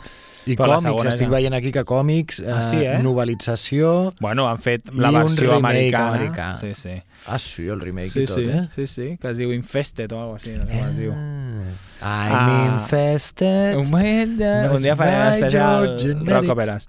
I 0.45 0.57
Però 0.57 0.67
la 0.67 0.75
còmics, 0.81 1.05
estic 1.07 1.29
la- 1.29 1.37
veient 1.37 1.53
aquí 1.55 1.71
que 1.71 1.85
còmics, 1.85 2.39
eh, 2.41 2.51
Ah, 2.51 2.63
sí, 2.63 2.75
eh? 2.83 2.97
novel·lització... 3.01 4.13
Bueno, 4.19 4.49
han 4.49 4.57
fet 4.59 4.89
la 4.93 5.09
versió 5.11 5.53
americana. 5.55 6.17
americà. 6.17 6.57
Sí, 6.59 6.73
sí. 6.75 7.01
Ah, 7.27 7.39
sí, 7.39 7.65
el 7.67 7.79
remake 7.79 8.11
Sí, 8.11 8.23
i 8.23 8.25
tot, 8.27 8.35
sí, 8.37 8.49
eh? 8.51 8.67
sí, 8.75 8.85
sí, 8.87 9.17
que 9.21 9.29
es 9.29 9.37
diu 9.37 9.53
Infested 9.53 10.11
o 10.11 10.19
alguna 10.19 10.35
així, 10.41 10.57
no 10.57 10.65
sé 10.65 10.71
com 10.79 10.89
es 10.89 10.97
diu. 10.97 11.11
I'm 11.11 12.35
Ah. 12.35 12.65
infested. 12.81 13.77
Un, 13.77 13.89
moment. 13.89 14.37
Vas 14.41 14.71
un 14.75 14.81
dia 14.83 14.95
farem 14.97 15.33
especial 15.35 15.95
rock 16.27 16.49
operas. 16.49 16.87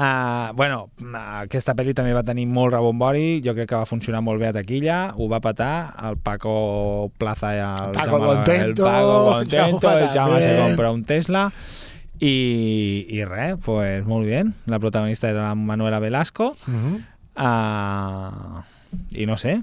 Uh, 0.00 0.54
bueno, 0.56 0.86
aquesta 1.42 1.74
pel·li 1.76 1.92
també 1.92 2.14
va 2.16 2.22
tenir 2.24 2.46
molt 2.48 2.72
rebombori, 2.72 3.42
jo 3.44 3.52
crec 3.52 3.68
que 3.68 3.76
va 3.82 3.84
funcionar 3.84 4.22
molt 4.24 4.40
bé 4.40 4.46
a 4.48 4.52
taquilla, 4.56 5.12
ho 5.12 5.26
va 5.28 5.42
patar, 5.44 5.92
el 6.08 6.16
Paco 6.16 7.10
Plaza 7.20 7.50
i 7.52 7.58
el, 7.60 7.92
Paco 7.98 8.16
Jaume- 8.16 8.30
contento, 8.30 8.86
el 8.86 8.94
Paco 8.94 9.18
contento, 9.34 9.90
el 9.98 10.08
Jaume 10.14 10.40
se 10.40 10.54
compra 10.62 10.90
un 10.96 11.04
Tesla 11.04 11.42
i, 12.18 12.32
i 13.12 13.24
res, 13.28 13.58
pues 13.64 14.06
molt 14.06 14.24
bien, 14.24 14.54
la 14.64 14.78
protagonista 14.80 15.28
era 15.28 15.50
la 15.50 15.54
Manuela 15.54 15.98
Velasco 16.00 16.54
Mhm. 16.66 16.96
uh, 17.36 18.62
i 19.20 19.26
no 19.26 19.36
sé, 19.36 19.58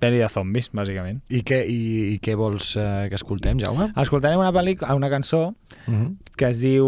pel·li 0.00 0.18
de 0.20 0.28
zombis, 0.28 0.68
bàsicament. 0.76 1.22
I 1.32 1.40
què, 1.42 1.62
i, 1.66 1.80
i 2.14 2.18
què 2.20 2.34
vols 2.36 2.74
eh, 2.76 3.06
que 3.08 3.16
escoltem, 3.16 3.58
Jaume? 3.64 3.88
Escoltarem 3.96 4.38
una, 4.38 4.52
pel·li, 4.52 4.76
una 4.94 5.08
cançó 5.08 5.54
Mhm. 5.86 6.18
que 6.36 6.50
es 6.52 6.60
diu 6.60 6.86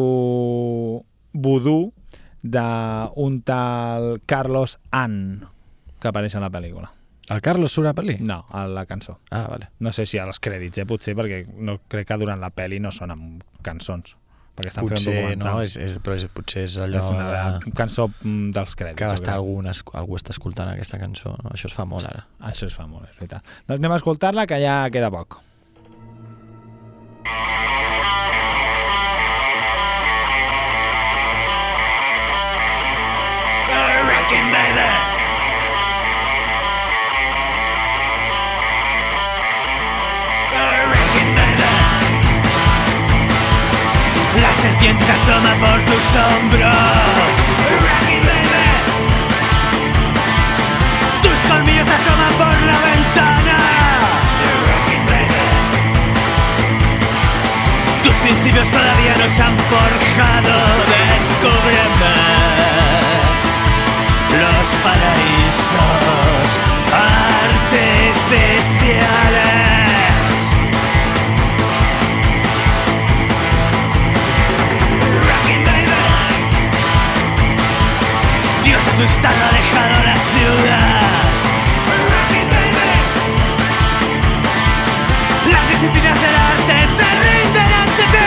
Voodoo 1.32 1.94
d'un 2.42 3.40
tal 3.42 4.20
Carlos 4.26 4.78
Ann 4.90 5.46
que 5.98 6.08
apareix 6.10 6.36
a 6.38 6.42
la 6.42 6.50
pel·lícula. 6.54 6.92
El 7.28 7.42
Carlos 7.44 7.74
surt 7.74 7.90
a 7.90 7.94
pel·li? 7.96 8.16
No, 8.24 8.40
a 8.54 8.64
la 8.70 8.86
cançó. 8.88 9.18
Ah, 9.30 9.44
vale. 9.50 9.68
No 9.84 9.92
sé 9.92 10.06
si 10.08 10.18
als 10.18 10.40
crèdits, 10.40 10.80
eh, 10.80 10.86
potser, 10.88 11.14
perquè 11.18 11.42
no 11.52 11.76
crec 11.90 12.08
que 12.08 12.16
durant 12.20 12.40
la 12.40 12.48
pel·li 12.54 12.78
no 12.80 12.92
amb 13.04 13.42
cançons, 13.66 14.14
perquè 14.56 14.72
estan 14.72 14.86
Potser, 14.88 15.12
fent 15.12 15.42
un 15.42 15.44
no, 15.44 15.58
és, 15.60 15.76
és, 15.76 15.98
però 16.02 16.16
és, 16.16 16.24
potser 16.32 16.64
és 16.64 16.78
allò 16.80 17.02
és 17.02 17.10
una 17.12 17.26
de, 17.30 17.74
cançó 17.76 18.08
mm, 18.08 18.48
dels 18.56 18.74
crèdits. 18.74 18.98
que 19.02 19.10
està 19.20 19.34
algú, 19.36 19.60
algú 20.00 20.16
està 20.16 20.32
escoltant 20.32 20.72
aquesta 20.72 20.98
cançó. 20.98 21.34
No? 21.44 21.52
Això 21.52 21.68
es 21.68 21.76
fa 21.76 21.84
molt 21.84 22.08
ara. 22.08 22.24
Això 22.40 22.70
es 22.70 22.74
fa 22.74 22.88
molt, 22.88 23.10
és 23.10 23.20
veritat. 23.20 23.44
Doncs 23.68 23.78
anem 23.78 23.92
a 23.92 24.00
escoltar-la, 24.00 24.48
que 24.48 24.62
ja 24.64 24.80
queda 24.94 25.12
poc. 25.12 25.42
Serpiente 44.60 45.04
se 45.04 45.12
asoma 45.12 45.54
por 45.60 45.80
tus 45.82 46.02
hombros. 46.16 46.74
Tus 51.22 51.38
colmillos 51.48 51.86
se 51.86 51.94
asoman 51.94 52.32
por 52.34 52.60
la 52.62 52.78
ventana. 52.90 53.56
Tus 58.04 58.16
principios 58.16 58.68
todavía 58.70 59.16
no 59.18 59.28
se 59.28 59.42
han 59.42 59.56
forjado. 59.58 60.54
Descúbreme 61.16 62.16
los 64.40 64.68
paraísos 64.84 66.58
artificiales. 66.92 69.47
Asustado 78.98 79.36
ha 79.44 79.52
dejado 79.52 80.02
la 80.02 80.16
ciudad. 80.34 81.22
Las 85.52 85.68
disciplinas 85.68 86.20
del 86.20 86.34
arte 86.34 86.74
se 86.96 87.06
rinden 87.28 87.72
ante 87.80 88.02
ti. 88.14 88.26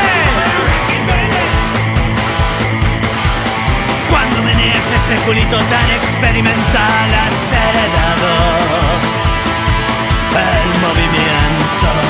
Cuando 4.10 4.38
meneas 4.44 4.92
ese 4.96 5.16
culito 5.26 5.58
tan 5.58 5.92
experimental 5.92 7.14
has 7.16 7.52
heredado 7.52 8.32
el 10.40 10.80
movimiento 10.80 12.01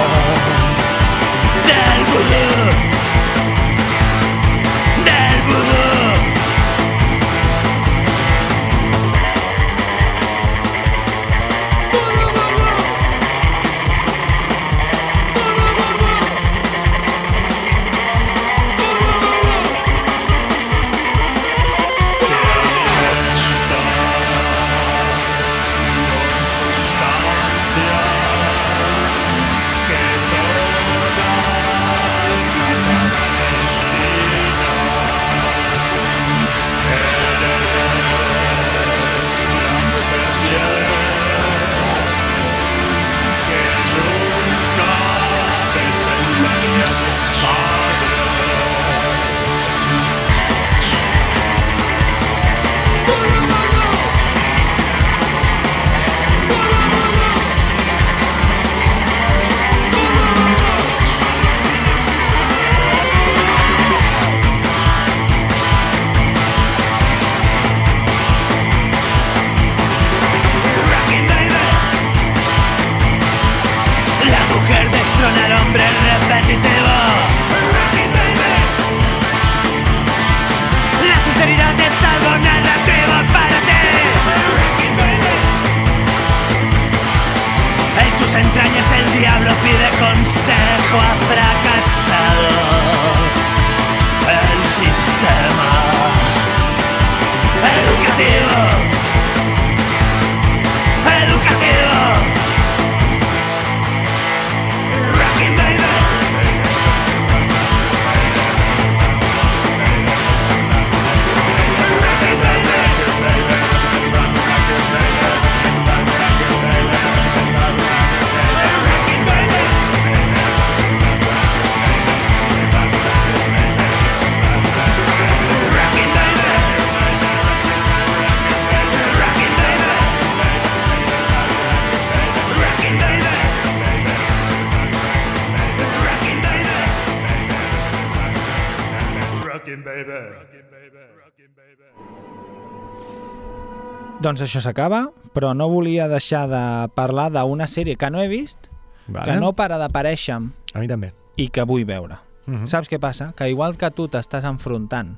Doncs 144.31 144.45
això 144.45 144.61
s'acaba, 144.63 145.09
però 145.35 145.49
no 145.53 145.65
volia 145.67 146.05
deixar 146.07 146.45
de 146.47 146.59
parlar 146.95 147.25
d'una 147.35 147.65
sèrie 147.67 147.97
que 147.99 148.07
no 148.09 148.21
he 148.23 148.29
vist, 148.31 148.69
Vale. 149.11 149.25
que 149.27 149.39
no 149.41 149.51
para 149.51 149.75
d'aparèixer 149.77 150.37
A 150.73 150.79
mi 150.79 150.87
també. 150.87 151.09
i 151.35 151.49
que 151.49 151.65
vull 151.67 151.83
veure. 151.83 152.15
Mhm. 152.47 152.65
Saps 152.71 152.87
què 152.89 152.97
passa? 152.97 153.33
Que 153.35 153.49
igual 153.51 153.75
que 153.77 153.89
tu 153.91 154.07
t'estàs 154.07 154.45
enfrontant 154.47 155.17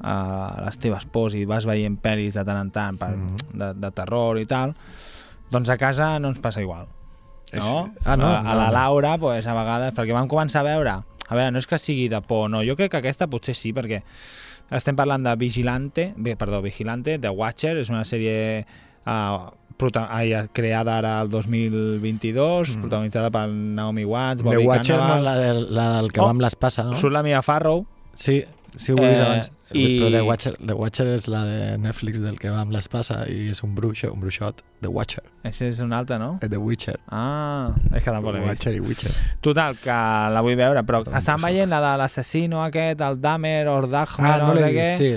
a 0.00 0.62
les 0.64 0.78
teves 0.78 1.04
pors 1.10 1.34
i 1.34 1.44
vas 1.44 1.66
veient 1.66 1.98
pel·lis 2.00 2.34
de 2.38 2.44
tant 2.44 2.60
en 2.60 2.70
tant 2.70 2.98
per, 3.00 3.10
Mhm. 3.16 3.36
de, 3.58 3.72
de 3.74 3.90
terror 3.90 4.38
i 4.38 4.46
tal, 4.46 4.76
doncs 5.50 5.68
a 5.68 5.76
casa 5.76 6.18
no 6.20 6.28
ens 6.28 6.38
passa 6.38 6.60
igual. 6.62 6.86
No? 7.52 7.58
És- 7.58 7.66
Ah, 8.06 8.16
no, 8.16 8.26
a, 8.26 8.40
a 8.40 8.54
la. 8.54 8.70
Laura, 8.70 9.18
pues, 9.18 9.44
a 9.46 9.54
vegades, 9.54 9.92
perquè 9.94 10.12
vam 10.12 10.28
començar 10.28 10.60
a 10.60 10.70
veure... 10.70 10.90
A 11.28 11.34
veure, 11.34 11.50
no 11.50 11.58
és 11.58 11.66
que 11.66 11.76
sigui 11.78 12.08
de 12.08 12.20
por, 12.22 12.48
no. 12.48 12.62
Jo 12.62 12.76
crec 12.76 12.92
que 12.92 12.98
aquesta 12.98 13.26
potser 13.26 13.56
sí, 13.56 13.72
perquè 13.72 14.04
Estem 14.70 14.96
parlant 14.98 15.22
de 15.22 15.36
Vigilante, 15.38 16.12
bé, 16.16 16.34
perdó, 16.36 16.60
Vigilante, 16.62 17.18
The 17.18 17.30
Watcher, 17.30 17.76
és 17.78 17.90
una 17.92 18.02
sèrie 18.04 18.64
uh, 19.06 19.52
creada 20.52 20.96
ara 20.98 21.20
el 21.22 21.30
2022, 21.30 22.76
mm. 22.76 22.80
protagonitzada 22.80 23.30
per 23.30 23.46
Naomi 23.48 24.04
Watts, 24.04 24.42
The 24.42 24.48
Bobby 24.48 24.66
Watcher 24.66 24.96
no 24.96 25.02
Cannavale. 25.02 25.20
és 25.20 25.24
la 25.24 25.36
del, 25.38 25.74
la 25.74 25.88
del 26.00 26.10
que 26.12 26.20
Oh. 26.20 26.24
va 26.24 26.30
amb 26.34 26.40
l'espasa, 26.42 26.84
no? 26.84 26.96
Surt 26.96 27.12
la 27.12 27.22
Mia 27.22 27.42
Farrow, 27.42 27.86
Sí, 28.16 28.42
sí 28.76 28.92
ho 28.92 28.96
he 28.98 29.08
vist 29.10 29.20
Eh, 29.20 29.24
abans. 29.26 29.50
i- 29.72 29.98
Però 30.00 30.10
The 30.12 30.20
Watcher, 30.22 30.56
The 30.64 30.74
Watcher 30.74 31.06
és 31.08 31.26
la 31.28 31.44
de 31.44 31.78
Netflix 31.78 32.20
del 32.20 32.38
que 32.38 32.50
va 32.50 32.60
amb 32.60 32.72
l'espasa 32.72 33.24
i 33.28 33.48
és 33.50 33.62
un 33.64 33.74
bruixo, 33.74 34.12
un 34.12 34.20
bruixot. 34.20 34.62
The 34.80 34.88
Watcher, 34.88 35.22
això 35.44 35.66
és 35.66 35.80
una 35.80 35.98
altra, 35.98 36.18
no? 36.18 36.38
eh, 36.42 36.48
The 36.48 36.56
Witcher. 36.58 36.98
Ah, 37.08 37.72
és 37.94 38.02
que 38.04 38.10
tampoc 38.10 38.34
l'he 38.34 38.40
vist. 38.40 38.50
Watcher 38.52 38.74
i 38.76 38.80
Witcher. 38.80 39.10
Total, 39.40 39.76
que 39.82 39.90
la 40.36 40.40
vull 40.44 40.54
veure, 40.56 40.82
però 40.84 41.02
Perdó, 41.02 41.16
estan 41.18 41.40
veient 41.42 41.68
la 41.70 41.80
de 41.80 41.96
l'assassino 41.98 42.62
aquest, 42.64 43.00
el 43.00 43.20
Dahmer 43.20 43.66
o 43.68 43.78
el 43.84 43.90
Dahmer 43.90 44.30
Ah, 44.30 44.38
no 44.38 44.52
no 44.54 44.60
sé 44.60 44.72
què, 44.72 44.86
sí. 44.96 45.10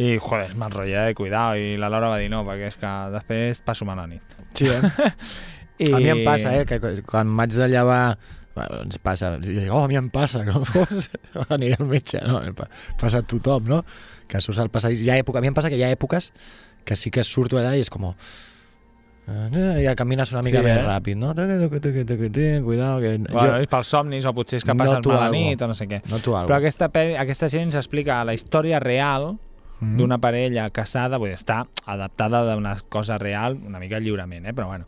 i 0.00 0.18
joder, 0.18 0.54
m'enrotllé, 0.54 1.14
cuidao, 1.14 1.56
i 1.56 1.76
la 1.76 1.88
Laura 1.90 2.08
va 2.08 2.18
dir 2.18 2.28
no, 2.30 2.44
perquè 2.46 2.68
és 2.68 2.76
que 2.76 2.92
després 3.16 3.60
passo 3.66 3.84
mala 3.84 4.06
nit. 4.06 4.22
Sí, 4.54 4.66
eh? 4.68 4.80
I... 5.80 5.92
A 5.94 5.98
mi 5.98 6.10
em 6.12 6.22
passa, 6.26 6.52
eh, 6.54 6.66
que 6.68 6.78
quan 7.08 7.26
m'haig 7.26 7.54
de 7.56 7.66
llevar 7.72 8.18
bueno, 8.60 8.82
ens 8.84 8.98
passa, 9.02 9.32
jo 9.40 9.56
dic, 9.56 9.70
oh, 9.72 9.82
a 9.84 9.88
mi 9.88 9.96
em 9.98 10.10
passa, 10.12 10.44
no 10.48 10.60
aniré 11.48 11.76
al 11.80 11.86
metge, 11.88 12.20
no? 12.28 12.42
Pa- 12.56 12.68
Passa 13.00 13.24
a 13.24 13.26
tothom, 13.26 13.66
no? 13.72 13.80
Que 14.30 14.40
surts 14.44 14.60
al 14.62 14.70
passadís. 14.70 15.02
Ha 15.08 15.16
època, 15.22 15.40
a 15.40 15.42
mi 15.44 15.48
em 15.50 15.56
passa 15.56 15.72
que 15.72 15.78
hi 15.80 15.84
ha 15.86 15.90
èpoques 15.94 16.30
que 16.84 16.96
sí 16.96 17.10
que 17.12 17.24
surto 17.24 17.58
allà 17.60 17.74
i 17.76 17.82
és 17.84 17.90
com... 17.92 18.06
eh, 18.10 19.82
Ja 19.84 19.94
camines 19.98 20.32
una 20.32 20.42
mica 20.42 20.58
Sí, 20.58 20.64
més 20.64 20.78
eh? 20.78 20.84
ràpid, 20.86 21.16
no? 21.20 21.32
Cuidado, 22.64 23.00
que... 23.00 23.18
Bueno, 23.30 23.58
és 23.60 23.68
pels 23.70 23.90
somnis, 23.92 24.24
o 24.26 24.32
potser 24.34 24.58
és 24.60 24.64
que 24.66 24.74
passes 24.74 24.96
Noto 25.00 25.12
mala 25.12 25.26
algo. 25.28 25.36
nit, 25.36 25.60
o 25.62 25.68
no 25.70 25.74
sé 25.76 25.86
què. 25.90 26.00
Noto 26.10 26.34
Però 26.48 26.56
aquesta, 26.58 26.88
pel- 26.92 27.16
aquesta 27.20 27.48
sèrie 27.52 27.66
ens 27.68 27.76
explica 27.78 28.22
la 28.24 28.34
història 28.34 28.80
real 28.82 29.32
Mm. 29.80 29.96
d'una 29.96 30.18
parella 30.20 30.68
casada, 30.68 31.16
vull 31.16 31.30
dir, 31.32 31.38
està 31.38 31.62
adaptada 31.88 32.42
d'una 32.52 32.76
cosa 32.92 33.16
real, 33.18 33.56
una 33.66 33.80
mica 33.80 33.98
lliurement, 33.98 34.44
eh? 34.46 34.52
però 34.52 34.66
bueno, 34.68 34.84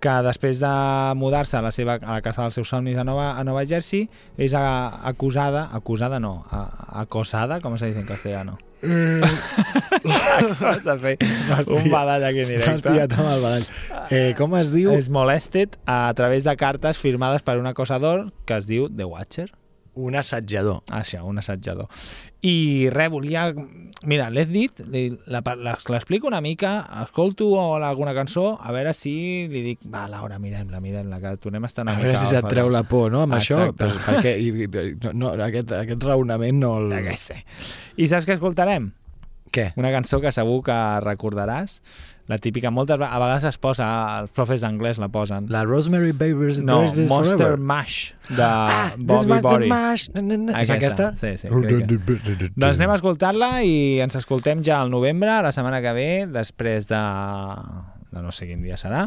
que 0.00 0.12
després 0.22 0.60
de 0.62 0.70
mudar-se 1.18 1.56
a 1.58 1.62
la 1.64 1.72
seva 1.74 1.98
a 1.98 2.12
la 2.18 2.22
casa 2.22 2.42
dels 2.44 2.54
seus 2.54 2.68
somnis 2.70 2.96
a 2.96 3.04
Nova, 3.04 3.32
a 3.34 3.42
Nova 3.44 3.64
Jersey, 3.66 4.06
és 4.38 4.54
a, 4.54 4.62
acusada, 5.08 5.68
acusada 5.72 6.20
no, 6.22 6.44
a, 6.50 7.00
acosada, 7.02 7.60
com 7.60 7.76
se 7.76 7.90
dice 7.90 8.00
en 8.00 8.06
castellano? 8.06 8.58
Acabes 10.06 10.84
de 10.84 10.96
fer 11.00 11.16
un 11.66 11.90
badall 11.90 12.24
aquí 12.28 12.44
en 12.44 12.50
M'has 12.52 12.64
directe. 12.66 12.90
pillat 12.90 13.14
amb 13.16 13.30
el 13.32 13.40
badall. 13.42 13.68
Eh, 14.10 14.34
com 14.38 14.54
es 14.60 14.70
diu? 14.74 14.92
És 14.94 15.08
molested 15.10 15.78
a 15.88 16.12
través 16.14 16.44
de 16.44 16.54
cartes 16.60 17.00
firmades 17.02 17.42
per 17.42 17.56
un 17.58 17.66
acosador 17.66 18.28
que 18.46 18.60
es 18.60 18.68
diu 18.68 18.88
The 18.92 19.08
Watcher. 19.08 19.48
Un 19.96 20.14
assatjador. 20.14 20.82
Ah, 20.90 21.00
Això, 21.00 21.22
un 21.24 21.38
assatjador. 21.40 21.86
I 22.44 22.88
res, 22.92 23.08
volia... 23.10 23.46
Mira, 24.04 24.26
l'he 24.30 24.44
dit, 24.44 24.82
l'explico 24.84 26.28
una 26.28 26.42
mica, 26.44 26.74
escolto 27.02 27.48
alguna 27.74 28.12
cançó, 28.14 28.58
a 28.60 28.74
veure 28.76 28.92
si 28.94 29.14
li 29.48 29.62
dic, 29.64 29.86
va, 29.88 30.04
Laura, 30.12 30.36
mirem-la, 30.38 30.82
mirem-la, 30.84 31.18
que 31.22 31.32
tornem 31.40 31.64
a 31.64 31.70
estar 31.70 31.86
una 31.86 31.94
A 31.94 31.96
mica... 31.96 32.10
veure 32.10 32.20
si 32.20 32.28
se't 32.28 32.44
fora." 32.44 32.52
treu 32.52 32.68
la 32.70 32.82
por, 32.84 33.08
no? 33.10 33.22
Amb 33.24 33.38
això, 33.38 33.62
Exacte. 33.70 33.78
per, 33.80 34.04
perquè 34.04 34.34
i, 34.36 34.52
i, 34.66 34.68
no, 35.06 35.14
no, 35.16 35.32
aquest, 35.48 35.72
aquest 35.80 36.04
raonament 36.04 36.60
no 36.60 36.74
el... 36.82 36.92
Ja 37.08 37.16
sé. 37.16 37.40
I 37.96 38.10
saps 38.12 38.28
què 38.28 38.36
escoltarem? 38.36 38.92
Què? 39.50 39.70
Una 39.80 39.94
cançó 39.94 40.20
que 40.20 40.34
segur 40.34 40.60
que 40.66 40.76
recordaràs, 41.06 41.80
la 42.26 42.38
típica, 42.38 42.70
moltes 42.74 42.96
a 42.98 43.18
vegades 43.18 43.44
es 43.44 43.58
posa, 43.62 43.86
els 44.22 44.30
profes 44.34 44.60
d'anglès 44.60 44.98
la 44.98 45.08
posen. 45.08 45.46
La 45.48 45.64
Rosemary 45.64 46.10
Baby's 46.12 46.58
No, 46.58 46.80
Baby's 46.82 47.08
Monster 47.08 47.36
Forever. 47.38 47.58
Mash, 47.58 48.12
de 48.28 48.42
Ah, 48.42 48.92
Bobby 48.98 49.38
Body. 49.42 49.68
Mash. 49.70 50.08
Na. 50.14 50.60
És 50.60 50.70
aquesta? 50.70 51.12
Sí, 51.16 51.36
sí, 51.38 51.48
que... 51.48 52.50
Doncs 52.56 52.76
anem 52.80 52.90
a 52.90 52.96
escoltar-la 52.98 53.50
i 53.62 54.00
ens 54.02 54.16
escoltem 54.18 54.62
ja 54.66 54.80
al 54.82 54.90
novembre, 54.90 55.30
la 55.42 55.52
setmana 55.54 55.80
que 55.84 55.92
ve, 55.96 56.08
després 56.26 56.88
de 56.90 57.02
de 58.16 58.22
no 58.22 58.30
sé 58.32 58.46
quin 58.48 58.62
dia 58.64 58.78
serà, 58.80 59.02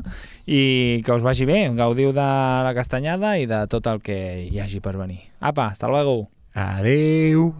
i 0.46 1.02
que 1.04 1.16
us 1.16 1.24
vagi 1.26 1.48
bé, 1.50 1.64
gaudiu 1.74 2.12
de 2.14 2.26
la 2.68 2.74
castanyada 2.78 3.38
i 3.42 3.48
de 3.50 3.64
tot 3.72 3.88
el 3.90 4.04
que 4.06 4.20
hi 4.52 4.60
hagi 4.62 4.82
per 4.86 4.98
venir. 5.00 5.22
Apa, 5.40 5.68
hasta 5.72 5.88
luego! 5.88 6.28
Adeu. 6.54 7.56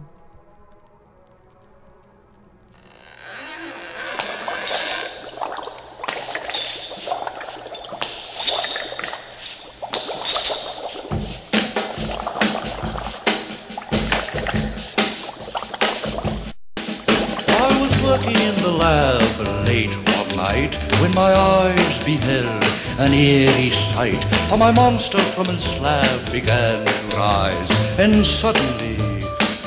My 21.14 21.32
eyes 21.34 21.98
beheld 22.00 22.64
an 22.98 23.12
eerie 23.14 23.70
sight. 23.70 24.22
For 24.48 24.56
my 24.56 24.70
monster 24.72 25.18
from 25.34 25.46
his 25.46 25.62
slab 25.64 26.30
began 26.32 26.84
to 26.86 27.16
rise, 27.16 27.70
and 27.98 28.24
suddenly, 28.26 28.96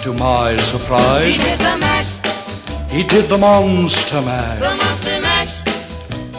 to 0.04 0.14
my 0.14 0.58
surprise, 0.58 1.36
He 1.36 1.44
did 1.44 1.60
the 1.60 1.78
mash, 1.78 2.12
he 2.90 3.04
did 3.04 3.30
the 3.30 3.38
monster 3.38 4.22
mash. 4.22 4.60
the 4.60 4.76
monster 4.76 5.22
mash. 5.22 5.62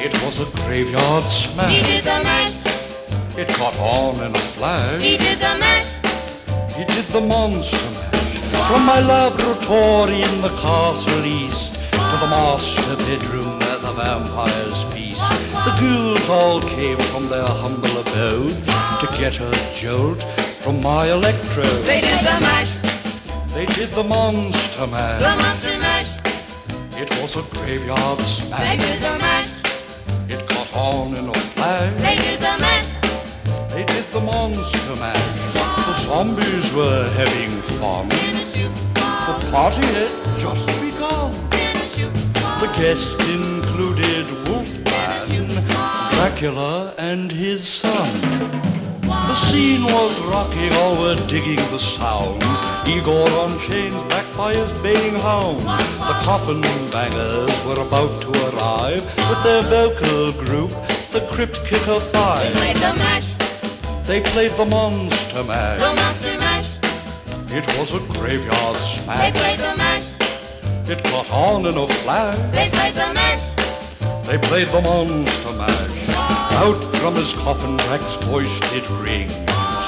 It 0.05 0.15
was 0.23 0.39
a 0.41 0.45
graveyard 0.67 1.29
smash. 1.29 1.75
He 1.75 1.83
did 1.83 2.05
the 2.05 2.21
mash, 2.23 2.55
It 3.39 3.49
caught 3.49 3.79
on 3.79 4.17
in 4.25 4.35
a 4.35 4.39
flash. 4.57 5.03
he 5.03 5.17
did 5.17 5.39
the 5.39 5.57
mash. 5.59 5.89
He 6.77 6.85
did 6.85 7.07
the 7.09 7.21
monster 7.21 7.79
mash. 7.91 8.11
From 8.69 8.85
my 8.87 9.01
laboratory 9.01 10.23
in 10.23 10.41
the 10.41 10.51
castle 10.61 11.25
east 11.27 11.75
to 11.75 12.17
the 12.23 12.27
master 12.29 12.97
bedroom 12.97 13.59
where 13.59 13.79
the 13.79 13.93
vampires 13.93 14.64
feast. 14.64 14.64
The 15.75 15.81
ghouls 15.81 16.29
all 16.29 16.61
came 16.61 16.97
from 17.11 17.29
their 17.29 17.45
humble 17.47 17.99
abodes 17.99 18.67
to 19.01 19.07
get 19.19 19.41
a 19.41 19.51
jolt 19.75 20.23
from 20.61 20.81
my 20.81 21.07
electrode. 21.11 21.85
They 21.85 22.01
did 22.01 22.21
the 22.21 22.39
mash, 22.41 22.73
They 23.55 23.67
did 23.67 23.91
the 23.93 24.05
monster 24.05 24.87
mash. 24.87 25.21
the 25.21 25.37
monster 25.43 25.79
mash. 25.79 26.11
It 27.03 27.11
was 27.21 27.37
a 27.37 27.43
graveyard 27.55 28.21
smash. 28.23 28.61
They 28.61 28.77
did 28.85 29.03
the 29.03 29.19
mash, 29.19 29.53
It 30.29 30.49
caught 30.49 30.73
on 30.77 31.15
in 31.17 31.29
a 31.29 31.35
flash. 31.35 31.93
they 32.01 32.17
did 32.17 32.39
the 32.41 32.57
mash. 32.59 32.91
They 33.71 33.85
did 33.85 34.05
the 34.13 34.21
monster 34.21 34.97
mash. 34.97 35.55
The 35.89 35.95
zombies 36.07 36.73
were 36.73 37.09
having 37.17 37.51
fun. 37.81 38.09
The 38.09 39.51
party 39.51 39.83
had 39.99 40.39
just 40.39 40.67
begun. 40.81 41.33
The 42.61 42.69
guests 42.79 43.15
included 43.29 44.25
Wolfman, 44.49 44.64
Dracula, 46.25 46.95
and 46.97 47.31
his 47.31 47.69
son. 47.69 48.11
The 49.03 49.35
scene 49.35 49.85
was 49.85 50.19
rocking, 50.23 50.73
all 50.73 50.99
were 50.99 51.17
digging 51.27 51.57
the 51.71 51.79
sounds. 51.79 52.43
Igor 52.89 53.29
on 53.43 53.59
chains, 53.59 54.01
backed 54.05 54.35
by 54.35 54.55
his 54.55 54.73
baying 54.83 55.17
hounds. 55.17 55.63
The 55.65 56.17
coffin 56.25 56.63
bangers 56.91 57.53
were 57.67 57.79
about 57.87 58.23
to 58.23 58.31
arrive 58.49 59.05
with 59.29 59.43
their 59.45 59.63
vocal 59.65 60.33
group, 60.33 60.71
the 61.13 61.21
Crypt 61.31 61.63
Kicker 61.67 62.01
Five. 62.01 62.55
They 62.55 62.61
played 62.73 62.77
the 62.77 62.95
mash, 63.05 63.35
They 64.07 64.21
played 64.23 64.57
the 64.57 64.65
Monster 64.65 65.45
mash. 65.45 65.79
the 65.79 65.95
monster 65.95 66.39
mash. 66.39 66.71
It 67.53 67.67
was 67.79 67.93
a 67.93 68.01
graveyard 68.17 68.79
smash. 68.81 69.21
They 69.31 69.39
played 69.39 69.59
the 69.59 69.77
mash, 69.77 70.07
It 70.89 71.05
caught 71.05 71.31
on 71.31 71.67
in 71.67 71.77
a 71.77 71.87
flash. 71.87 72.39
they 72.55 72.71
played 72.71 72.95
the 72.95 73.13
mash. 73.13 73.45
They 74.27 74.39
played 74.39 74.69
the 74.69 74.81
monster 74.81 75.53
mash. 75.53 75.94
Out 76.57 76.81
from 77.01 77.15
his 77.17 77.33
coffin, 77.35 77.77
Drax's 77.79 78.17
voice 78.27 78.61
did 78.71 78.89
ring. 79.03 79.29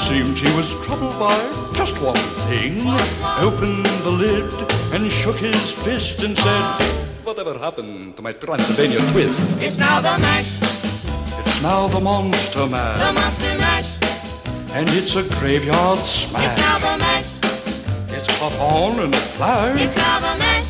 Seemed 0.06 0.36
he 0.38 0.52
was 0.56 0.68
troubled 0.84 1.18
by 1.18 1.38
just 1.74 2.00
one 2.02 2.18
thing. 2.48 2.82
Opened 3.38 3.86
the 4.04 4.10
lid 4.10 4.44
and 4.92 5.10
shook 5.10 5.36
his 5.36 5.72
fist 5.84 6.22
and 6.22 6.36
said, 6.36 6.64
Whatever 7.24 7.58
happened 7.58 8.16
to 8.16 8.22
my 8.22 8.32
Transylvania 8.32 9.00
twist? 9.12 9.44
It's 9.58 9.76
now 9.76 10.00
the 10.00 10.18
mash, 10.18 10.50
It's 11.40 11.62
now 11.62 11.88
the 11.88 12.00
monster 12.00 12.66
mash. 12.66 13.00
the 13.06 13.12
monster 13.12 13.58
mash. 13.58 13.90
And 14.72 14.88
it's 14.90 15.16
a 15.16 15.22
graveyard 15.38 16.04
smash. 16.04 16.44
It's 16.52 16.60
now 16.60 16.78
the 16.78 16.98
mash, 16.98 17.30
It's 18.10 18.28
caught 18.38 18.56
on 18.58 19.00
in 19.00 19.14
a 19.14 19.20
flash. 19.34 19.80
it's 19.80 19.96
now 19.96 20.18
the 20.20 20.38
mash. 20.38 20.66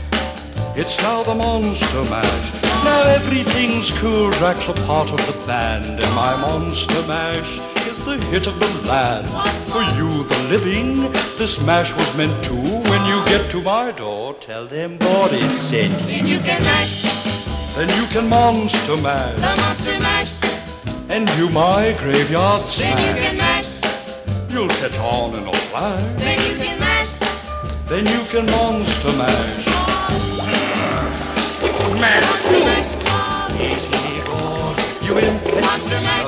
It's 0.77 0.99
now 1.01 1.23
the 1.23 1.35
Monster 1.35 2.05
Mash. 2.05 2.53
Now 2.87 3.03
everything's 3.19 3.91
cool. 4.01 4.31
Drax 4.39 4.69
a 4.69 4.73
part 4.91 5.11
of 5.13 5.21
the 5.27 5.37
band, 5.47 6.01
and 6.01 6.15
my 6.15 6.37
Monster 6.37 7.03
Mash 7.07 7.53
is 7.91 7.99
the 8.05 8.17
hit 8.31 8.47
of 8.47 8.59
the 8.61 8.69
land. 8.91 9.27
For 9.73 9.83
you, 9.99 10.23
the 10.25 10.39
living, 10.55 11.11
this 11.37 11.61
mash 11.61 11.93
was 11.95 12.11
meant 12.17 12.37
to. 12.45 12.55
When 12.55 13.03
you 13.11 13.19
get 13.33 13.51
to 13.53 13.61
my 13.61 13.91
door, 13.93 14.35
tell 14.35 14.67
them 14.67 14.99
Boris 14.99 15.55
sent 15.71 16.01
you. 16.03 16.07
Then 16.07 16.27
you 16.27 16.39
can 16.41 16.63
mash, 16.63 17.03
Then 17.77 17.89
you 18.01 18.07
can 18.09 18.29
Monster 18.29 18.97
Mash, 18.97 19.35
the 19.35 19.57
monster 19.63 19.99
mash. 20.01 20.33
and 21.09 21.27
do 21.39 21.49
my 21.51 21.93
graveyard 22.01 22.65
Then 22.79 22.97
you 23.07 23.13
can 23.23 23.37
mash, 23.37 23.73
You'll 24.53 24.69
catch 24.81 24.99
on 24.99 25.35
in 25.35 25.47
a 25.49 25.53
flash. 25.69 26.19
then 26.21 26.39
you 26.51 26.57
can 26.65 26.79
mash. 26.81 27.13
Then 27.91 28.05
you 28.15 28.23
can 28.33 28.47
Monster 28.47 29.13
Mash. 29.23 29.67
man 32.01 32.66
win. 35.17 35.35
Monster 35.61 36.01
Mash. 36.03 36.26